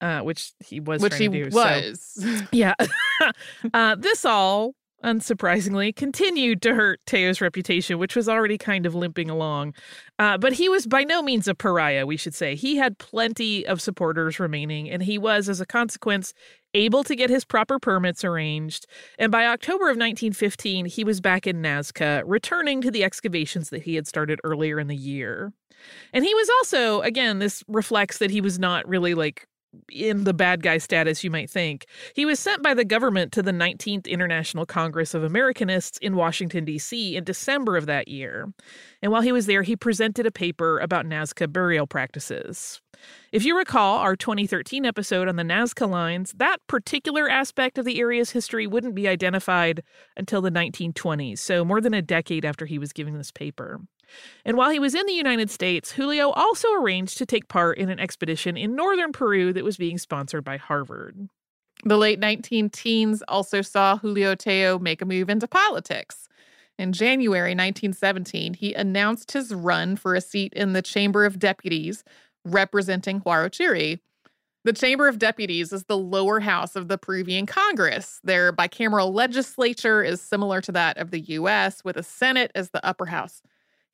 Uh, 0.02 0.20
which 0.20 0.52
he 0.60 0.78
was 0.78 1.00
which 1.00 1.16
he 1.16 1.26
do, 1.26 1.48
was 1.50 2.14
so. 2.20 2.40
yeah 2.52 2.74
uh, 3.72 3.94
this 3.94 4.26
all 4.26 4.74
unsurprisingly, 5.06 5.94
continued 5.94 6.60
to 6.62 6.74
hurt 6.74 7.00
Tello's 7.06 7.40
reputation, 7.40 7.98
which 7.98 8.16
was 8.16 8.28
already 8.28 8.58
kind 8.58 8.84
of 8.84 8.94
limping 8.94 9.30
along. 9.30 9.72
Uh, 10.18 10.36
but 10.36 10.52
he 10.52 10.68
was 10.68 10.86
by 10.86 11.04
no 11.04 11.22
means 11.22 11.46
a 11.46 11.54
pariah, 11.54 12.04
we 12.04 12.16
should 12.16 12.34
say. 12.34 12.56
He 12.56 12.76
had 12.76 12.98
plenty 12.98 13.64
of 13.66 13.80
supporters 13.80 14.40
remaining, 14.40 14.90
and 14.90 15.02
he 15.02 15.16
was, 15.16 15.48
as 15.48 15.60
a 15.60 15.66
consequence, 15.66 16.34
able 16.74 17.04
to 17.04 17.14
get 17.14 17.30
his 17.30 17.44
proper 17.44 17.78
permits 17.78 18.24
arranged. 18.24 18.86
And 19.18 19.30
by 19.30 19.46
October 19.46 19.84
of 19.84 19.96
1915, 19.96 20.86
he 20.86 21.04
was 21.04 21.20
back 21.20 21.46
in 21.46 21.62
Nazca, 21.62 22.22
returning 22.26 22.82
to 22.82 22.90
the 22.90 23.04
excavations 23.04 23.70
that 23.70 23.82
he 23.82 23.94
had 23.94 24.08
started 24.08 24.40
earlier 24.42 24.80
in 24.80 24.88
the 24.88 24.96
year. 24.96 25.52
And 26.12 26.24
he 26.24 26.34
was 26.34 26.50
also, 26.58 27.00
again, 27.02 27.38
this 27.38 27.62
reflects 27.68 28.18
that 28.18 28.30
he 28.30 28.40
was 28.40 28.58
not 28.58 28.86
really 28.88 29.14
like 29.14 29.46
in 29.90 30.24
the 30.24 30.34
bad 30.34 30.62
guy 30.62 30.78
status 30.78 31.24
you 31.24 31.30
might 31.30 31.50
think. 31.50 31.86
He 32.14 32.24
was 32.24 32.38
sent 32.38 32.62
by 32.62 32.74
the 32.74 32.84
government 32.84 33.32
to 33.32 33.42
the 33.42 33.52
19th 33.52 34.06
International 34.06 34.66
Congress 34.66 35.14
of 35.14 35.22
Americanists 35.22 35.98
in 36.00 36.16
Washington, 36.16 36.64
D.C. 36.64 37.16
in 37.16 37.24
December 37.24 37.76
of 37.76 37.86
that 37.86 38.08
year. 38.08 38.52
And 39.02 39.12
while 39.12 39.22
he 39.22 39.32
was 39.32 39.46
there, 39.46 39.62
he 39.62 39.76
presented 39.76 40.26
a 40.26 40.30
paper 40.30 40.78
about 40.78 41.06
Nazca 41.06 41.50
burial 41.50 41.86
practices. 41.86 42.80
If 43.32 43.44
you 43.44 43.56
recall 43.56 43.98
our 43.98 44.16
2013 44.16 44.86
episode 44.86 45.28
on 45.28 45.36
the 45.36 45.42
Nazca 45.42 45.88
lines, 45.88 46.32
that 46.36 46.58
particular 46.66 47.28
aspect 47.28 47.78
of 47.78 47.84
the 47.84 48.00
area's 48.00 48.30
history 48.30 48.66
wouldn't 48.66 48.94
be 48.94 49.08
identified 49.08 49.82
until 50.16 50.40
the 50.40 50.50
1920s, 50.50 51.38
so 51.38 51.64
more 51.64 51.80
than 51.80 51.94
a 51.94 52.02
decade 52.02 52.44
after 52.44 52.66
he 52.66 52.78
was 52.78 52.92
giving 52.92 53.18
this 53.18 53.30
paper. 53.30 53.80
And 54.44 54.56
while 54.56 54.70
he 54.70 54.78
was 54.78 54.94
in 54.94 55.06
the 55.06 55.12
United 55.12 55.50
States, 55.50 55.92
Julio 55.92 56.30
also 56.30 56.72
arranged 56.74 57.18
to 57.18 57.26
take 57.26 57.48
part 57.48 57.78
in 57.78 57.90
an 57.90 58.00
expedition 58.00 58.56
in 58.56 58.74
northern 58.74 59.12
Peru 59.12 59.52
that 59.52 59.64
was 59.64 59.76
being 59.76 59.98
sponsored 59.98 60.44
by 60.44 60.56
Harvard. 60.56 61.28
The 61.84 61.98
late 61.98 62.18
19 62.18 62.70
teens 62.70 63.22
also 63.28 63.62
saw 63.62 63.98
Julio 63.98 64.34
Tello 64.34 64.78
make 64.78 65.02
a 65.02 65.06
move 65.06 65.28
into 65.28 65.46
politics. 65.46 66.28
In 66.78 66.92
January 66.92 67.50
1917, 67.50 68.54
he 68.54 68.74
announced 68.74 69.32
his 69.32 69.54
run 69.54 69.96
for 69.96 70.14
a 70.14 70.20
seat 70.20 70.52
in 70.54 70.72
the 70.72 70.82
Chamber 70.82 71.24
of 71.24 71.38
Deputies 71.38 72.04
representing 72.44 73.20
Huarochirí. 73.20 74.00
The 74.64 74.72
Chamber 74.72 75.06
of 75.06 75.18
Deputies 75.18 75.72
is 75.72 75.84
the 75.84 75.96
lower 75.96 76.40
house 76.40 76.76
of 76.76 76.88
the 76.88 76.98
Peruvian 76.98 77.46
Congress. 77.46 78.20
Their 78.24 78.52
bicameral 78.52 79.12
legislature 79.12 80.02
is 80.02 80.20
similar 80.20 80.60
to 80.62 80.72
that 80.72 80.98
of 80.98 81.12
the 81.12 81.20
US, 81.20 81.84
with 81.84 81.96
a 81.96 82.02
Senate 82.02 82.50
as 82.54 82.70
the 82.70 82.84
upper 82.84 83.06
house. 83.06 83.42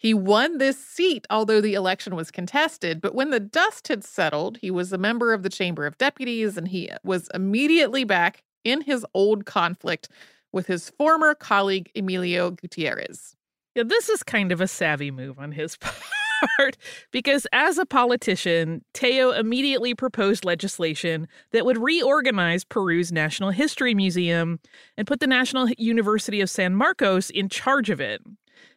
He 0.03 0.15
won 0.15 0.59
this 0.59 0.85
seat, 0.85 1.29
although 1.31 1.61
the 1.61 1.75
election 1.75 2.17
was 2.17 2.33
contested. 2.33 3.01
But 3.01 3.15
when 3.15 3.31
the 3.31 3.39
dust 3.39 3.87
had 3.87 4.03
settled, 4.03 4.59
he 4.61 4.69
was 4.69 4.93
a 4.93 4.99
member 4.99 5.33
of 5.33 5.45
the 5.45 5.49
Chamber 5.49 5.87
of 5.87 5.97
Deputies 5.97 6.57
and 6.57 6.67
he 6.67 6.91
uh, 6.91 6.99
was 7.05 7.29
immediately 7.33 8.03
back 8.03 8.43
in 8.65 8.81
his 8.81 9.07
old 9.15 9.47
conflict 9.47 10.09
with 10.51 10.67
his 10.67 10.91
former 10.91 11.37
colleague, 11.37 11.89
Emilio 11.95 12.51
Gutierrez. 12.51 13.37
Yeah, 13.77 13.85
this 13.87 14.09
is 14.09 14.25
kind 14.25 14.51
of 14.51 14.61
a 14.61 14.67
savvy 14.67 15.13
move 15.13 15.39
on 15.39 15.53
his 15.53 15.79
part 16.57 16.77
because 17.13 17.47
as 17.53 17.79
a 17.79 17.87
politician, 17.87 18.85
Tello 18.95 19.31
immediately 19.31 19.95
proposed 19.95 20.45
legislation 20.45 21.29
that 21.53 21.65
would 21.65 21.79
reorganize 21.79 22.65
Peru's 22.65 23.13
National 23.13 23.51
History 23.51 23.95
Museum 23.95 24.59
and 24.97 25.07
put 25.07 25.21
the 25.21 25.29
National 25.29 25.69
University 25.79 26.41
of 26.41 26.51
San 26.51 26.75
Marcos 26.75 27.31
in 27.31 27.49
charge 27.49 27.89
of 27.89 28.01
it. 28.01 28.21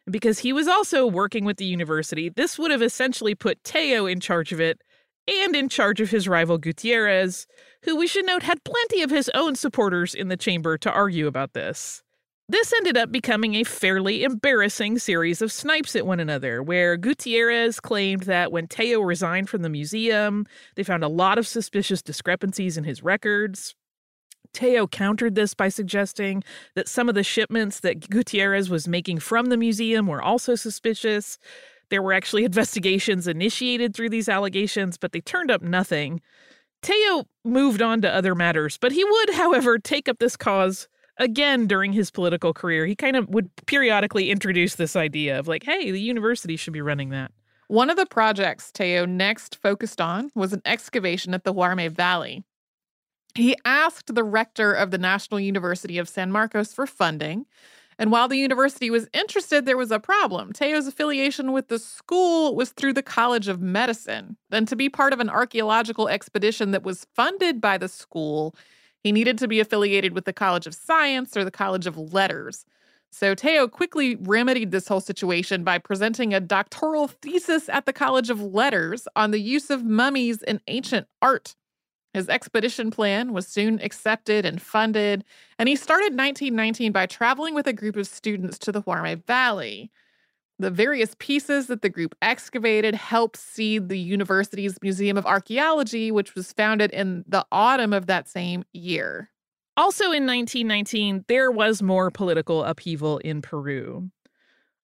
Because 0.08 0.40
he 0.40 0.52
was 0.52 0.68
also 0.68 1.06
working 1.06 1.44
with 1.44 1.56
the 1.56 1.64
university, 1.64 2.28
this 2.28 2.58
would 2.58 2.70
have 2.70 2.82
essentially 2.82 3.34
put 3.34 3.64
Tello 3.64 4.06
in 4.06 4.20
charge 4.20 4.52
of 4.52 4.60
it 4.60 4.80
and 5.28 5.56
in 5.56 5.68
charge 5.68 6.00
of 6.00 6.10
his 6.10 6.28
rival 6.28 6.58
Gutierrez, 6.58 7.46
who 7.82 7.96
we 7.96 8.06
should 8.06 8.26
note 8.26 8.44
had 8.44 8.62
plenty 8.64 9.02
of 9.02 9.10
his 9.10 9.28
own 9.34 9.56
supporters 9.56 10.14
in 10.14 10.28
the 10.28 10.36
chamber 10.36 10.78
to 10.78 10.92
argue 10.92 11.26
about 11.26 11.52
this. 11.52 12.02
This 12.48 12.72
ended 12.72 12.96
up 12.96 13.10
becoming 13.10 13.56
a 13.56 13.64
fairly 13.64 14.22
embarrassing 14.22 15.00
series 15.00 15.42
of 15.42 15.50
snipes 15.50 15.96
at 15.96 16.06
one 16.06 16.20
another, 16.20 16.62
where 16.62 16.96
Gutierrez 16.96 17.80
claimed 17.80 18.22
that 18.22 18.52
when 18.52 18.68
Tello 18.68 19.00
resigned 19.00 19.48
from 19.48 19.62
the 19.62 19.68
museum, 19.68 20.46
they 20.76 20.84
found 20.84 21.02
a 21.02 21.08
lot 21.08 21.38
of 21.38 21.48
suspicious 21.48 22.02
discrepancies 22.02 22.76
in 22.76 22.84
his 22.84 23.02
records. 23.02 23.74
Tello 24.56 24.86
countered 24.86 25.34
this 25.34 25.52
by 25.52 25.68
suggesting 25.68 26.42
that 26.74 26.88
some 26.88 27.10
of 27.10 27.14
the 27.14 27.22
shipments 27.22 27.80
that 27.80 28.08
Gutierrez 28.08 28.70
was 28.70 28.88
making 28.88 29.18
from 29.18 29.46
the 29.46 29.56
museum 29.58 30.06
were 30.06 30.22
also 30.22 30.54
suspicious. 30.54 31.38
There 31.90 32.02
were 32.02 32.14
actually 32.14 32.44
investigations 32.46 33.28
initiated 33.28 33.94
through 33.94 34.08
these 34.08 34.30
allegations, 34.30 34.96
but 34.96 35.12
they 35.12 35.20
turned 35.20 35.50
up 35.50 35.60
nothing. 35.60 36.22
Tello 36.80 37.26
moved 37.44 37.82
on 37.82 38.00
to 38.00 38.10
other 38.10 38.34
matters, 38.34 38.78
but 38.78 38.92
he 38.92 39.04
would, 39.04 39.34
however, 39.34 39.78
take 39.78 40.08
up 40.08 40.18
this 40.20 40.38
cause 40.38 40.88
again 41.18 41.66
during 41.66 41.92
his 41.92 42.10
political 42.10 42.54
career. 42.54 42.86
He 42.86 42.96
kind 42.96 43.16
of 43.16 43.28
would 43.28 43.50
periodically 43.66 44.30
introduce 44.30 44.76
this 44.76 44.96
idea 44.96 45.38
of 45.38 45.46
like, 45.46 45.64
hey, 45.64 45.90
the 45.90 46.00
university 46.00 46.56
should 46.56 46.72
be 46.72 46.80
running 46.80 47.10
that. 47.10 47.30
One 47.68 47.90
of 47.90 47.96
the 47.96 48.06
projects 48.06 48.72
Tello 48.72 49.04
next 49.04 49.56
focused 49.60 50.00
on 50.00 50.30
was 50.34 50.54
an 50.54 50.62
excavation 50.64 51.34
at 51.34 51.44
the 51.44 51.52
Huarmey 51.52 51.90
Valley. 51.90 52.44
He 53.36 53.54
asked 53.66 54.14
the 54.14 54.24
rector 54.24 54.72
of 54.72 54.90
the 54.90 54.98
National 54.98 55.38
University 55.38 55.98
of 55.98 56.08
San 56.08 56.32
Marcos 56.32 56.72
for 56.72 56.86
funding. 56.86 57.44
And 57.98 58.10
while 58.10 58.28
the 58.28 58.38
university 58.38 58.90
was 58.90 59.08
interested, 59.12 59.66
there 59.66 59.76
was 59.76 59.90
a 59.90 60.00
problem. 60.00 60.54
Tello's 60.54 60.86
affiliation 60.86 61.52
with 61.52 61.68
the 61.68 61.78
school 61.78 62.56
was 62.56 62.70
through 62.70 62.94
the 62.94 63.02
College 63.02 63.48
of 63.48 63.60
Medicine. 63.60 64.38
And 64.50 64.66
to 64.68 64.76
be 64.76 64.88
part 64.88 65.12
of 65.12 65.20
an 65.20 65.28
archaeological 65.28 66.08
expedition 66.08 66.70
that 66.70 66.82
was 66.82 67.06
funded 67.14 67.60
by 67.60 67.76
the 67.76 67.88
school, 67.88 68.54
he 69.02 69.12
needed 69.12 69.36
to 69.38 69.48
be 69.48 69.60
affiliated 69.60 70.14
with 70.14 70.24
the 70.24 70.32
College 70.32 70.66
of 70.66 70.74
Science 70.74 71.36
or 71.36 71.44
the 71.44 71.50
College 71.50 71.86
of 71.86 71.98
Letters. 71.98 72.64
So 73.10 73.34
Tello 73.34 73.68
quickly 73.68 74.16
remedied 74.16 74.70
this 74.70 74.88
whole 74.88 75.00
situation 75.00 75.62
by 75.62 75.76
presenting 75.76 76.32
a 76.32 76.40
doctoral 76.40 77.08
thesis 77.08 77.68
at 77.68 77.84
the 77.84 77.92
College 77.92 78.30
of 78.30 78.42
Letters 78.42 79.06
on 79.14 79.30
the 79.30 79.40
use 79.40 79.68
of 79.68 79.84
mummies 79.84 80.42
in 80.42 80.60
ancient 80.68 81.06
art. 81.20 81.54
His 82.16 82.30
expedition 82.30 82.90
plan 82.90 83.34
was 83.34 83.46
soon 83.46 83.78
accepted 83.80 84.46
and 84.46 84.62
funded, 84.62 85.22
and 85.58 85.68
he 85.68 85.76
started 85.76 86.16
1919 86.16 86.90
by 86.90 87.04
traveling 87.04 87.54
with 87.54 87.66
a 87.66 87.74
group 87.74 87.94
of 87.94 88.06
students 88.06 88.58
to 88.60 88.72
the 88.72 88.80
Huarmey 88.80 89.22
Valley. 89.26 89.90
The 90.58 90.70
various 90.70 91.14
pieces 91.18 91.66
that 91.66 91.82
the 91.82 91.90
group 91.90 92.14
excavated 92.22 92.94
helped 92.94 93.36
seed 93.36 93.90
the 93.90 93.98
university's 93.98 94.78
Museum 94.80 95.18
of 95.18 95.26
Archaeology, 95.26 96.10
which 96.10 96.34
was 96.34 96.54
founded 96.54 96.90
in 96.92 97.22
the 97.28 97.44
autumn 97.52 97.92
of 97.92 98.06
that 98.06 98.30
same 98.30 98.64
year. 98.72 99.30
Also 99.76 100.04
in 100.04 100.26
1919, 100.26 101.26
there 101.28 101.50
was 101.50 101.82
more 101.82 102.10
political 102.10 102.64
upheaval 102.64 103.18
in 103.18 103.42
Peru. 103.42 104.10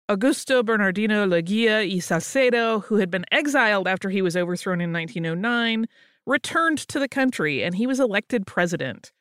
Augusto 0.07 0.63
Bernardino 0.63 1.25
Leguia 1.27 1.91
y 1.91 1.99
Salcedo, 1.99 2.81
who 2.81 2.97
had 2.97 3.11
been 3.11 3.25
exiled 3.33 3.89
after 3.89 4.11
he 4.11 4.21
was 4.21 4.37
overthrown 4.37 4.83
in 4.83 4.93
1909, 4.93 5.87
returned 6.27 6.79
to 6.79 6.99
the 6.99 7.09
country 7.09 7.63
and 7.63 7.75
he 7.75 7.87
was 7.87 8.01
elected 8.01 8.47
president. 8.47 9.13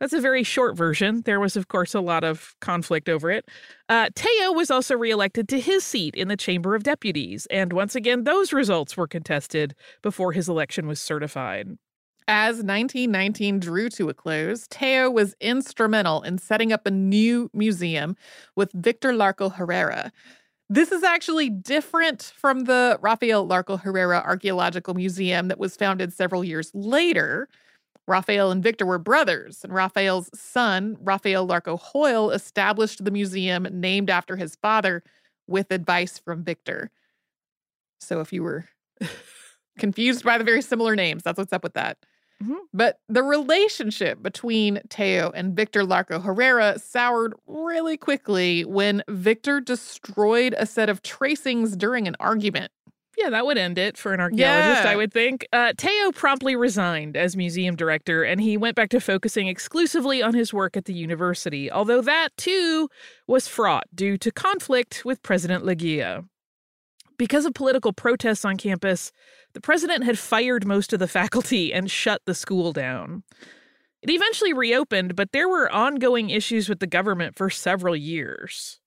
That's 0.00 0.12
a 0.12 0.20
very 0.20 0.42
short 0.42 0.76
version. 0.76 1.22
There 1.24 1.38
was, 1.38 1.56
of 1.56 1.68
course, 1.68 1.94
a 1.94 2.00
lot 2.00 2.24
of 2.24 2.54
conflict 2.60 3.08
over 3.08 3.30
it. 3.30 3.48
Uh, 3.88 4.10
Tello 4.14 4.52
was 4.52 4.70
also 4.70 4.96
reelected 4.96 5.48
to 5.48 5.60
his 5.60 5.84
seat 5.84 6.16
in 6.16 6.28
the 6.28 6.36
Chamber 6.36 6.74
of 6.74 6.82
Deputies, 6.82 7.46
and 7.50 7.72
once 7.72 7.94
again, 7.94 8.24
those 8.24 8.52
results 8.52 8.96
were 8.96 9.06
contested 9.06 9.74
before 10.02 10.32
his 10.32 10.48
election 10.48 10.88
was 10.88 11.00
certified. 11.00 11.78
As 12.26 12.56
1919 12.56 13.60
drew 13.60 13.88
to 13.90 14.08
a 14.08 14.14
close, 14.14 14.66
Tello 14.68 15.10
was 15.10 15.34
instrumental 15.40 16.22
in 16.22 16.38
setting 16.38 16.72
up 16.72 16.86
a 16.86 16.90
new 16.90 17.50
museum 17.52 18.16
with 18.56 18.72
Victor 18.72 19.12
Larco 19.12 19.54
Herrera. 19.54 20.10
This 20.70 20.92
is 20.92 21.02
actually 21.02 21.50
different 21.50 22.32
from 22.36 22.64
the 22.64 22.98
Rafael 23.02 23.46
Larco 23.46 23.80
Herrera 23.80 24.22
Archaeological 24.24 24.94
Museum 24.94 25.48
that 25.48 25.58
was 25.58 25.76
founded 25.76 26.12
several 26.12 26.42
years 26.42 26.70
later. 26.72 27.48
Rafael 28.06 28.50
and 28.50 28.62
Victor 28.62 28.86
were 28.86 28.98
brothers, 28.98 29.62
and 29.62 29.72
Rafael's 29.72 30.30
son, 30.38 30.96
Rafael 31.00 31.46
Larco 31.46 31.78
Hoyle, 31.78 32.30
established 32.30 33.04
the 33.04 33.10
museum 33.10 33.66
named 33.70 34.10
after 34.10 34.36
his 34.36 34.56
father 34.56 35.02
with 35.46 35.70
advice 35.70 36.18
from 36.18 36.44
Victor. 36.44 36.90
So 38.00 38.20
if 38.20 38.32
you 38.32 38.42
were 38.42 38.66
confused 39.78 40.24
by 40.24 40.38
the 40.38 40.44
very 40.44 40.62
similar 40.62 40.96
names, 40.96 41.22
that's 41.22 41.38
what's 41.38 41.52
up 41.52 41.62
with 41.62 41.74
that. 41.74 41.98
Mm-hmm. 42.42 42.54
But 42.72 42.98
the 43.08 43.22
relationship 43.22 44.22
between 44.22 44.80
Tello 44.88 45.30
and 45.34 45.54
Victor 45.54 45.82
Larco 45.82 46.22
Herrera 46.22 46.78
soured 46.78 47.34
really 47.46 47.96
quickly 47.96 48.64
when 48.64 49.02
Victor 49.08 49.60
destroyed 49.60 50.54
a 50.58 50.66
set 50.66 50.88
of 50.88 51.02
tracings 51.02 51.76
during 51.76 52.08
an 52.08 52.16
argument. 52.20 52.72
Yeah, 53.16 53.30
that 53.30 53.46
would 53.46 53.58
end 53.58 53.78
it 53.78 53.96
for 53.96 54.12
an 54.12 54.20
archaeologist, 54.20 54.84
yeah. 54.84 54.90
I 54.90 54.96
would 54.96 55.12
think. 55.12 55.46
Uh, 55.52 55.72
Tello 55.76 56.10
promptly 56.12 56.56
resigned 56.56 57.16
as 57.16 57.36
museum 57.36 57.76
director 57.76 58.24
and 58.24 58.40
he 58.40 58.56
went 58.56 58.74
back 58.74 58.90
to 58.90 59.00
focusing 59.00 59.46
exclusively 59.46 60.22
on 60.22 60.34
his 60.34 60.52
work 60.52 60.76
at 60.76 60.86
the 60.86 60.94
university, 60.94 61.70
although 61.70 62.00
that 62.00 62.30
too 62.36 62.88
was 63.28 63.46
fraught 63.46 63.84
due 63.94 64.18
to 64.18 64.32
conflict 64.32 65.04
with 65.04 65.22
President 65.22 65.64
Leguia. 65.64 66.24
Because 67.16 67.44
of 67.44 67.54
political 67.54 67.92
protests 67.92 68.44
on 68.44 68.56
campus, 68.56 69.12
the 69.52 69.60
president 69.60 70.04
had 70.04 70.18
fired 70.18 70.66
most 70.66 70.92
of 70.92 70.98
the 70.98 71.08
faculty 71.20 71.72
and 71.72 71.90
shut 71.90 72.22
the 72.26 72.34
school 72.34 72.72
down. 72.72 73.22
It 74.02 74.10
eventually 74.10 74.52
reopened, 74.52 75.16
but 75.16 75.32
there 75.32 75.48
were 75.48 75.72
ongoing 75.72 76.30
issues 76.30 76.68
with 76.68 76.80
the 76.80 76.86
government 76.86 77.36
for 77.36 77.48
several 77.48 77.96
years. 77.96 78.80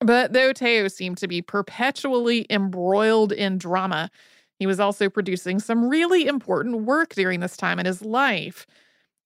But 0.00 0.32
though 0.32 0.52
Tello 0.52 0.88
seemed 0.88 1.18
to 1.18 1.28
be 1.28 1.42
perpetually 1.42 2.44
embroiled 2.50 3.30
in 3.30 3.58
drama, 3.58 4.10
he 4.58 4.66
was 4.66 4.80
also 4.80 5.08
producing 5.08 5.60
some 5.60 5.88
really 5.88 6.26
important 6.26 6.82
work 6.82 7.14
during 7.14 7.40
this 7.40 7.56
time 7.56 7.78
in 7.78 7.86
his 7.86 8.02
life. 8.02 8.66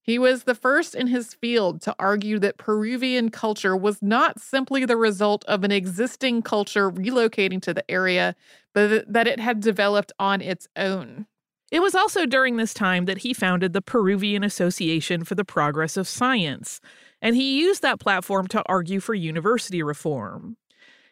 He 0.08 0.18
was 0.18 0.44
the 0.44 0.54
first 0.54 0.94
in 0.94 1.08
his 1.08 1.34
field 1.34 1.82
to 1.82 1.94
argue 1.98 2.38
that 2.38 2.56
Peruvian 2.56 3.28
culture 3.28 3.76
was 3.76 4.00
not 4.00 4.40
simply 4.40 4.86
the 4.86 4.96
result 4.96 5.44
of 5.44 5.64
an 5.64 5.70
existing 5.70 6.40
culture 6.40 6.90
relocating 6.90 7.60
to 7.60 7.74
the 7.74 7.84
area, 7.90 8.34
but 8.72 9.04
that 9.12 9.28
it 9.28 9.38
had 9.38 9.60
developed 9.60 10.10
on 10.18 10.40
its 10.40 10.66
own. 10.76 11.26
It 11.70 11.80
was 11.80 11.94
also 11.94 12.24
during 12.24 12.56
this 12.56 12.72
time 12.72 13.04
that 13.04 13.18
he 13.18 13.34
founded 13.34 13.74
the 13.74 13.82
Peruvian 13.82 14.42
Association 14.42 15.24
for 15.24 15.34
the 15.34 15.44
Progress 15.44 15.98
of 15.98 16.08
Science, 16.08 16.80
and 17.20 17.36
he 17.36 17.60
used 17.60 17.82
that 17.82 18.00
platform 18.00 18.46
to 18.46 18.62
argue 18.64 19.00
for 19.00 19.12
university 19.12 19.82
reform. 19.82 20.56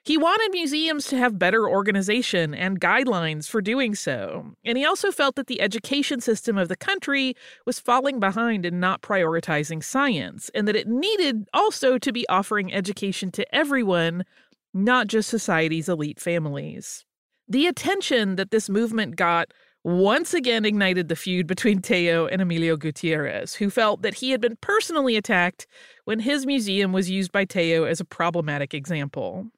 He 0.07 0.17
wanted 0.17 0.53
museums 0.53 1.09
to 1.09 1.17
have 1.17 1.37
better 1.37 1.69
organization 1.69 2.55
and 2.55 2.81
guidelines 2.81 3.49
for 3.49 3.61
doing 3.61 3.97
so. 3.97 4.53
And 4.65 4.79
he 4.79 4.85
also 4.85 5.11
felt 5.11 5.35
that 5.35 5.49
the 5.49 5.61
education 5.61 6.21
system 6.21 6.57
of 6.57 6.69
the 6.69 6.77
country 6.77 7.35
was 7.65 7.81
falling 7.81 8.21
behind 8.21 8.65
in 8.65 8.79
not 8.79 9.03
prioritizing 9.03 9.83
science, 9.83 10.49
and 10.55 10.69
that 10.69 10.77
it 10.77 10.87
needed 10.87 11.49
also 11.53 11.99
to 11.99 12.13
be 12.13 12.25
offering 12.29 12.73
education 12.73 13.33
to 13.33 13.53
everyone, 13.53 14.25
not 14.73 15.09
just 15.09 15.29
society's 15.29 15.89
elite 15.89 16.21
families. 16.21 17.05
The 17.49 17.67
attention 17.67 18.37
that 18.37 18.53
this 18.53 18.69
movement 18.69 19.17
got 19.17 19.53
once 19.83 20.35
again 20.35 20.65
ignited 20.65 21.09
the 21.09 21.17
feud 21.17 21.49
between 21.49 21.81
Tello 21.83 22.29
and 22.29 22.41
Emilio 22.41 22.77
Gutierrez, 22.77 23.55
who 23.55 23.71
felt 23.71 24.03
that 24.03 24.15
he 24.15 24.31
had 24.31 24.41
been 24.41 24.57
personally 24.61 25.17
attacked 25.17 25.67
when 26.05 26.21
his 26.21 26.47
museum 26.47 26.93
was 26.93 27.11
used 27.11 27.33
by 27.33 27.45
Tello 27.45 27.87
as 27.87 27.99
a 27.99 28.05
problematic 28.05 28.73
example. 28.73 29.51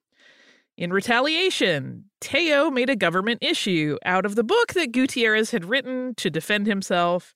In 0.78 0.92
retaliation, 0.92 2.04
Tello 2.20 2.70
made 2.70 2.88
a 2.88 2.94
government 2.94 3.40
issue 3.42 3.98
out 4.04 4.24
of 4.24 4.36
the 4.36 4.44
book 4.44 4.74
that 4.74 4.92
Gutierrez 4.92 5.50
had 5.50 5.64
written 5.64 6.14
to 6.14 6.30
defend 6.30 6.68
himself. 6.68 7.34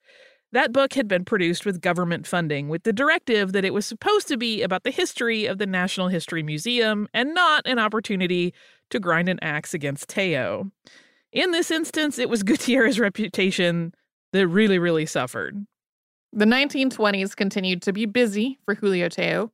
That 0.53 0.73
book 0.73 0.93
had 0.93 1.09
been 1.09 1.25
produced 1.25 1.67
with 1.67 1.81
government 1.81 2.25
funding, 2.25 2.69
with 2.69 2.85
the 2.85 2.93
directive 2.93 3.51
that 3.51 3.65
it 3.65 3.75
was 3.75 3.85
supposed 3.85 4.29
to 4.29 4.37
be 4.37 4.63
about 4.63 4.85
the 4.85 4.93
history 4.93 5.47
of 5.47 5.59
the 5.59 5.67
National 5.67 6.07
History 6.07 6.45
Museum 6.45 7.09
and 7.13 7.35
not 7.35 7.67
an 7.67 7.81
opportunity 7.81 8.55
to 8.91 9.01
grind 9.01 9.29
an 9.29 9.41
axe 9.43 9.75
against 9.75 10.09
Tello. 10.09 10.71
In 11.33 11.51
this 11.51 11.73
instance, 11.73 12.21
it 12.21 12.29
was 12.29 12.43
Gutierrez's 12.45 13.01
reputation 13.01 13.93
that 14.33 14.47
really, 14.47 14.79
really 14.79 15.07
suffered. 15.07 15.67
The 16.33 16.45
1920s 16.45 17.35
continued 17.35 17.83
to 17.83 17.93
be 17.93 18.07
busy 18.07 18.61
for 18.65 18.77
Julio 18.77 19.09
Tello. 19.09 19.51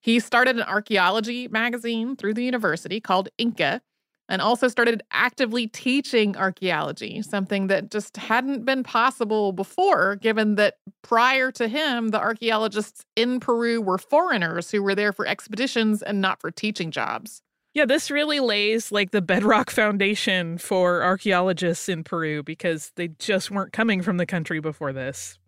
He 0.00 0.20
started 0.20 0.56
an 0.56 0.62
archaeology 0.62 1.48
magazine 1.48 2.16
through 2.16 2.34
the 2.34 2.44
university 2.44 3.00
called 3.00 3.28
Inca 3.38 3.80
and 4.28 4.42
also 4.42 4.68
started 4.68 5.02
actively 5.12 5.68
teaching 5.68 6.36
archaeology, 6.36 7.22
something 7.22 7.68
that 7.68 7.90
just 7.90 8.16
hadn't 8.16 8.64
been 8.64 8.82
possible 8.82 9.52
before, 9.52 10.16
given 10.16 10.56
that 10.56 10.74
prior 11.02 11.52
to 11.52 11.68
him, 11.68 12.08
the 12.08 12.18
archaeologists 12.18 13.04
in 13.14 13.38
Peru 13.40 13.80
were 13.80 13.98
foreigners 13.98 14.70
who 14.70 14.82
were 14.82 14.94
there 14.94 15.12
for 15.12 15.26
expeditions 15.26 16.02
and 16.02 16.20
not 16.20 16.40
for 16.40 16.50
teaching 16.50 16.90
jobs. 16.90 17.40
Yeah, 17.72 17.84
this 17.84 18.10
really 18.10 18.40
lays 18.40 18.90
like 18.90 19.10
the 19.10 19.22
bedrock 19.22 19.70
foundation 19.70 20.58
for 20.58 21.02
archaeologists 21.02 21.88
in 21.88 22.04
Peru 22.04 22.42
because 22.42 22.90
they 22.96 23.08
just 23.08 23.50
weren't 23.50 23.72
coming 23.72 24.02
from 24.02 24.16
the 24.16 24.26
country 24.26 24.60
before 24.60 24.92
this. 24.92 25.38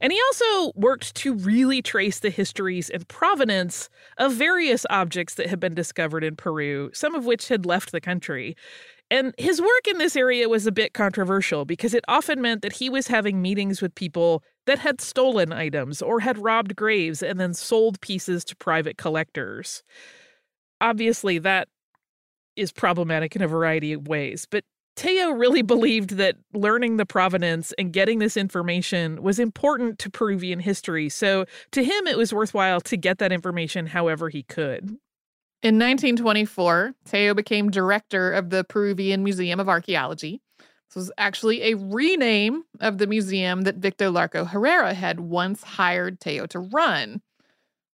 And 0.00 0.12
he 0.12 0.20
also 0.28 0.72
worked 0.76 1.14
to 1.16 1.34
really 1.34 1.82
trace 1.82 2.20
the 2.20 2.30
histories 2.30 2.88
and 2.90 3.06
provenance 3.08 3.88
of 4.16 4.34
various 4.34 4.86
objects 4.90 5.34
that 5.34 5.48
had 5.48 5.60
been 5.60 5.74
discovered 5.74 6.24
in 6.24 6.36
Peru, 6.36 6.90
some 6.94 7.14
of 7.14 7.26
which 7.26 7.48
had 7.48 7.66
left 7.66 7.92
the 7.92 8.00
country. 8.00 8.56
And 9.10 9.34
his 9.38 9.60
work 9.60 9.88
in 9.88 9.98
this 9.98 10.16
area 10.16 10.48
was 10.48 10.66
a 10.66 10.72
bit 10.72 10.92
controversial 10.92 11.64
because 11.64 11.94
it 11.94 12.04
often 12.08 12.42
meant 12.42 12.62
that 12.62 12.74
he 12.74 12.90
was 12.90 13.08
having 13.08 13.40
meetings 13.40 13.80
with 13.80 13.94
people 13.94 14.42
that 14.66 14.78
had 14.78 15.00
stolen 15.00 15.52
items 15.52 16.02
or 16.02 16.20
had 16.20 16.38
robbed 16.38 16.76
graves 16.76 17.22
and 17.22 17.40
then 17.40 17.54
sold 17.54 18.00
pieces 18.02 18.44
to 18.44 18.56
private 18.56 18.98
collectors. 18.98 19.82
Obviously, 20.80 21.38
that 21.38 21.68
is 22.54 22.70
problematic 22.70 23.34
in 23.34 23.40
a 23.40 23.48
variety 23.48 23.94
of 23.94 24.06
ways, 24.06 24.46
but 24.50 24.64
Tello 24.98 25.30
really 25.30 25.62
believed 25.62 26.16
that 26.16 26.34
learning 26.52 26.96
the 26.96 27.06
provenance 27.06 27.72
and 27.78 27.92
getting 27.92 28.18
this 28.18 28.36
information 28.36 29.22
was 29.22 29.38
important 29.38 30.00
to 30.00 30.10
Peruvian 30.10 30.58
history. 30.58 31.08
So 31.08 31.44
to 31.70 31.84
him, 31.84 32.08
it 32.08 32.18
was 32.18 32.34
worthwhile 32.34 32.80
to 32.80 32.96
get 32.96 33.18
that 33.18 33.30
information 33.30 33.86
however 33.86 34.28
he 34.28 34.42
could. 34.42 34.98
In 35.62 35.78
1924, 35.78 36.94
Tello 37.04 37.32
became 37.34 37.70
director 37.70 38.32
of 38.32 38.50
the 38.50 38.64
Peruvian 38.64 39.22
Museum 39.22 39.60
of 39.60 39.68
Archaeology. 39.68 40.40
This 40.58 40.96
was 40.96 41.12
actually 41.16 41.62
a 41.62 41.76
rename 41.76 42.64
of 42.80 42.98
the 42.98 43.06
museum 43.06 43.62
that 43.62 43.76
Victor 43.76 44.06
Larco 44.06 44.48
Herrera 44.48 44.94
had 44.94 45.20
once 45.20 45.62
hired 45.62 46.18
Tello 46.18 46.46
to 46.46 46.58
run. 46.58 47.22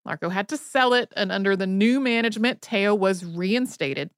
Larco 0.09 0.33
had 0.33 0.49
to 0.49 0.57
sell 0.57 0.95
it, 0.95 1.13
and 1.15 1.31
under 1.31 1.55
the 1.55 1.67
new 1.67 2.01
management, 2.01 2.63
Tello 2.63 2.95
was 2.95 3.27
reinstated 3.27 4.09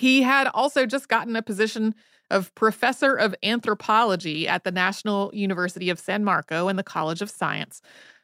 he 0.00 0.22
had 0.22 0.46
also 0.54 0.86
just 0.86 1.08
gotten 1.08 1.36
a 1.36 1.42
position 1.42 1.94
of 2.30 2.54
professor 2.54 3.14
of 3.14 3.34
anthropology 3.42 4.48
at 4.48 4.64
the 4.64 4.72
National 4.72 5.30
University 5.34 5.90
of 5.90 5.98
San 5.98 6.24
Marco 6.24 6.68
and 6.68 6.78
the 6.78 6.82
College 6.82 7.20
of 7.20 7.28
Science. 7.28 7.82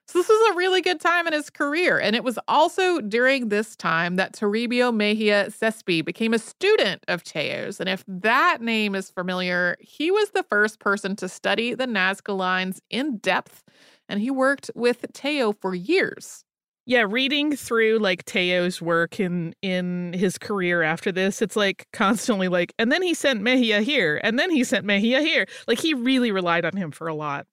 So 0.09 0.19
this 0.19 0.27
was 0.27 0.53
a 0.53 0.57
really 0.57 0.81
good 0.81 1.01
time 1.01 1.27
in 1.27 1.35
his 1.35 1.51
career. 1.51 1.99
And 2.01 2.17
it 2.17 2.25
was 2.25 2.39
also 2.49 3.03
during 3.03 3.51
this 3.51 3.77
time 3.77 4.17
that 4.17 4.33
Toribio 4.33 4.91
Mejia 4.91 5.49
Xesspe 5.49 6.03
became 6.03 6.33
a 6.33 6.39
student 6.39 7.05
of 7.09 7.25
Tello's. 7.25 7.79
And 7.79 7.91
if 7.91 8.05
that 8.09 8.63
name 8.63 8.95
is 8.95 9.11
familiar, 9.11 9.77
he 9.79 10.11
was 10.11 10.31
the 10.31 10.45
first 10.45 10.81
person 10.81 11.15
to 11.17 11.29
study 11.29 11.75
the 11.75 11.87
Nazca 11.87 12.35
lines 12.35 12.81
in 12.89 13.19
depth. 13.19 13.63
And 14.09 14.23
he 14.23 14.31
worked 14.31 14.71
with 14.75 15.05
Tello 15.13 15.53
for 15.53 15.75
years. 15.75 16.46
Yeah, 16.89 17.05
reading 17.09 17.57
through 17.57 17.99
like 17.99 18.25
Tello's 18.27 18.81
work 18.81 19.19
in 19.19 19.55
in 19.61 20.13
his 20.13 20.39
career 20.39 20.83
after 20.83 21.11
this, 21.11 21.43
it's 21.43 21.57
like 21.57 21.89
constantly 21.93 22.47
like, 22.47 22.73
and 22.79 22.93
then 22.93 23.03
he 23.03 23.13
sent 23.13 23.43
Mejia 23.43 23.81
here, 23.81 24.21
and 24.23 24.39
then 24.39 24.51
he 24.51 24.63
sent 24.63 24.85
Mejia 24.85 25.21
here. 25.21 25.47
Like 25.67 25.81
he 25.81 25.95
really 25.95 26.31
relied 26.31 26.65
on 26.65 26.77
him 26.77 26.93
for 26.93 27.09
a 27.09 27.15
lot. 27.15 27.47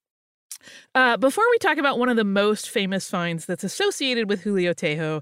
Uh, 0.94 1.18
before 1.18 1.44
we 1.50 1.58
talk 1.58 1.78
about 1.80 1.98
one 1.98 2.10
of 2.10 2.16
the 2.16 2.24
most 2.24 2.70
famous 2.70 3.10
finds 3.10 3.48
that's 3.48 3.64
associated 3.64 4.30
with 4.30 4.42
Julio 4.42 4.72
Tello, 4.72 5.22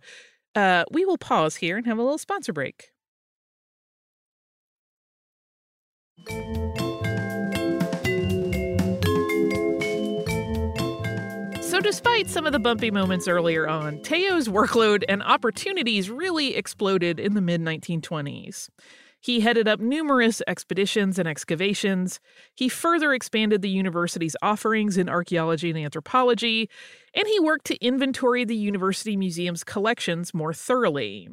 uh, 0.56 0.84
we 0.92 1.06
will 1.06 1.18
pause 1.18 1.56
here 1.56 1.78
and 1.78 1.86
have 1.88 1.98
a 1.98 2.02
little 2.02 2.18
sponsor 2.18 2.52
break. 2.52 2.92
Despite 11.84 12.30
some 12.30 12.46
of 12.46 12.54
the 12.54 12.60
bumpy 12.60 12.92
moments 12.92 13.28
earlier 13.28 13.68
on, 13.68 14.02
Tello's 14.04 14.48
workload 14.48 15.04
and 15.10 15.24
opportunities 15.24 16.10
really 16.10 16.56
exploded 16.56 17.20
in 17.20 17.34
the 17.34 17.42
mid 17.42 17.60
1920s. 17.60 18.70
He 19.20 19.40
headed 19.40 19.68
up 19.68 19.80
numerous 19.80 20.42
expeditions 20.48 21.18
and 21.18 21.28
excavations. 21.28 22.20
He 22.56 22.70
further 22.70 23.14
expanded 23.14 23.62
the 23.62 23.70
university's 23.70 24.36
offerings 24.42 24.98
in 24.98 25.10
archaeology 25.10 25.70
and 25.70 25.80
anthropology, 25.80 26.70
and 27.16 27.28
he 27.28 27.40
worked 27.40 27.66
to 27.66 27.86
inventory 27.86 28.46
the 28.46 28.56
university 28.56 29.18
museum's 29.18 29.64
collections 29.64 30.34
more 30.34 30.54
thoroughly. 30.54 31.30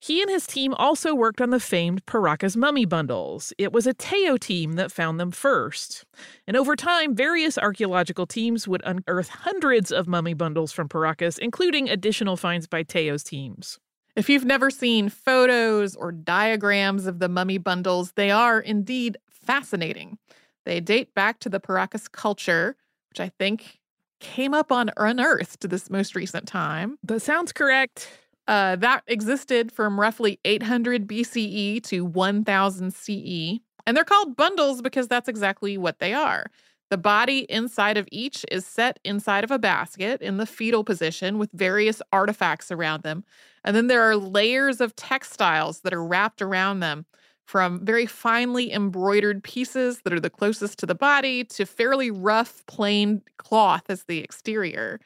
He 0.00 0.22
and 0.22 0.30
his 0.30 0.46
team 0.46 0.74
also 0.74 1.14
worked 1.14 1.40
on 1.40 1.50
the 1.50 1.58
famed 1.58 2.06
Paracas 2.06 2.56
mummy 2.56 2.84
bundles. 2.84 3.52
It 3.58 3.72
was 3.72 3.86
a 3.86 3.94
Tello 3.94 4.36
team 4.36 4.74
that 4.74 4.92
found 4.92 5.18
them 5.18 5.32
first. 5.32 6.04
And 6.46 6.56
over 6.56 6.76
time, 6.76 7.16
various 7.16 7.58
archaeological 7.58 8.26
teams 8.26 8.68
would 8.68 8.82
unearth 8.84 9.28
hundreds 9.28 9.90
of 9.90 10.06
mummy 10.06 10.34
bundles 10.34 10.72
from 10.72 10.88
Paracas, 10.88 11.38
including 11.38 11.88
additional 11.88 12.36
finds 12.36 12.68
by 12.68 12.84
Tello's 12.84 13.24
teams. 13.24 13.80
If 14.14 14.28
you've 14.28 14.44
never 14.44 14.70
seen 14.70 15.08
photos 15.08 15.96
or 15.96 16.12
diagrams 16.12 17.06
of 17.06 17.18
the 17.18 17.28
mummy 17.28 17.58
bundles, 17.58 18.12
they 18.12 18.30
are 18.30 18.60
indeed 18.60 19.16
fascinating. 19.28 20.18
They 20.64 20.80
date 20.80 21.14
back 21.14 21.40
to 21.40 21.48
the 21.48 21.60
Paracas 21.60 22.10
culture, 22.10 22.76
which 23.10 23.20
I 23.20 23.30
think 23.30 23.78
came 24.20 24.54
up 24.54 24.70
on 24.70 24.90
unearthed 24.96 25.68
this 25.68 25.90
most 25.90 26.14
recent 26.14 26.46
time. 26.46 26.98
That 27.04 27.20
sounds 27.20 27.52
correct. 27.52 28.08
Uh, 28.48 28.76
that 28.76 29.02
existed 29.06 29.70
from 29.70 30.00
roughly 30.00 30.40
800 30.44 31.06
BCE 31.06 31.82
to 31.84 32.04
1000 32.04 32.92
CE. 32.92 33.60
And 33.86 33.96
they're 33.96 34.04
called 34.04 34.36
bundles 34.36 34.82
because 34.82 35.06
that's 35.06 35.28
exactly 35.28 35.78
what 35.78 35.98
they 36.00 36.14
are. 36.14 36.46
The 36.90 36.96
body 36.96 37.40
inside 37.50 37.98
of 37.98 38.08
each 38.10 38.46
is 38.50 38.66
set 38.66 38.98
inside 39.04 39.44
of 39.44 39.50
a 39.50 39.58
basket 39.58 40.22
in 40.22 40.38
the 40.38 40.46
fetal 40.46 40.82
position 40.82 41.38
with 41.38 41.52
various 41.52 42.00
artifacts 42.10 42.72
around 42.72 43.02
them. 43.02 43.24
And 43.64 43.76
then 43.76 43.86
there 43.88 44.02
are 44.02 44.16
layers 44.16 44.80
of 44.80 44.96
textiles 44.96 45.80
that 45.80 45.92
are 45.92 46.04
wrapped 46.04 46.40
around 46.40 46.80
them, 46.80 47.04
from 47.48 47.84
very 47.84 48.04
finely 48.04 48.72
embroidered 48.72 49.42
pieces 49.42 50.02
that 50.02 50.12
are 50.12 50.20
the 50.20 50.28
closest 50.28 50.78
to 50.78 50.86
the 50.86 50.94
body 50.94 51.44
to 51.44 51.64
fairly 51.64 52.10
rough, 52.10 52.64
plain 52.66 53.22
cloth 53.38 53.84
as 53.88 54.04
the 54.04 54.18
exterior. 54.18 55.00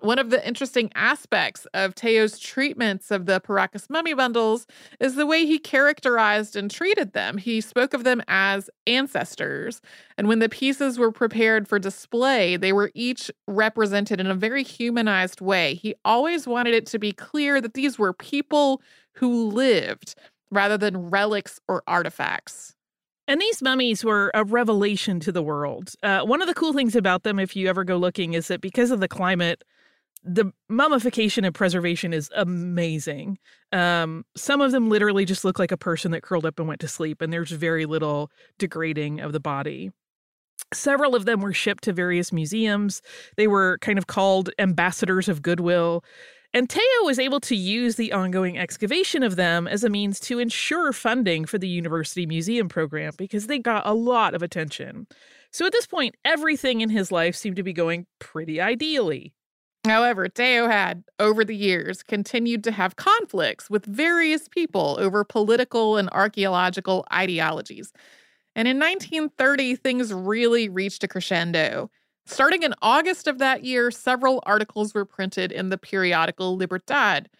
One 0.00 0.20
of 0.20 0.30
the 0.30 0.46
interesting 0.46 0.92
aspects 0.94 1.66
of 1.74 1.96
Tello's 1.96 2.38
treatments 2.38 3.10
of 3.10 3.26
the 3.26 3.40
Paracas 3.40 3.90
mummy 3.90 4.14
bundles 4.14 4.64
is 5.00 5.16
the 5.16 5.26
way 5.26 5.44
he 5.44 5.58
characterized 5.58 6.54
and 6.54 6.70
treated 6.70 7.14
them. 7.14 7.36
He 7.36 7.60
spoke 7.60 7.94
of 7.94 8.04
them 8.04 8.22
as 8.28 8.70
ancestors. 8.86 9.80
And 10.16 10.28
when 10.28 10.38
the 10.38 10.48
pieces 10.48 11.00
were 11.00 11.10
prepared 11.10 11.66
for 11.66 11.80
display, 11.80 12.56
they 12.56 12.72
were 12.72 12.92
each 12.94 13.28
represented 13.48 14.20
in 14.20 14.28
a 14.28 14.36
very 14.36 14.62
humanized 14.62 15.40
way. 15.40 15.74
He 15.74 15.96
always 16.04 16.46
wanted 16.46 16.74
it 16.74 16.86
to 16.86 17.00
be 17.00 17.10
clear 17.10 17.60
that 17.60 17.74
these 17.74 17.98
were 17.98 18.12
people 18.12 18.80
who 19.14 19.48
lived 19.48 20.14
rather 20.52 20.78
than 20.78 21.10
relics 21.10 21.58
or 21.66 21.82
artifacts. 21.88 22.76
And 23.26 23.40
these 23.40 23.60
mummies 23.60 24.04
were 24.04 24.30
a 24.32 24.44
revelation 24.44 25.18
to 25.20 25.32
the 25.32 25.42
world. 25.42 25.92
Uh, 26.04 26.22
one 26.22 26.40
of 26.40 26.46
the 26.46 26.54
cool 26.54 26.72
things 26.72 26.96
about 26.96 27.24
them, 27.24 27.38
if 27.38 27.56
you 27.56 27.68
ever 27.68 27.84
go 27.84 27.96
looking, 27.96 28.32
is 28.34 28.48
that 28.48 28.60
because 28.60 28.90
of 28.90 29.00
the 29.00 29.08
climate, 29.08 29.64
the 30.22 30.52
mummification 30.68 31.44
and 31.44 31.54
preservation 31.54 32.12
is 32.12 32.30
amazing. 32.34 33.38
Um, 33.72 34.24
some 34.36 34.60
of 34.60 34.72
them 34.72 34.88
literally 34.88 35.24
just 35.24 35.44
look 35.44 35.58
like 35.58 35.72
a 35.72 35.76
person 35.76 36.10
that 36.10 36.22
curled 36.22 36.46
up 36.46 36.58
and 36.58 36.68
went 36.68 36.80
to 36.80 36.88
sleep, 36.88 37.22
and 37.22 37.32
there's 37.32 37.50
very 37.50 37.86
little 37.86 38.30
degrading 38.58 39.20
of 39.20 39.32
the 39.32 39.40
body. 39.40 39.90
Several 40.74 41.14
of 41.14 41.24
them 41.24 41.40
were 41.40 41.54
shipped 41.54 41.84
to 41.84 41.92
various 41.92 42.32
museums. 42.32 43.00
They 43.36 43.46
were 43.46 43.78
kind 43.78 43.98
of 43.98 44.06
called 44.06 44.50
ambassadors 44.58 45.28
of 45.28 45.40
goodwill. 45.40 46.04
And 46.54 46.68
Tello 46.68 47.04
was 47.04 47.18
able 47.18 47.40
to 47.40 47.54
use 47.54 47.96
the 47.96 48.12
ongoing 48.12 48.58
excavation 48.58 49.22
of 49.22 49.36
them 49.36 49.68
as 49.68 49.84
a 49.84 49.90
means 49.90 50.18
to 50.20 50.38
ensure 50.38 50.92
funding 50.92 51.44
for 51.44 51.58
the 51.58 51.68
university 51.68 52.26
museum 52.26 52.68
program 52.68 53.12
because 53.18 53.46
they 53.46 53.58
got 53.58 53.86
a 53.86 53.92
lot 53.92 54.34
of 54.34 54.42
attention. 54.42 55.06
So 55.52 55.66
at 55.66 55.72
this 55.72 55.86
point, 55.86 56.16
everything 56.24 56.80
in 56.80 56.88
his 56.88 57.12
life 57.12 57.36
seemed 57.36 57.56
to 57.56 57.62
be 57.62 57.74
going 57.74 58.06
pretty 58.18 58.60
ideally. 58.60 59.34
However, 59.88 60.28
Tello 60.28 60.68
had, 60.68 61.04
over 61.18 61.44
the 61.44 61.56
years, 61.56 62.02
continued 62.02 62.64
to 62.64 62.72
have 62.72 62.96
conflicts 62.96 63.70
with 63.70 63.84
various 63.86 64.48
people 64.48 64.96
over 65.00 65.24
political 65.24 65.96
and 65.96 66.08
archaeological 66.10 67.06
ideologies. 67.12 67.92
And 68.54 68.66
in 68.66 68.78
1930, 68.78 69.76
things 69.76 70.12
really 70.12 70.68
reached 70.68 71.04
a 71.04 71.08
crescendo. 71.08 71.90
Starting 72.26 72.62
in 72.62 72.74
August 72.82 73.26
of 73.26 73.38
that 73.38 73.64
year, 73.64 73.90
several 73.90 74.42
articles 74.44 74.92
were 74.94 75.04
printed 75.04 75.50
in 75.52 75.70
the 75.70 75.78
periodical 75.78 76.56
Libertad, 76.56 77.30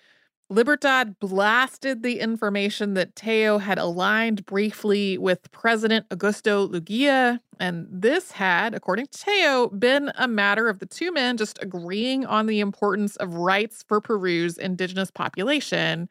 Libertad 0.50 1.18
blasted 1.18 2.02
the 2.02 2.20
information 2.20 2.94
that 2.94 3.14
Tello 3.14 3.58
had 3.58 3.78
aligned 3.78 4.46
briefly 4.46 5.18
with 5.18 5.50
President 5.52 6.08
Augusto 6.08 6.66
Leguia, 6.70 7.40
And 7.60 7.86
this 7.90 8.32
had, 8.32 8.74
according 8.74 9.08
to 9.08 9.18
Tello, 9.18 9.68
been 9.68 10.10
a 10.16 10.26
matter 10.26 10.68
of 10.68 10.78
the 10.78 10.86
two 10.86 11.12
men 11.12 11.36
just 11.36 11.62
agreeing 11.62 12.24
on 12.24 12.46
the 12.46 12.60
importance 12.60 13.16
of 13.16 13.34
rights 13.34 13.84
for 13.86 14.00
Peru's 14.00 14.56
indigenous 14.56 15.10
population. 15.10 16.08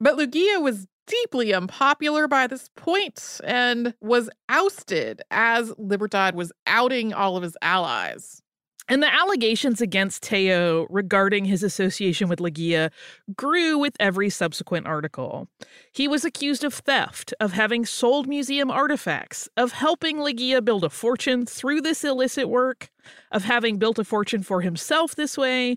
But 0.00 0.16
Leguia 0.16 0.62
was 0.62 0.86
deeply 1.08 1.52
unpopular 1.52 2.28
by 2.28 2.46
this 2.46 2.68
point 2.76 3.40
and 3.42 3.94
was 4.00 4.30
ousted 4.48 5.22
as 5.30 5.72
Libertad 5.76 6.36
was 6.36 6.52
outing 6.68 7.12
all 7.12 7.36
of 7.36 7.42
his 7.42 7.56
allies. 7.62 8.42
And 8.88 9.02
the 9.02 9.12
allegations 9.12 9.80
against 9.80 10.22
Tello 10.22 10.86
regarding 10.90 11.44
his 11.44 11.64
association 11.64 12.28
with 12.28 12.38
Leguia 12.38 12.90
grew 13.36 13.78
with 13.78 13.96
every 13.98 14.30
subsequent 14.30 14.86
article. 14.86 15.48
He 15.92 16.06
was 16.06 16.24
accused 16.24 16.62
of 16.62 16.72
theft, 16.72 17.34
of 17.40 17.52
having 17.52 17.84
sold 17.84 18.28
museum 18.28 18.70
artifacts, 18.70 19.48
of 19.56 19.72
helping 19.72 20.18
Leguia 20.18 20.64
build 20.64 20.84
a 20.84 20.90
fortune 20.90 21.46
through 21.46 21.80
this 21.80 22.04
illicit 22.04 22.48
work, 22.48 22.90
of 23.32 23.44
having 23.44 23.78
built 23.78 23.98
a 23.98 24.04
fortune 24.04 24.44
for 24.44 24.60
himself 24.60 25.16
this 25.16 25.36
way, 25.36 25.76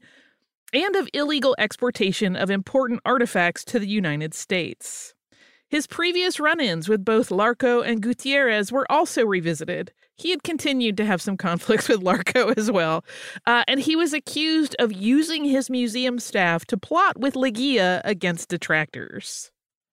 and 0.71 0.95
of 0.95 1.09
illegal 1.11 1.55
exportation 1.57 2.35
of 2.35 2.51
important 2.51 3.01
artifacts 3.05 3.63
to 3.65 3.79
the 3.79 3.87
United 3.87 4.35
States. 4.35 5.15
His 5.67 5.87
previous 5.87 6.39
run 6.39 6.59
ins 6.59 6.87
with 6.87 7.05
both 7.05 7.29
Larco 7.29 7.85
and 7.85 8.01
Gutierrez 8.01 8.71
were 8.71 8.91
also 8.91 9.25
revisited, 9.25 9.91
he 10.19 10.31
had 10.31 10.43
continued 10.43 10.97
to 10.97 11.05
have 11.05 11.21
some 11.21 11.37
conflicts 11.37 11.87
with 11.87 12.01
Larco 12.01 12.55
as 12.57 12.69
well. 12.69 13.05
Uh, 13.45 13.63
and 13.67 13.79
he 13.79 13.95
was 13.95 14.13
accused 14.13 14.75
of 14.79 14.91
using 14.91 15.45
his 15.45 15.69
museum 15.69 16.19
staff 16.19 16.65
to 16.65 16.77
plot 16.77 17.19
with 17.19 17.35
Leguia 17.35 18.01
against 18.03 18.49
detractors. 18.49 19.51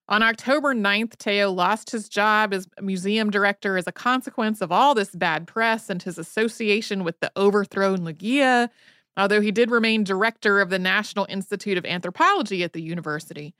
On 0.09 0.23
October 0.23 0.73
9th, 0.73 1.17
Tello 1.17 1.51
lost 1.51 1.89
his 1.89 2.07
job 2.07 2.53
as 2.53 2.65
museum 2.81 3.29
director 3.29 3.77
as 3.77 3.87
a 3.87 3.91
consequence 3.91 4.61
of 4.61 4.71
all 4.71 4.95
this 4.95 5.09
bad 5.13 5.47
press 5.47 5.89
and 5.89 6.01
his 6.01 6.17
association 6.17 7.03
with 7.03 7.19
the 7.19 7.31
overthrown 7.35 7.99
Leguia, 7.99 8.69
although 9.17 9.41
he 9.41 9.51
did 9.51 9.69
remain 9.69 10.05
director 10.05 10.61
of 10.61 10.69
the 10.69 10.79
National 10.79 11.25
Institute 11.27 11.77
of 11.77 11.85
Anthropology 11.85 12.63
at 12.63 12.71
the 12.71 12.81
university. 12.81 13.53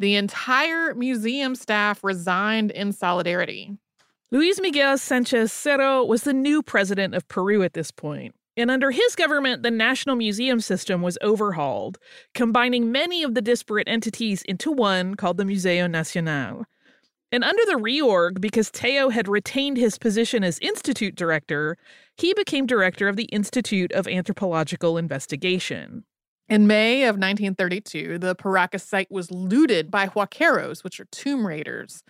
The 0.00 0.16
entire 0.16 0.92
museum 0.94 1.54
staff 1.54 2.02
resigned 2.02 2.72
in 2.72 2.92
solidarity. 2.92 3.78
Luis 4.32 4.58
Miguel 4.62 4.96
Sanchez 4.96 5.52
Cerro 5.52 6.02
was 6.02 6.22
the 6.22 6.32
new 6.32 6.62
president 6.62 7.14
of 7.14 7.28
Peru 7.28 7.62
at 7.62 7.74
this 7.74 7.90
point. 7.90 8.34
And 8.56 8.70
under 8.70 8.90
his 8.90 9.14
government, 9.14 9.62
the 9.62 9.70
National 9.70 10.16
Museum 10.16 10.58
system 10.58 11.02
was 11.02 11.18
overhauled, 11.20 11.98
combining 12.32 12.90
many 12.90 13.22
of 13.22 13.34
the 13.34 13.42
disparate 13.42 13.88
entities 13.88 14.40
into 14.44 14.72
one 14.72 15.16
called 15.16 15.36
the 15.36 15.44
Museo 15.44 15.86
Nacional. 15.86 16.64
And 17.30 17.44
under 17.44 17.62
the 17.66 17.78
reorg, 17.78 18.40
because 18.40 18.70
Tello 18.70 19.10
had 19.10 19.28
retained 19.28 19.76
his 19.76 19.98
position 19.98 20.42
as 20.42 20.58
institute 20.60 21.14
director, 21.14 21.76
he 22.16 22.32
became 22.32 22.64
director 22.64 23.08
of 23.08 23.16
the 23.16 23.24
Institute 23.24 23.92
of 23.92 24.08
Anthropological 24.08 24.96
Investigation. 24.96 26.04
In 26.48 26.66
May 26.66 27.02
of 27.02 27.16
1932, 27.16 28.18
the 28.18 28.34
Paracas 28.34 28.80
site 28.80 29.10
was 29.10 29.30
looted 29.30 29.90
by 29.90 30.06
huaqueros, 30.06 30.82
which 30.82 30.98
are 31.00 31.06
tomb 31.12 31.46
raiders. 31.46 32.02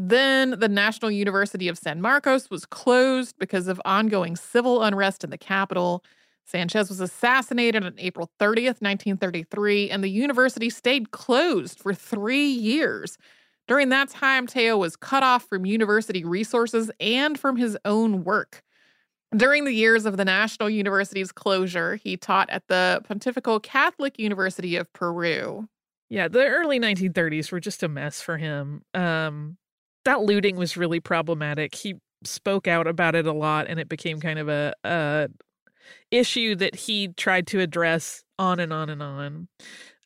Then 0.00 0.50
the 0.60 0.68
National 0.68 1.10
University 1.10 1.66
of 1.66 1.76
San 1.76 2.00
Marcos 2.00 2.50
was 2.50 2.64
closed 2.64 3.36
because 3.36 3.66
of 3.66 3.80
ongoing 3.84 4.36
civil 4.36 4.84
unrest 4.84 5.24
in 5.24 5.30
the 5.30 5.36
capital. 5.36 6.04
Sanchez 6.44 6.88
was 6.88 7.00
assassinated 7.00 7.84
on 7.84 7.94
April 7.98 8.30
30th, 8.38 8.80
1933, 8.80 9.90
and 9.90 10.04
the 10.04 10.08
university 10.08 10.70
stayed 10.70 11.10
closed 11.10 11.80
for 11.80 11.92
three 11.92 12.46
years. 12.46 13.18
During 13.66 13.88
that 13.88 14.08
time, 14.08 14.46
Tello 14.46 14.78
was 14.78 14.94
cut 14.94 15.24
off 15.24 15.48
from 15.48 15.66
university 15.66 16.24
resources 16.24 16.92
and 17.00 17.36
from 17.36 17.56
his 17.56 17.76
own 17.84 18.22
work. 18.22 18.62
During 19.36 19.64
the 19.64 19.74
years 19.74 20.06
of 20.06 20.16
the 20.16 20.24
National 20.24 20.70
University's 20.70 21.32
closure, 21.32 21.96
he 21.96 22.16
taught 22.16 22.48
at 22.50 22.68
the 22.68 23.02
Pontifical 23.02 23.58
Catholic 23.58 24.16
University 24.16 24.76
of 24.76 24.92
Peru. 24.92 25.68
Yeah, 26.08 26.28
the 26.28 26.46
early 26.46 26.78
1930s 26.78 27.50
were 27.50 27.58
just 27.58 27.82
a 27.82 27.88
mess 27.88 28.22
for 28.22 28.38
him. 28.38 28.84
Um, 28.94 29.58
that 30.08 30.22
looting 30.22 30.56
was 30.56 30.74
really 30.74 31.00
problematic. 31.00 31.74
He 31.74 31.96
spoke 32.24 32.66
out 32.66 32.86
about 32.86 33.14
it 33.14 33.26
a 33.26 33.32
lot, 33.32 33.66
and 33.68 33.78
it 33.78 33.90
became 33.90 34.20
kind 34.20 34.38
of 34.38 34.48
a, 34.48 34.72
a 34.82 35.28
issue 36.10 36.54
that 36.56 36.74
he 36.74 37.08
tried 37.08 37.46
to 37.48 37.60
address 37.60 38.24
on 38.38 38.58
and 38.58 38.72
on 38.72 38.88
and 38.88 39.02
on. 39.02 39.48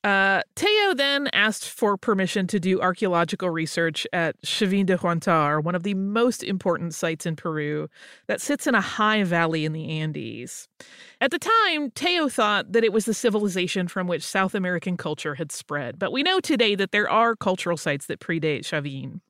Uh, 0.02 0.42
Tello 0.56 0.94
then 0.94 1.28
asked 1.32 1.68
for 1.68 1.96
permission 1.96 2.48
to 2.48 2.58
do 2.58 2.80
archaeological 2.80 3.50
research 3.50 4.04
at 4.12 4.34
Chavin 4.42 4.86
de 4.86 4.98
Huantar, 4.98 5.62
one 5.62 5.76
of 5.76 5.84
the 5.84 5.94
most 5.94 6.42
important 6.42 6.92
sites 6.92 7.24
in 7.24 7.36
Peru 7.36 7.88
that 8.26 8.40
sits 8.40 8.66
in 8.66 8.74
a 8.74 8.80
high 8.80 9.22
valley 9.22 9.64
in 9.64 9.72
the 9.72 9.88
Andes. 9.88 10.66
At 11.20 11.30
the 11.30 11.38
time, 11.38 11.92
Tello 11.92 12.28
thought 12.28 12.72
that 12.72 12.82
it 12.82 12.92
was 12.92 13.04
the 13.04 13.14
civilization 13.14 13.86
from 13.86 14.08
which 14.08 14.24
South 14.24 14.56
American 14.56 14.96
culture 14.96 15.36
had 15.36 15.52
spread, 15.52 16.00
but 16.00 16.10
we 16.10 16.24
know 16.24 16.40
today 16.40 16.74
that 16.74 16.90
there 16.90 17.08
are 17.08 17.36
cultural 17.36 17.76
sites 17.76 18.06
that 18.06 18.18
predate 18.18 18.62
Chavin. 18.62 19.20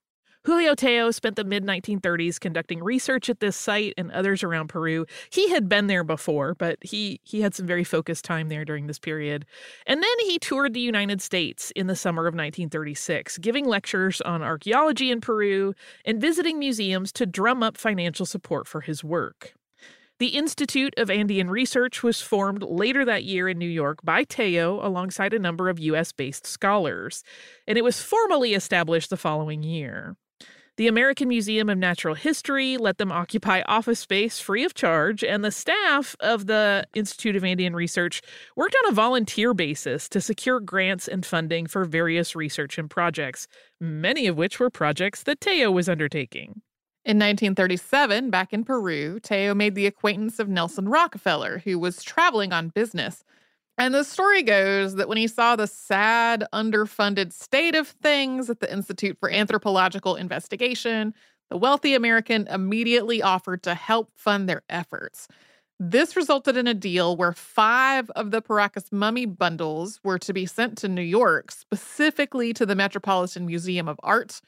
Julio 0.45 0.75
Tello 0.75 1.13
spent 1.13 1.37
the 1.37 1.45
mid 1.45 1.65
1930s 1.65 2.41
conducting 2.41 2.83
research 2.83 3.31
at 3.31 3.39
this 3.39 3.57
site 3.57 3.95
and 3.97 4.11
others 4.11 4.43
around 4.43 4.69
Peru. 4.69 5.07
He 5.31 5.51
had 5.51 5.69
been 5.69 5.87
there 5.87 6.03
before, 6.03 6.57
but 6.57 6.79
he 6.83 7.21
he 7.23 7.43
had 7.43 7.55
some 7.55 7.67
very 7.67 7.85
focused 7.85 8.25
time 8.25 8.49
there 8.49 8.65
during 8.65 8.89
this 8.89 8.99
period. 8.99 9.47
And 9.87 10.03
then 10.03 10.19
he 10.23 10.41
toured 10.41 10.75
the 10.75 10.81
United 10.81 11.23
States 11.23 11.71
in 11.77 11.87
the 11.87 11.95
summer 11.95 12.23
of 12.23 12.35
1936, 12.35 13.39
giving 13.39 13.67
lectures 13.67 14.21
on 14.23 14.43
archaeology 14.43 15.13
in 15.13 15.21
Peru 15.21 15.75
and 16.05 16.21
visiting 16.21 16.59
museums 16.59 17.13
to 17.13 17.25
drum 17.25 17.63
up 17.63 17.77
financial 17.77 18.27
support 18.27 18.67
for 18.67 18.81
his 18.81 19.05
work. 19.05 19.55
The 20.19 20.37
Institute 20.37 20.95
of 20.97 21.09
Andean 21.09 21.51
Research 21.51 22.03
was 22.03 22.21
formed 22.21 22.63
later 22.65 23.05
that 23.05 23.25
year 23.25 23.49
in 23.49 23.59
New 23.59 23.67
York 23.67 24.01
by 24.03 24.25
Tello 24.25 24.85
alongside 24.85 25.35
a 25.35 25.39
number 25.39 25.69
of 25.69 25.79
U.S. 25.79 26.11
based 26.11 26.47
scholars, 26.47 27.23
and 27.67 27.79
it 27.79 27.85
was 27.85 28.03
formally 28.03 28.55
established 28.55 29.11
the 29.11 29.17
following 29.17 29.63
year. 29.63 30.17
The 30.83 30.89
American 30.89 31.29
Museum 31.29 31.69
of 31.69 31.79
Natural 31.79 32.17
History 32.17 32.77
let 32.77 32.99
them 32.99 33.13
occupy 33.13 33.63
office 33.67 34.01
space 34.01 34.41
free 34.41 34.65
of 34.65 34.75
charge, 34.75 35.23
and 35.23 35.45
the 35.45 35.53
staff 35.53 36.17
of 36.19 36.47
the 36.47 36.89
Institute 36.93 37.37
of 37.37 37.45
Andean 37.45 37.77
Research 37.77 38.21
worked 38.57 38.75
on 38.83 38.91
a 38.91 38.93
volunteer 38.93 39.55
basis 39.55 40.09
to 40.09 40.21
secure 40.21 40.59
grants 40.59 41.07
and 41.07 41.25
funding 41.25 41.69
for 41.69 41.85
various 41.85 42.35
research 42.35 42.79
and 42.79 42.91
projects, 42.91 43.47
many 43.81 44.27
of 44.27 44.37
which 44.37 44.59
were 44.59 44.71
projects 44.71 45.23
that 45.23 45.41
Tello 45.41 45.71
was 45.71 45.89
undertaking. 45.89 46.63
In 47.05 47.17
1937, 47.17 48.31
back 48.31 48.53
in 48.53 48.65
Peru, 48.65 49.21
Tello 49.21 49.55
made 49.55 49.77
the 49.77 49.87
acquaintance 49.87 50.41
of 50.41 50.49
Nelson 50.49 50.89
Rockefeller, 50.89 51.59
who 51.59 51.79
was 51.79 52.03
traveling 52.03 52.53
on 52.53 52.71
business. 52.71 53.23
And 53.79 53.95
the 53.95 54.05
story 54.05 54.43
goes 54.43 54.95
that 54.97 55.09
when 55.09 55.19
he 55.19 55.27
saw 55.27 55.57
the 55.57 55.67
sad, 55.67 56.45
underfunded 56.53 57.33
state 57.33 57.75
of 57.75 57.89
things 57.89 58.51
at 58.51 58.61
the 58.61 58.73
Institute 58.73 59.17
for 59.19 59.31
Anthropological 59.31 60.15
Investigation, 60.15 61.15
the 61.51 61.57
wealthy 61.57 61.95
American 61.95 62.47
immediately 62.49 63.23
offered 63.23 63.63
to 63.65 63.75
help 63.75 64.11
fund 64.15 64.49
their 64.49 64.63
efforts. 64.69 65.27
This 65.81 66.15
resulted 66.15 66.57
in 66.57 66.69
a 66.69 66.75
deal 66.75 67.17
where 67.17 67.33
five 67.33 68.09
of 68.11 68.31
the 68.31 68.41
Paracas 68.41 68.93
mummy 68.93 69.27
bundles 69.27 70.01
were 70.05 70.19
to 70.19 70.33
be 70.33 70.47
sent 70.47 70.79
to 70.79 70.89
New 70.89 71.03
York, 71.03 71.51
specifically 71.51 72.53
to 72.53 72.65
the 72.65 72.77
Metropolitan 72.77 73.47
Museum 73.47 73.89
of 73.89 73.99
Art. 74.03 74.41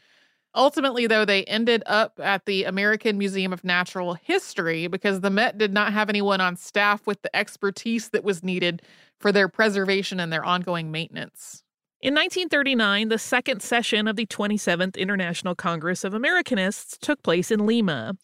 Ultimately, 0.54 1.08
though, 1.08 1.24
they 1.24 1.42
ended 1.44 1.82
up 1.86 2.20
at 2.22 2.46
the 2.46 2.64
American 2.64 3.18
Museum 3.18 3.52
of 3.52 3.64
Natural 3.64 4.14
History 4.14 4.86
because 4.86 5.20
the 5.20 5.30
Met 5.30 5.58
did 5.58 5.72
not 5.72 5.92
have 5.92 6.08
anyone 6.08 6.40
on 6.40 6.56
staff 6.56 7.06
with 7.06 7.20
the 7.22 7.34
expertise 7.34 8.10
that 8.10 8.22
was 8.22 8.44
needed 8.44 8.80
for 9.20 9.32
their 9.32 9.48
preservation 9.48 10.20
and 10.20 10.32
their 10.32 10.44
ongoing 10.44 10.92
maintenance. 10.92 11.63
In 12.04 12.12
1939, 12.12 13.08
the 13.08 13.18
second 13.18 13.62
session 13.62 14.06
of 14.06 14.16
the 14.16 14.26
27th 14.26 14.98
International 14.98 15.54
Congress 15.54 16.04
of 16.04 16.12
Americanists 16.12 16.98
took 16.98 17.22
place 17.22 17.50
in 17.50 17.64
Lima. 17.64 18.14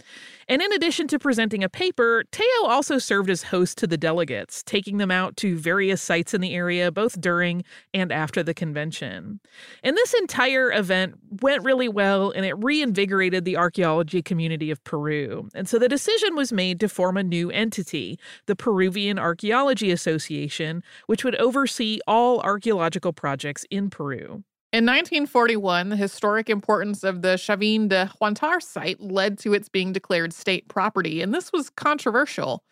And 0.51 0.61
in 0.61 0.71
addition 0.73 1.09
to 1.09 1.19
presenting 1.19 1.65
a 1.65 1.69
paper, 1.71 2.25
Tello 2.31 2.69
also 2.69 2.99
served 2.99 3.31
as 3.31 3.45
host 3.45 3.79
to 3.79 3.87
the 3.87 3.97
delegates, 3.97 4.63
taking 4.63 4.99
them 4.99 5.11
out 5.11 5.35
to 5.39 5.57
various 5.57 6.03
sites 6.03 6.35
in 6.35 6.43
the 6.43 6.55
area 6.55 6.93
both 6.93 7.19
during 7.23 7.65
and 7.95 8.13
after 8.13 8.43
the 8.43 8.53
convention. 8.53 9.41
And 9.83 9.97
this 9.97 10.13
entire 10.13 10.71
event 10.71 11.15
went 11.41 11.65
really 11.65 11.89
well 11.89 12.33
and 12.33 12.45
it 12.45 12.63
reinvigorated 12.63 13.47
the 13.47 13.57
archaeology 13.57 14.21
community 14.21 14.71
of 14.71 14.85
Peru. 14.85 15.49
And 15.55 15.67
so 15.67 15.79
the 15.79 15.89
decision 15.89 16.37
was 16.37 16.53
made 16.53 16.81
to 16.81 16.89
form 16.91 17.17
a 17.17 17.23
new 17.23 17.51
entity, 17.51 18.19
the 18.45 18.57
Peruvian 18.57 19.19
Archaeology 19.19 19.91
Association, 19.91 20.83
which 21.07 21.25
would 21.25 21.37
oversee 21.37 22.01
all 22.07 22.41
archaeological 22.41 23.15
projects 23.15 23.65
in 23.71 23.91
Peru. 23.91 24.45
In 24.73 24.87
1941, 24.87 25.89
the 25.89 25.97
historic 25.97 26.49
importance 26.49 27.03
of 27.03 27.23
the 27.23 27.35
Chavin 27.35 27.89
de 27.89 28.09
Huantar 28.21 28.63
site 28.63 29.01
led 29.01 29.37
to 29.41 29.53
its 29.53 29.69
being 29.69 29.93
declared 29.93 30.33
state 30.33 30.69
property, 30.69 31.21
and 31.23 31.35
this 31.35 31.53
was 31.53 31.71
controversial. 31.71 32.63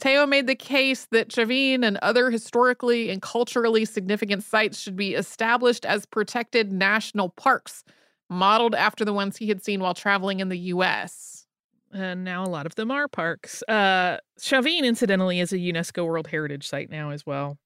Tello 0.00 0.26
made 0.26 0.48
the 0.48 0.56
case 0.56 1.06
that 1.12 1.28
Chavin 1.28 1.84
and 1.84 1.98
other 1.98 2.30
historically 2.30 3.10
and 3.10 3.22
culturally 3.22 3.84
significant 3.84 4.42
sites 4.42 4.80
should 4.80 4.96
be 4.96 5.14
established 5.14 5.84
as 5.84 6.04
protected 6.04 6.72
national 6.72 7.28
parks, 7.28 7.84
modeled 8.28 8.74
after 8.74 9.04
the 9.04 9.12
ones 9.12 9.36
he 9.36 9.48
had 9.48 9.62
seen 9.62 9.80
while 9.80 9.94
traveling 9.94 10.40
in 10.40 10.48
the 10.48 10.58
U.S. 10.58 11.46
And 11.92 12.24
now 12.24 12.44
a 12.44 12.48
lot 12.48 12.66
of 12.66 12.74
them 12.74 12.90
are 12.90 13.06
parks. 13.06 13.62
Uh, 13.68 14.16
Chavin, 14.40 14.82
incidentally, 14.82 15.38
is 15.38 15.52
a 15.52 15.58
UNESCO 15.58 16.06
World 16.06 16.26
Heritage 16.26 16.66
Site 16.66 16.90
now 16.90 17.10
as 17.10 17.24
well. 17.24 17.58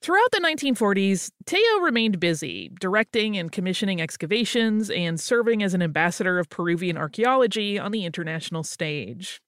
Throughout 0.00 0.30
the 0.32 0.40
1940s, 0.40 1.30
Tello 1.46 1.80
remained 1.82 2.20
busy, 2.20 2.70
directing 2.80 3.36
and 3.36 3.50
commissioning 3.50 4.00
excavations 4.00 4.90
and 4.90 5.20
serving 5.20 5.62
as 5.62 5.74
an 5.74 5.82
ambassador 5.82 6.38
of 6.38 6.50
Peruvian 6.50 6.96
archaeology 6.96 7.78
on 7.78 7.92
the 7.92 8.04
international 8.04 8.62
stage. 8.62 9.40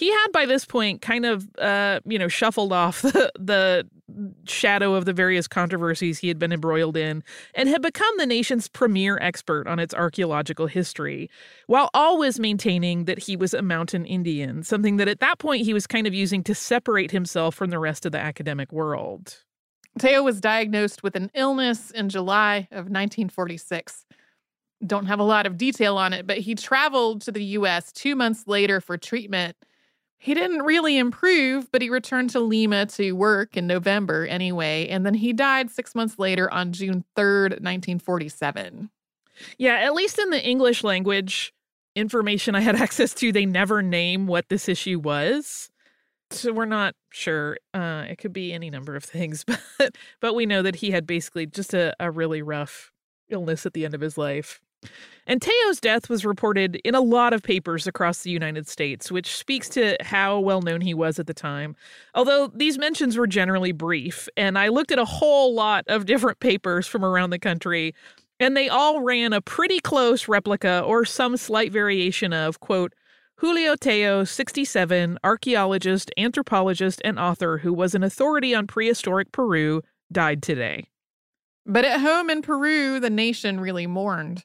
He 0.00 0.10
had 0.10 0.28
by 0.32 0.46
this 0.46 0.64
point 0.64 1.02
kind 1.02 1.26
of, 1.26 1.46
uh, 1.58 2.00
you 2.06 2.18
know, 2.18 2.28
shuffled 2.28 2.72
off 2.72 3.02
the, 3.02 3.30
the 3.38 3.86
shadow 4.46 4.94
of 4.94 5.04
the 5.04 5.12
various 5.12 5.46
controversies 5.46 6.18
he 6.18 6.28
had 6.28 6.38
been 6.38 6.52
embroiled 6.52 6.96
in 6.96 7.22
and 7.54 7.68
had 7.68 7.82
become 7.82 8.16
the 8.16 8.24
nation's 8.24 8.66
premier 8.66 9.18
expert 9.20 9.66
on 9.66 9.78
its 9.78 9.92
archaeological 9.92 10.66
history, 10.66 11.28
while 11.66 11.90
always 11.92 12.40
maintaining 12.40 13.04
that 13.04 13.18
he 13.18 13.36
was 13.36 13.52
a 13.52 13.60
mountain 13.60 14.06
Indian, 14.06 14.62
something 14.62 14.96
that 14.96 15.08
at 15.08 15.20
that 15.20 15.38
point 15.38 15.66
he 15.66 15.74
was 15.74 15.86
kind 15.86 16.06
of 16.06 16.14
using 16.14 16.42
to 16.44 16.54
separate 16.54 17.10
himself 17.10 17.54
from 17.54 17.68
the 17.68 17.78
rest 17.78 18.06
of 18.06 18.12
the 18.12 18.18
academic 18.18 18.72
world. 18.72 19.42
Tello 19.98 20.22
was 20.22 20.40
diagnosed 20.40 21.02
with 21.02 21.16
an 21.16 21.30
illness 21.34 21.90
in 21.90 22.08
July 22.08 22.68
of 22.70 22.86
1946. 22.86 24.06
Don't 24.86 25.06
have 25.06 25.18
a 25.18 25.24
lot 25.24 25.46
of 25.46 25.58
detail 25.58 25.96
on 25.96 26.12
it, 26.12 26.26
but 26.26 26.38
he 26.38 26.54
traveled 26.54 27.22
to 27.22 27.32
the 27.32 27.44
US 27.44 27.92
two 27.92 28.16
months 28.16 28.46
later 28.46 28.80
for 28.80 28.96
treatment. 28.96 29.56
He 30.18 30.34
didn't 30.34 30.62
really 30.62 30.98
improve, 30.98 31.70
but 31.72 31.82
he 31.82 31.88
returned 31.88 32.30
to 32.30 32.40
Lima 32.40 32.86
to 32.86 33.12
work 33.12 33.56
in 33.56 33.66
November 33.66 34.26
anyway, 34.26 34.86
and 34.88 35.04
then 35.04 35.14
he 35.14 35.32
died 35.32 35.70
six 35.70 35.94
months 35.94 36.18
later 36.18 36.52
on 36.52 36.72
June 36.72 37.04
3rd, 37.16 37.62
1947. 37.62 38.90
Yeah, 39.56 39.76
at 39.76 39.94
least 39.94 40.18
in 40.18 40.28
the 40.28 40.42
English 40.42 40.84
language 40.84 41.54
information 41.96 42.54
I 42.54 42.60
had 42.60 42.76
access 42.80 43.14
to, 43.14 43.32
they 43.32 43.46
never 43.46 43.82
name 43.82 44.26
what 44.26 44.48
this 44.48 44.68
issue 44.68 44.98
was. 44.98 45.70
So 46.30 46.52
we're 46.52 46.64
not 46.64 46.94
sure. 47.10 47.56
Uh, 47.74 48.04
it 48.08 48.18
could 48.18 48.32
be 48.32 48.52
any 48.52 48.70
number 48.70 48.94
of 48.96 49.04
things, 49.04 49.44
but 49.78 49.96
but 50.20 50.34
we 50.34 50.46
know 50.46 50.62
that 50.62 50.76
he 50.76 50.90
had 50.90 51.06
basically 51.06 51.46
just 51.46 51.74
a, 51.74 51.94
a 52.00 52.10
really 52.10 52.42
rough 52.42 52.92
illness 53.28 53.66
at 53.66 53.72
the 53.74 53.84
end 53.84 53.94
of 53.94 54.00
his 54.00 54.18
life. 54.18 54.60
And 55.26 55.42
Tello's 55.42 55.80
death 55.80 56.08
was 56.08 56.24
reported 56.24 56.76
in 56.84 56.94
a 56.94 57.00
lot 57.00 57.32
of 57.34 57.42
papers 57.42 57.86
across 57.86 58.22
the 58.22 58.30
United 58.30 58.66
States, 58.68 59.12
which 59.12 59.36
speaks 59.36 59.68
to 59.70 59.96
how 60.00 60.40
well 60.40 60.62
known 60.62 60.80
he 60.80 60.94
was 60.94 61.18
at 61.18 61.26
the 61.26 61.34
time. 61.34 61.76
Although 62.14 62.48
these 62.54 62.78
mentions 62.78 63.16
were 63.18 63.26
generally 63.26 63.72
brief, 63.72 64.28
and 64.36 64.58
I 64.58 64.68
looked 64.68 64.92
at 64.92 64.98
a 64.98 65.04
whole 65.04 65.54
lot 65.54 65.84
of 65.88 66.06
different 66.06 66.40
papers 66.40 66.86
from 66.86 67.04
around 67.04 67.30
the 67.30 67.38
country 67.38 67.94
And 68.38 68.56
they 68.56 68.68
all 68.68 69.02
ran 69.02 69.32
a 69.34 69.42
pretty 69.42 69.80
close 69.80 70.26
replica 70.26 70.80
or 70.80 71.04
some 71.04 71.36
slight 71.36 71.72
variation 71.72 72.32
of, 72.32 72.60
quote, 72.60 72.94
Julio 73.40 73.74
Tello, 73.74 74.24
67, 74.24 75.18
archaeologist, 75.24 76.10
anthropologist, 76.18 77.00
and 77.06 77.18
author 77.18 77.56
who 77.56 77.72
was 77.72 77.94
an 77.94 78.02
authority 78.02 78.54
on 78.54 78.66
prehistoric 78.66 79.32
Peru, 79.32 79.80
died 80.12 80.42
today. 80.42 80.90
But 81.64 81.86
at 81.86 82.00
home 82.00 82.28
in 82.28 82.42
Peru, 82.42 83.00
the 83.00 83.08
nation 83.08 83.58
really 83.58 83.86
mourned. 83.86 84.44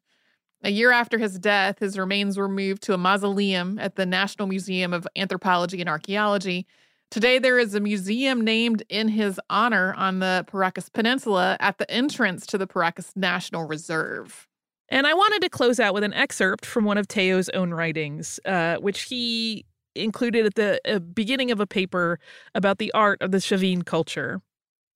A 0.64 0.70
year 0.70 0.94
after 0.94 1.18
his 1.18 1.38
death, 1.38 1.80
his 1.80 2.00
remains 2.00 2.38
were 2.38 2.48
moved 2.48 2.84
to 2.84 2.94
a 2.94 2.98
mausoleum 2.98 3.78
at 3.80 3.98
the 3.98 4.06
National 4.06 4.48
Museum 4.48 4.94
of 4.94 5.06
Anthropology 5.18 5.82
and 5.82 5.90
Archaeology. 5.90 6.66
Today, 7.12 7.38
there 7.38 7.60
is 7.60 7.76
a 7.76 7.82
museum 7.82 8.46
named 8.46 8.84
in 8.88 9.10
his 9.10 9.42
honor 9.50 9.94
on 9.96 10.20
the 10.20 10.46
Paracas 10.48 10.90
Peninsula 10.90 11.58
at 11.60 11.80
the 11.80 11.92
entrance 11.92 12.46
to 12.46 12.58
the 12.58 12.66
Paracas 12.66 13.12
National 13.14 13.68
Reserve. 13.68 14.48
And 14.90 15.08
I 15.08 15.14
wanted 15.14 15.42
to 15.42 15.50
close 15.50 15.80
out 15.80 15.94
with 15.94 16.04
an 16.04 16.14
excerpt 16.14 16.66
from 16.66 16.86
one 16.86 16.98
of 16.98 17.08
Tello's 17.08 17.50
own 17.50 17.74
writings, 17.74 18.40
uh, 18.46 18.78
which 18.78 19.04
he 19.04 19.66
included 19.96 20.46
at 20.46 20.56
the 20.56 20.80
uh, 20.86 21.00
beginning 21.00 21.52
of 21.52 21.60
a 21.60 21.68
paper 21.68 22.20
about 22.54 22.78
the 22.78 22.92
art 22.94 23.22
of 23.22 23.32
the 23.32 23.40
Chavin 23.40 23.86
culture. 23.86 24.42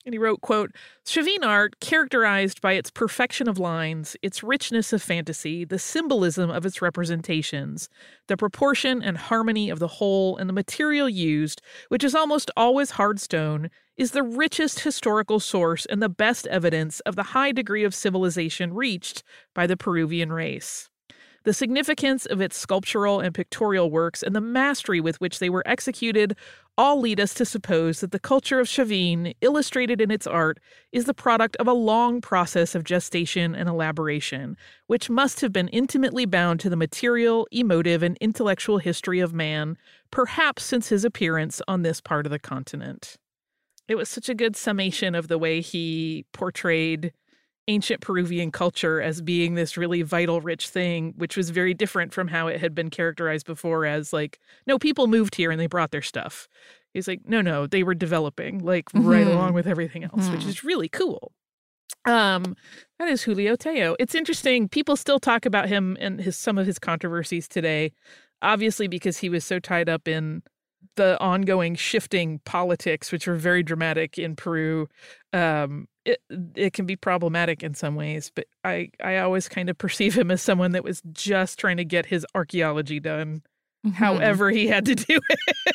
And 0.10 0.14
he 0.16 0.18
wrote, 0.18 0.41
quote, 0.41 0.72
Chavin 1.05 1.45
art, 1.45 1.80
characterized 1.82 2.62
by 2.62 2.74
its 2.74 2.89
perfection 2.89 3.47
of 3.47 3.60
lines, 3.60 4.18
its 4.24 4.41
richness 4.41 4.91
of 4.91 5.03
fantasy, 5.03 5.64
the 5.64 5.78
symbolism 5.78 6.49
of 6.49 6.66
its 6.66 6.82
representations, 6.82 7.89
the 8.26 8.36
proportion 8.36 9.03
and 9.03 9.20
harmony 9.20 9.70
of 9.70 9.78
the 9.78 9.88
whole, 9.88 10.36
and 10.36 10.49
the 10.49 10.53
material 10.53 11.07
used, 11.07 11.62
which 11.89 12.03
is 12.03 12.16
almost 12.16 12.49
always 12.57 12.89
hard 12.89 13.20
stone, 13.20 13.70
is 13.97 14.10
the 14.10 14.24
richest 14.24 14.80
historical 14.80 15.39
source 15.39 15.86
and 15.86 16.01
the 16.01 16.10
best 16.10 16.47
evidence 16.47 17.01
of 17.01 17.16
the 17.16 17.38
high 17.38 17.51
degree 17.51 17.84
of 17.84 17.93
civilization 17.93 18.74
reached 18.74 19.22
by 19.53 19.68
the 19.68 19.78
Peruvian 19.78 20.34
race. 20.34 20.89
The 21.43 21.53
significance 21.53 22.25
of 22.25 22.41
its 22.41 22.57
sculptural 22.57 23.19
and 23.19 23.33
pictorial 23.33 23.89
works 23.89 24.21
and 24.21 24.35
the 24.35 24.41
mastery 24.41 24.99
with 24.99 25.19
which 25.21 25.39
they 25.39 25.49
were 25.49 25.63
executed 25.65 26.35
all 26.77 26.99
lead 26.99 27.19
us 27.19 27.33
to 27.33 27.45
suppose 27.45 27.99
that 27.99 28.11
the 28.11 28.19
culture 28.19 28.59
of 28.59 28.67
Chavin, 28.67 29.35
illustrated 29.41 29.99
in 29.99 30.11
its 30.11 30.27
art, 30.27 30.59
is 30.91 31.05
the 31.05 31.13
product 31.13 31.55
of 31.57 31.67
a 31.67 31.73
long 31.73 32.21
process 32.21 32.75
of 32.75 32.83
gestation 32.83 33.53
and 33.55 33.67
elaboration, 33.67 34.55
which 34.87 35.09
must 35.09 35.41
have 35.41 35.51
been 35.51 35.67
intimately 35.69 36.25
bound 36.25 36.59
to 36.59 36.69
the 36.69 36.75
material, 36.75 37.47
emotive, 37.51 38.03
and 38.03 38.17
intellectual 38.21 38.77
history 38.77 39.19
of 39.19 39.33
man, 39.33 39.77
perhaps 40.11 40.63
since 40.63 40.89
his 40.89 41.03
appearance 41.03 41.61
on 41.67 41.81
this 41.81 41.99
part 41.99 42.25
of 42.25 42.31
the 42.31 42.39
continent. 42.39 43.17
It 43.89 43.95
was 43.95 44.07
such 44.07 44.29
a 44.29 44.35
good 44.35 44.55
summation 44.55 45.15
of 45.15 45.29
the 45.29 45.37
way 45.37 45.61
he 45.61 46.25
portrayed 46.31 47.11
ancient 47.70 48.01
Peruvian 48.01 48.51
culture 48.51 48.99
as 49.01 49.22
being 49.22 49.53
this 49.53 49.78
really 49.78 50.01
vital, 50.01 50.41
rich 50.41 50.67
thing, 50.70 51.13
which 51.15 51.38
was 51.38 51.51
very 51.51 51.74
different 51.74 52.13
from 52.13 52.28
how 52.28 52.47
it 52.47 52.59
had 52.59 52.74
been 52.74 52.89
characterized 52.89 53.45
before 53.45 53.86
as 53.86 54.11
like, 54.11 54.39
no, 54.67 54.80
people 54.80 55.07
moved 55.07 55.36
here 55.36 55.51
and 55.51 55.59
they 55.59 55.67
brought 55.67 55.91
their 55.91 56.01
stuff. 56.01 56.47
He's 56.93 57.07
like, 57.07 57.22
no, 57.26 57.41
no, 57.41 57.67
they 57.67 57.84
were 57.84 57.93
developing 57.93 58.59
like 58.59 58.86
mm-hmm. 58.89 59.07
right 59.07 59.28
along 59.28 59.53
with 59.53 59.67
everything 59.67 60.03
else, 60.03 60.26
mm-hmm. 60.26 60.34
which 60.34 60.45
is 60.45 60.63
really 60.63 60.89
cool. 60.89 61.32
Um, 62.05 62.55
that 62.97 63.07
is 63.07 63.22
Julio 63.22 63.55
Tello. 63.55 63.95
It's 63.99 64.15
interesting. 64.15 64.67
People 64.67 64.95
still 64.95 65.20
talk 65.20 65.45
about 65.45 65.70
him 65.70 65.95
and 65.99 66.20
his 66.20 66.38
some 66.38 66.57
of 66.57 66.65
his 66.65 66.80
controversies 66.80 67.47
today, 67.47 67.93
obviously 68.41 68.88
because 68.88 69.20
he 69.20 69.30
was 69.30 69.45
so 69.45 69.59
tied 69.59 69.89
up 69.89 70.07
in 70.07 70.41
the 70.95 71.20
ongoing 71.20 71.76
shifting 71.76 72.39
politics, 72.45 73.11
which 73.11 73.28
were 73.28 73.36
very 73.36 73.63
dramatic 73.63 74.17
in 74.17 74.36
Peru, 74.36 74.88
um, 75.34 75.88
it 76.10 76.22
it 76.55 76.74
can 76.74 76.86
be 76.86 76.95
problematic 76.95 77.64
in 77.64 77.74
some 77.74 77.95
ways. 77.95 78.32
But 78.34 78.45
I 78.64 78.89
I 79.03 79.18
always 79.18 79.47
kind 79.47 79.70
of 79.70 79.78
perceive 79.78 80.18
him 80.18 80.32
as 80.32 80.41
someone 80.41 80.72
that 80.72 80.84
was 80.84 81.01
just 81.12 81.60
trying 81.60 81.78
to 81.78 81.86
get 81.86 82.05
his 82.05 82.26
archaeology 82.36 82.99
done, 82.99 83.41
mm-hmm. 83.86 83.91
however 83.91 84.49
he 84.49 84.68
had 84.68 84.86
to 84.86 84.95
do 84.95 85.20
it. 85.32 85.66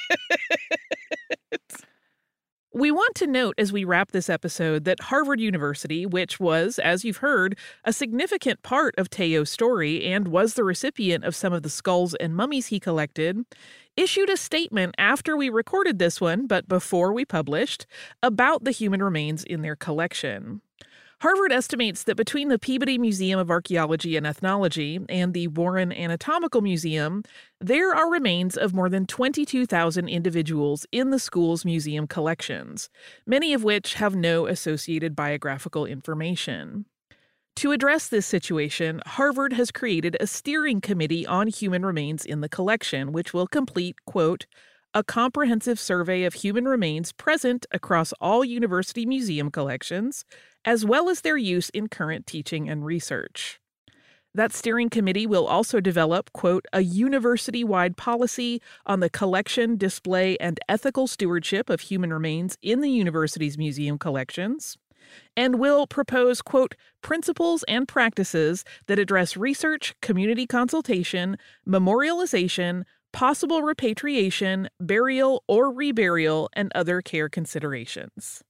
We 2.76 2.91
want 2.91 3.14
to 3.16 3.28
note 3.28 3.55
as 3.57 3.72
we 3.72 3.85
wrap 3.85 4.11
this 4.11 4.28
episode 4.28 4.85
that 4.85 4.99
Harvard 4.99 5.39
University, 5.39 6.07
which 6.07 6.41
was, 6.41 6.80
as 6.80 7.05
you've 7.05 7.18
heard, 7.18 7.57
a 7.85 7.93
significant 7.93 8.64
part 8.64 8.97
of 8.99 9.09
Tello's 9.09 9.49
story 9.49 10.05
and 10.05 10.26
was 10.26 10.55
the 10.55 10.64
recipient 10.64 11.22
of 11.22 11.37
some 11.37 11.53
of 11.53 11.62
the 11.62 11.70
skulls 11.70 12.16
and 12.16 12.35
mummies 12.35 12.66
he 12.66 12.80
collected, 12.80 13.39
issued 13.97 14.30
a 14.30 14.36
statement 14.36 14.95
after 14.99 15.36
we 15.36 15.49
recorded 15.49 15.99
this 15.99 16.20
one, 16.20 16.47
but 16.47 16.68
before 16.68 17.12
we 17.12 17.24
published, 17.24 17.86
about 18.22 18.64
the 18.64 18.70
human 18.70 19.03
remains 19.03 19.45
in 19.45 19.62
their 19.62 19.76
collection. 19.76 20.61
Harvard 21.20 21.53
estimates 21.53 22.03
that 22.03 22.16
between 22.16 22.49
the 22.49 22.59
Peabody 22.59 22.99
Museum 22.99 23.40
of 23.40 23.51
Archaeology 23.51 24.16
and 24.16 24.26
Ethnology 24.26 25.01
and 25.09 25.32
the 25.32 25.49
Warren 25.49 25.92
Anatomical 25.92 26.61
Museum, 26.61 27.22
there 27.61 27.95
are 27.95 28.11
remains 28.11 28.57
of 28.57 28.74
more 28.74 28.90
than 28.90 29.07
22,000 29.07 30.09
individuals 30.09 30.86
in 30.92 31.11
the 31.11 31.18
school's 31.18 31.64
museum 31.64 32.07
collections, 32.07 32.90
many 33.26 33.55
of 33.55 33.64
which 33.64 33.95
have 33.95 34.14
no 34.14 34.47
associated 34.47 35.16
biographical 35.16 35.86
information. 35.86 36.84
To 37.57 37.70
address 37.70 38.09
this 38.09 38.26
situation, 38.26 39.00
Harvard 39.07 39.52
has 39.52 39.70
created 39.70 40.16
a 40.18 40.26
steering 40.26 40.80
committee 40.80 41.24
on 41.24 41.46
human 41.46 41.86
remains 41.86 42.24
in 42.24 42.40
the 42.40 42.48
collection, 42.48 43.12
which 43.12 43.32
will 43.32 43.46
complete, 43.46 43.96
quote, 44.07 44.46
a 44.92 45.05
comprehensive 45.05 45.78
survey 45.78 46.24
of 46.24 46.34
human 46.34 46.66
remains 46.66 47.12
present 47.12 47.64
across 47.72 48.12
all 48.20 48.44
university 48.44 49.07
museum 49.07 49.50
collections, 49.50 50.24
as 50.64 50.84
well 50.84 51.09
as 51.09 51.20
their 51.20 51.36
use 51.36 51.68
in 51.70 51.88
current 51.88 52.26
teaching 52.26 52.68
and 52.68 52.84
research. 52.84 53.61
That 54.34 54.52
steering 54.52 54.90
committee 54.90 55.26
will 55.26 55.46
also 55.46 55.80
develop, 55.80 56.32
quote, 56.32 56.66
a 56.72 56.80
university 56.80 57.62
wide 57.62 57.96
policy 57.96 58.61
on 58.84 58.98
the 58.98 59.11
collection, 59.11 59.76
display, 59.76 60.36
and 60.38 60.59
ethical 60.68 61.07
stewardship 61.07 61.70
of 61.70 61.82
human 61.82 62.12
remains 62.12 62.59
in 62.62 62.80
the 62.80 62.90
university's 62.90 63.57
museum 63.57 63.96
collections 63.96 64.76
and 65.36 65.59
will 65.59 65.86
propose, 65.86 66.42
quote, 66.42 66.74
principles 67.02 67.64
and 67.64 67.86
practices 67.88 68.64
that 68.86 68.98
address 68.98 69.36
research, 69.36 69.94
community 70.00 70.46
consultation, 70.46 71.36
memorialization, 71.66 72.84
possible 73.12 73.62
repatriation, 73.62 74.68
burial 74.80 75.44
or 75.46 75.72
reburial, 75.72 76.48
and 76.55 76.72
other 76.74 77.00
care 77.00 77.28
considerations. 77.28 78.42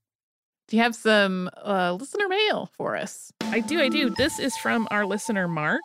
Do 0.69 0.77
you 0.77 0.83
have 0.83 0.95
some 0.95 1.51
uh, 1.63 1.93
listener 1.93 2.27
mail 2.27 2.71
for 2.75 2.97
us? 2.97 3.31
I 3.43 3.61
do. 3.61 3.81
I 3.81 3.89
do. 3.91 4.09
This 4.09 4.39
is 4.39 4.57
from 4.57 4.89
our 4.91 5.05
listener, 5.05 5.47
Mark 5.47 5.83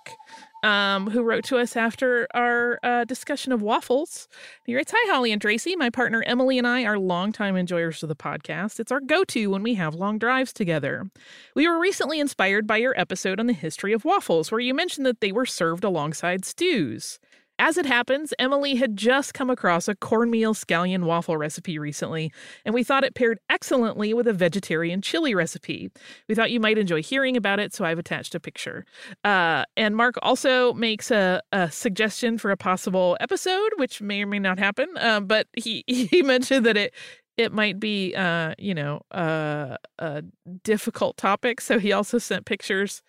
um, 0.64 1.10
who 1.10 1.24
wrote 1.24 1.43
to 1.45 1.57
us 1.57 1.76
after 1.76 2.28
our 2.34 2.80
uh, 2.84 3.05
discussion 3.05 3.51
of 3.51 3.62
waffles. 3.62 4.28
He 4.66 4.76
writes 4.76 4.93
Hi, 4.95 5.12
Holly 5.12 5.32
and 5.32 5.41
Tracy. 5.41 5.76
My 5.76 5.89
partner 5.89 6.24
Emily 6.26 6.57
and 6.57 6.68
I 6.68 6.84
are 6.84 6.99
longtime 6.99 7.55
enjoyers 7.55 8.03
of 8.03 8.10
the 8.10 8.16
podcast. 8.16 8.80
It's 8.80 8.91
our 8.91 8.99
go 8.99 9.24
to 9.26 9.51
when 9.51 9.64
we 9.64 9.76
have 9.76 9.95
long 9.95 10.18
drives 10.18 10.53
together. 10.53 11.10
We 11.55 11.68
were 11.68 11.80
recently 11.80 12.20
inspired 12.20 12.68
by 12.68 12.78
your 12.78 12.99
episode 12.99 13.39
on 13.39 13.47
the 13.47 13.53
history 13.53 13.93
of 13.93 14.05
waffles, 14.05 14.51
where 14.51 14.60
you 14.60 14.74
mentioned 14.74 15.05
that 15.05 15.22
they 15.22 15.32
were 15.32 15.45
served 15.45 15.84
alongside 15.84 16.45
stews. 16.45 17.20
As 17.60 17.78
it 17.78 17.86
happens, 17.86 18.34
Emily 18.39 18.76
had 18.76 18.95
just 18.95 19.34
come 19.34 19.49
across 19.49 19.89
a 19.89 19.95
cornmeal 19.95 20.53
scallion 20.53 21.03
waffle 21.03 21.36
recipe 21.36 21.78
recently, 21.78 22.32
and 22.64 22.74
we 22.74 22.86
thought 22.86 23.03
it 23.03 23.16
paired 23.16 23.41
excellently 23.49 24.14
with 24.14 24.30
a 24.30 24.34
vegetarian 24.34 25.01
chili 25.01 25.36
recipe. 25.36 25.91
We 26.30 26.36
thought 26.36 26.51
you 26.51 26.62
might 26.62 26.78
enjoy 26.78 27.03
hearing 27.03 27.36
about 27.36 27.60
it, 27.60 27.74
so 27.74 27.84
I've 27.84 27.99
attached 27.99 28.34
a 28.34 28.39
picture. 28.39 28.86
Uh, 29.26 29.66
and 29.76 29.93
Mark 29.93 30.16
also 30.22 30.72
makes 30.72 31.12
a, 31.12 31.41
a, 31.51 31.70
suggestion 31.70 32.38
for 32.38 32.49
a 32.49 32.57
possible 32.57 33.18
episode, 33.20 33.72
which 33.76 34.01
may 34.01 34.24
or 34.24 34.28
may 34.28 34.39
not 34.39 34.57
happen. 34.57 34.88
Uh, 34.97 35.20
but 35.20 35.47
he 35.57 35.84
he 35.88 36.22
mentioned 36.22 36.66
that 36.66 36.78
it 36.78 36.93
it 37.36 37.51
might 37.51 37.78
be 37.78 38.16
uh, 38.16 38.55
you 38.57 38.74
know 38.74 39.01
uh, 39.12 39.76
a 39.97 40.24
difficult 40.64 41.18
topic, 41.18 41.60
so 41.60 41.78
he 41.78 41.91
also 41.91 42.20
sent 42.20 42.45
pictures 42.45 43.01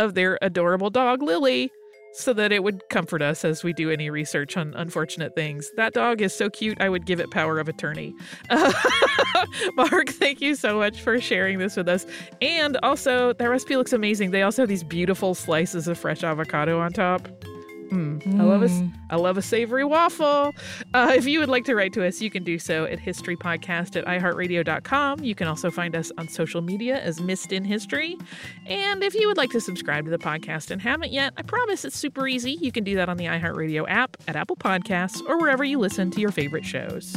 of 0.00 0.14
their 0.14 0.40
adorable 0.42 0.90
dog 0.90 1.22
Lily 1.22 1.70
so 2.12 2.32
that 2.32 2.52
it 2.52 2.62
would 2.62 2.88
comfort 2.88 3.22
us 3.22 3.44
as 3.44 3.64
we 3.64 3.72
do 3.72 3.90
any 3.90 4.10
research 4.10 4.56
on 4.56 4.74
unfortunate 4.74 5.34
things. 5.34 5.70
That 5.76 5.92
dog 5.92 6.20
is 6.20 6.34
so 6.34 6.50
cute, 6.50 6.80
I 6.80 6.88
would 6.88 7.06
give 7.06 7.20
it 7.20 7.30
power 7.30 7.58
of 7.58 7.68
attorney. 7.68 8.14
Uh, 8.50 8.72
Mark, 9.76 10.08
thank 10.10 10.40
you 10.40 10.54
so 10.54 10.78
much 10.78 11.00
for 11.00 11.20
sharing 11.20 11.58
this 11.58 11.76
with 11.76 11.88
us. 11.88 12.06
And 12.40 12.76
also, 12.82 13.32
that 13.34 13.46
recipe 13.46 13.76
looks 13.76 13.92
amazing. 13.92 14.30
They 14.30 14.42
also 14.42 14.62
have 14.62 14.68
these 14.68 14.84
beautiful 14.84 15.34
slices 15.34 15.88
of 15.88 15.98
fresh 15.98 16.22
avocado 16.22 16.80
on 16.80 16.92
top. 16.92 17.28
Mm. 17.92 18.40
I 18.40 18.44
love 18.44 18.62
a, 18.62 18.68
mm. 18.68 18.92
Love 19.22 19.38
a 19.38 19.42
savory 19.42 19.84
waffle. 19.84 20.52
Uh, 20.92 21.12
if 21.14 21.26
you 21.26 21.38
would 21.38 21.48
like 21.48 21.64
to 21.64 21.76
write 21.76 21.92
to 21.92 22.04
us, 22.04 22.20
you 22.20 22.28
can 22.28 22.42
do 22.42 22.58
so 22.58 22.84
at 22.86 22.98
historypodcast 22.98 23.96
at 23.96 24.04
iheartradio.com. 24.04 25.22
You 25.22 25.34
can 25.36 25.46
also 25.46 25.70
find 25.70 25.94
us 25.94 26.10
on 26.18 26.28
social 26.28 26.60
media 26.60 27.00
as 27.00 27.20
Missed 27.20 27.52
in 27.52 27.64
History. 27.64 28.18
And 28.66 29.04
if 29.04 29.14
you 29.14 29.28
would 29.28 29.36
like 29.36 29.50
to 29.50 29.60
subscribe 29.60 30.06
to 30.06 30.10
the 30.10 30.18
podcast 30.18 30.72
and 30.72 30.82
haven't 30.82 31.12
yet, 31.12 31.34
I 31.36 31.42
promise 31.42 31.84
it's 31.84 31.96
super 31.96 32.26
easy. 32.26 32.58
You 32.60 32.72
can 32.72 32.82
do 32.82 32.96
that 32.96 33.08
on 33.08 33.16
the 33.16 33.26
iHeartRadio 33.26 33.88
app, 33.88 34.16
at 34.26 34.34
Apple 34.34 34.56
Podcasts, 34.56 35.22
or 35.28 35.38
wherever 35.38 35.62
you 35.62 35.78
listen 35.78 36.10
to 36.10 36.20
your 36.20 36.32
favorite 36.32 36.64
shows. 36.64 37.16